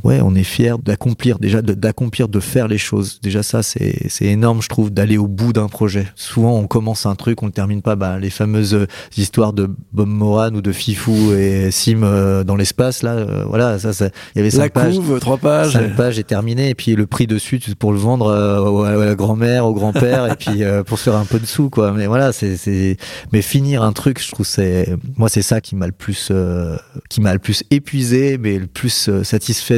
[0.03, 3.19] ouais, on est fier d'accomplir déjà d'accomplir de faire les choses.
[3.21, 6.07] Déjà ça c'est c'est énorme je trouve d'aller au bout d'un projet.
[6.15, 7.95] Souvent on commence un truc, on le termine pas.
[7.95, 8.87] Bah, les fameuses euh,
[9.17, 13.79] histoires de Bob Moran ou de Fifou et Sim euh, dans l'espace là, euh, voilà
[13.79, 14.95] ça, ça il y avait La cinq pages.
[14.95, 15.73] couve, trois pages.
[15.73, 19.15] Cinq pages est terminé et puis le prix dessus pour le vendre euh, à la
[19.15, 21.91] grand-mère, au grand-père et puis euh, pour se faire un peu de sous quoi.
[21.91, 22.97] Mais voilà, c'est c'est
[23.33, 26.77] mais finir un truc, je trouve c'est moi c'est ça qui m'a le plus euh,
[27.09, 29.23] qui m'a le plus épuisé mais le plus euh,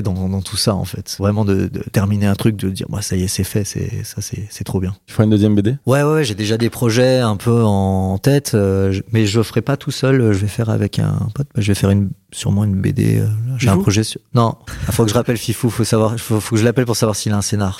[0.01, 1.15] dans, dans tout ça en fait.
[1.19, 4.03] Vraiment de, de terminer un truc de dire bah ça y est, c'est fait, c'est
[4.03, 4.95] ça c'est c'est trop bien.
[5.05, 8.51] Tu feras une deuxième BD Ouais ouais, j'ai déjà des projets un peu en tête
[8.55, 11.67] euh, je- mais je ferai pas tout seul, je vais faire avec un pote, je
[11.67, 13.27] vais faire une sûrement une BD euh,
[13.57, 13.81] j'ai un Fifou?
[13.83, 14.55] projet sur Non,
[14.87, 17.15] il faut que je rappelle Fifou, faut savoir faut, faut que je l'appelle pour savoir
[17.15, 17.79] s'il a un scénar.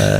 [0.00, 0.18] Euh,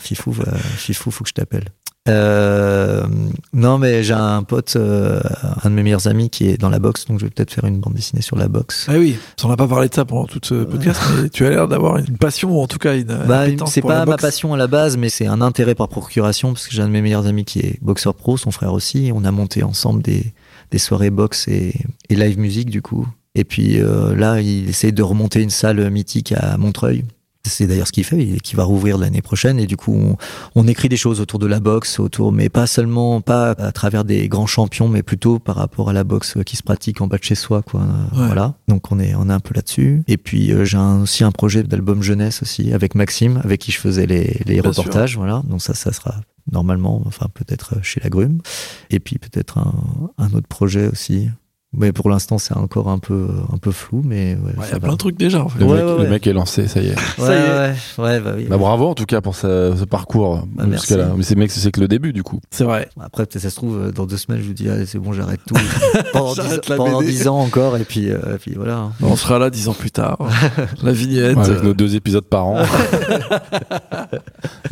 [0.00, 1.64] Fifou euh, Fifou, faut que je t'appelle.
[2.08, 3.06] Euh,
[3.52, 5.20] non, mais j'ai un pote, euh,
[5.62, 7.66] un de mes meilleurs amis qui est dans la boxe, donc je vais peut-être faire
[7.66, 8.86] une bande dessinée sur la boxe.
[8.88, 11.50] Ah oui, on n'a pas parlé de ça pendant tout ce podcast, mais tu as
[11.50, 13.04] l'air d'avoir une passion, ou en tout cas une.
[13.04, 16.66] Bah, c'est pas ma passion à la base, mais c'est un intérêt par procuration parce
[16.68, 19.08] que j'ai un de mes meilleurs amis qui est boxeur pro, son frère aussi.
[19.08, 20.32] et On a monté ensemble des,
[20.70, 21.74] des soirées boxe et,
[22.08, 23.06] et live musique du coup.
[23.34, 27.04] Et puis euh, là, il essaie de remonter une salle mythique à Montreuil.
[27.42, 29.58] C'est d'ailleurs ce qu'il fait, il- qui va rouvrir l'année prochaine.
[29.58, 30.16] Et du coup, on,
[30.54, 34.04] on écrit des choses autour de la boxe, autour, mais pas seulement, pas à travers
[34.04, 37.16] des grands champions, mais plutôt par rapport à la boxe qui se pratique en bas
[37.16, 37.80] de chez soi, quoi.
[37.80, 38.26] Ouais.
[38.26, 38.54] Voilà.
[38.68, 40.02] Donc on est, on est un peu là-dessus.
[40.06, 43.78] Et puis euh, j'ai aussi un projet d'album jeunesse aussi avec Maxime, avec qui je
[43.78, 45.16] faisais les, les reportages.
[45.16, 45.42] Voilà.
[45.48, 46.16] Donc ça, ça sera
[46.52, 48.40] normalement, enfin peut-être chez la Grume.
[48.90, 49.72] Et puis peut-être un,
[50.18, 51.28] un autre projet aussi.
[51.72, 54.70] Mais pour l'instant, c'est encore un peu, un peu flou, mais ouais, Ouais, Il y
[54.70, 54.80] a va.
[54.80, 55.60] plein de trucs déjà, en fait.
[55.60, 56.08] le, Ouais, mec, ouais, le ouais.
[56.08, 56.90] mec est lancé, ça y est.
[56.90, 58.02] Ouais, Ça y est.
[58.02, 58.46] ouais, ouais, bah oui.
[58.50, 60.96] Bah, bravo en tout cas pour ce, ce parcours Bah, jusqu'à.
[61.16, 62.40] Mais c'est mec, c'est que le début du coup.
[62.50, 62.88] C'est vrai.
[63.00, 65.40] Après, peut-être ça se trouve, euh, dans deux semaines, je vous dis, c'est bon, j'arrête
[65.46, 65.54] tout.
[66.12, 68.76] pendant dix, pendant dix ans encore, et puis, euh, et puis voilà.
[68.78, 68.92] hein.
[69.02, 70.18] On sera là dix ans plus tard.
[70.82, 71.36] La vignette.
[71.36, 72.62] Ouais, avec euh, nos deux épisodes par an.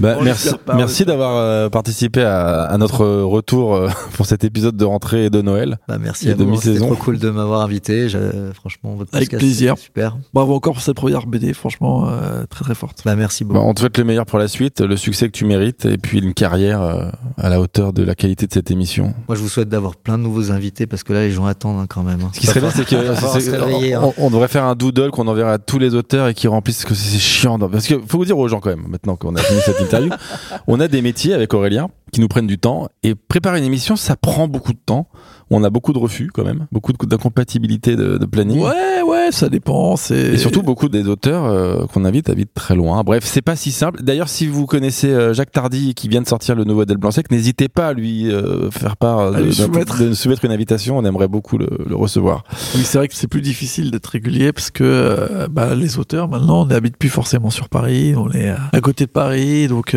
[0.01, 3.81] bah, merci, merci d'avoir euh, participé à, à notre retour
[4.15, 5.79] pour cet épisode de rentrée et de Noël.
[5.89, 6.88] Bah, merci Et à demi-saison.
[6.95, 8.09] Trop cool de m'avoir invité.
[8.09, 9.79] Je- franchement, votre Avec podcast, plaisir.
[9.79, 10.17] Super.
[10.35, 13.03] Bravo encore pour cette première BD, franchement, euh, très très forte.
[13.05, 13.67] Bah, merci Bah, beaucoup.
[13.67, 16.19] on te souhaite le meilleur pour la suite, le succès que tu mérites et puis
[16.19, 19.15] une carrière euh, à la hauteur de la qualité de cette émission.
[19.29, 21.81] Moi, je vous souhaite d'avoir plein de nouveaux invités parce que là, les gens attendent
[21.81, 22.21] hein, quand même.
[22.23, 22.31] hein.
[22.35, 22.97] Ce qui serait bien, c'est que
[23.95, 24.13] hein.
[24.19, 26.89] on, devrait faire un doodle qu'on enverra à tous les auteurs et qui remplissent parce
[26.91, 27.59] que c'est chiant.
[27.59, 29.81] dans- Parce que faut vous dire aux gens quand même, maintenant qu'on a fini cette
[29.81, 30.11] interview,
[30.67, 33.97] on a des métiers avec Aurélien qui nous prennent du temps et préparer une émission,
[33.97, 35.09] ça prend beaucoup de temps.
[35.51, 38.61] On a beaucoup de refus quand même, beaucoup d'incompatibilité de, de planning.
[38.61, 39.95] Ouais, ouais, ça dépend.
[40.11, 43.03] Et surtout, beaucoup des auteurs euh, qu'on invite habitent très loin.
[43.03, 44.03] Bref, c'est pas si simple.
[44.03, 47.31] D'ailleurs, si vous connaissez euh, Jacques Tardy qui vient de sortir le nouveau Del Blanc-Sec,
[47.31, 49.99] n'hésitez pas à lui euh, faire part de, lui soumettre.
[49.99, 50.99] de nous soumettre une invitation.
[50.99, 52.45] On aimerait beaucoup le, le recevoir.
[52.75, 56.63] Oui, c'est vrai que c'est plus difficile d'être régulier parce que bah, les auteurs maintenant
[56.63, 59.95] on n'habite plus forcément sur Paris, on est à côté de Paris, donc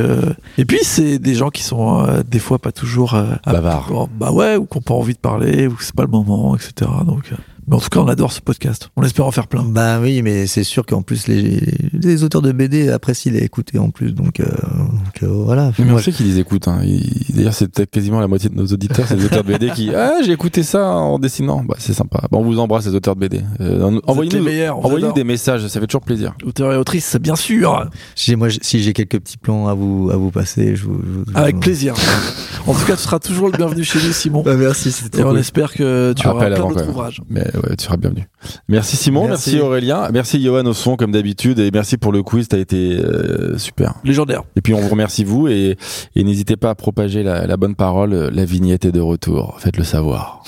[0.57, 4.07] et puis c'est des gens qui sont des fois pas toujours à- Bavards.
[4.19, 6.55] bah ouais, ou qui n'ont pas envie de parler, ou que c'est pas le moment,
[6.55, 6.89] etc.
[7.05, 7.35] Donc, euh,
[7.67, 8.89] mais en tout cas, on adore ce podcast.
[8.95, 9.63] On espère en faire plein.
[9.63, 11.61] Bah oui, mais c'est sûr qu'en plus, les,
[11.93, 14.13] les auteurs de BD apprécient les écouter en plus.
[14.13, 15.71] Donc, euh, donc, euh, voilà.
[15.79, 16.67] Mais on sait qu'ils les écoutent.
[16.67, 16.81] Hein.
[17.29, 19.89] D'ailleurs, c'est peut-être quasiment la moitié de nos auditeurs, c'est des auteurs de BD qui
[19.95, 21.63] Ah, j'ai écouté ça en dessinant.
[21.63, 22.21] Bah, c'est sympa.
[22.31, 23.41] Bon, on vous embrasse, les auteurs de BD.
[23.59, 25.13] Euh, les envoyez-nous adore.
[25.13, 26.33] des messages, ça fait toujours plaisir.
[26.45, 27.89] Auteurs et autrices, bien sûr,
[28.38, 30.99] moi, si j'ai quelques petits plans à vous, à vous passer, je vous.
[31.27, 31.93] je avec je- plaisir.
[32.67, 34.41] en tout cas, tu seras toujours le bienvenu chez nous, Simon.
[34.43, 35.39] Bah, merci, c'était Et on cool.
[35.39, 37.21] espère que tu auras Rappel plein d'autres ouvrages.
[37.29, 38.28] Mais ouais, tu seras bienvenu.
[38.68, 39.61] Merci Simon, merci, Merci.
[39.61, 43.57] Aurélien, merci Johan au son comme d'habitude et merci pour le quiz, t'as été euh,
[43.57, 43.95] super.
[44.03, 44.44] Légendaire.
[44.56, 45.78] Et puis on vous remercie vous et,
[46.15, 49.78] et n'hésitez pas à propager la, la bonne parole, la vignette est de retour, faites
[49.78, 50.44] le savoir.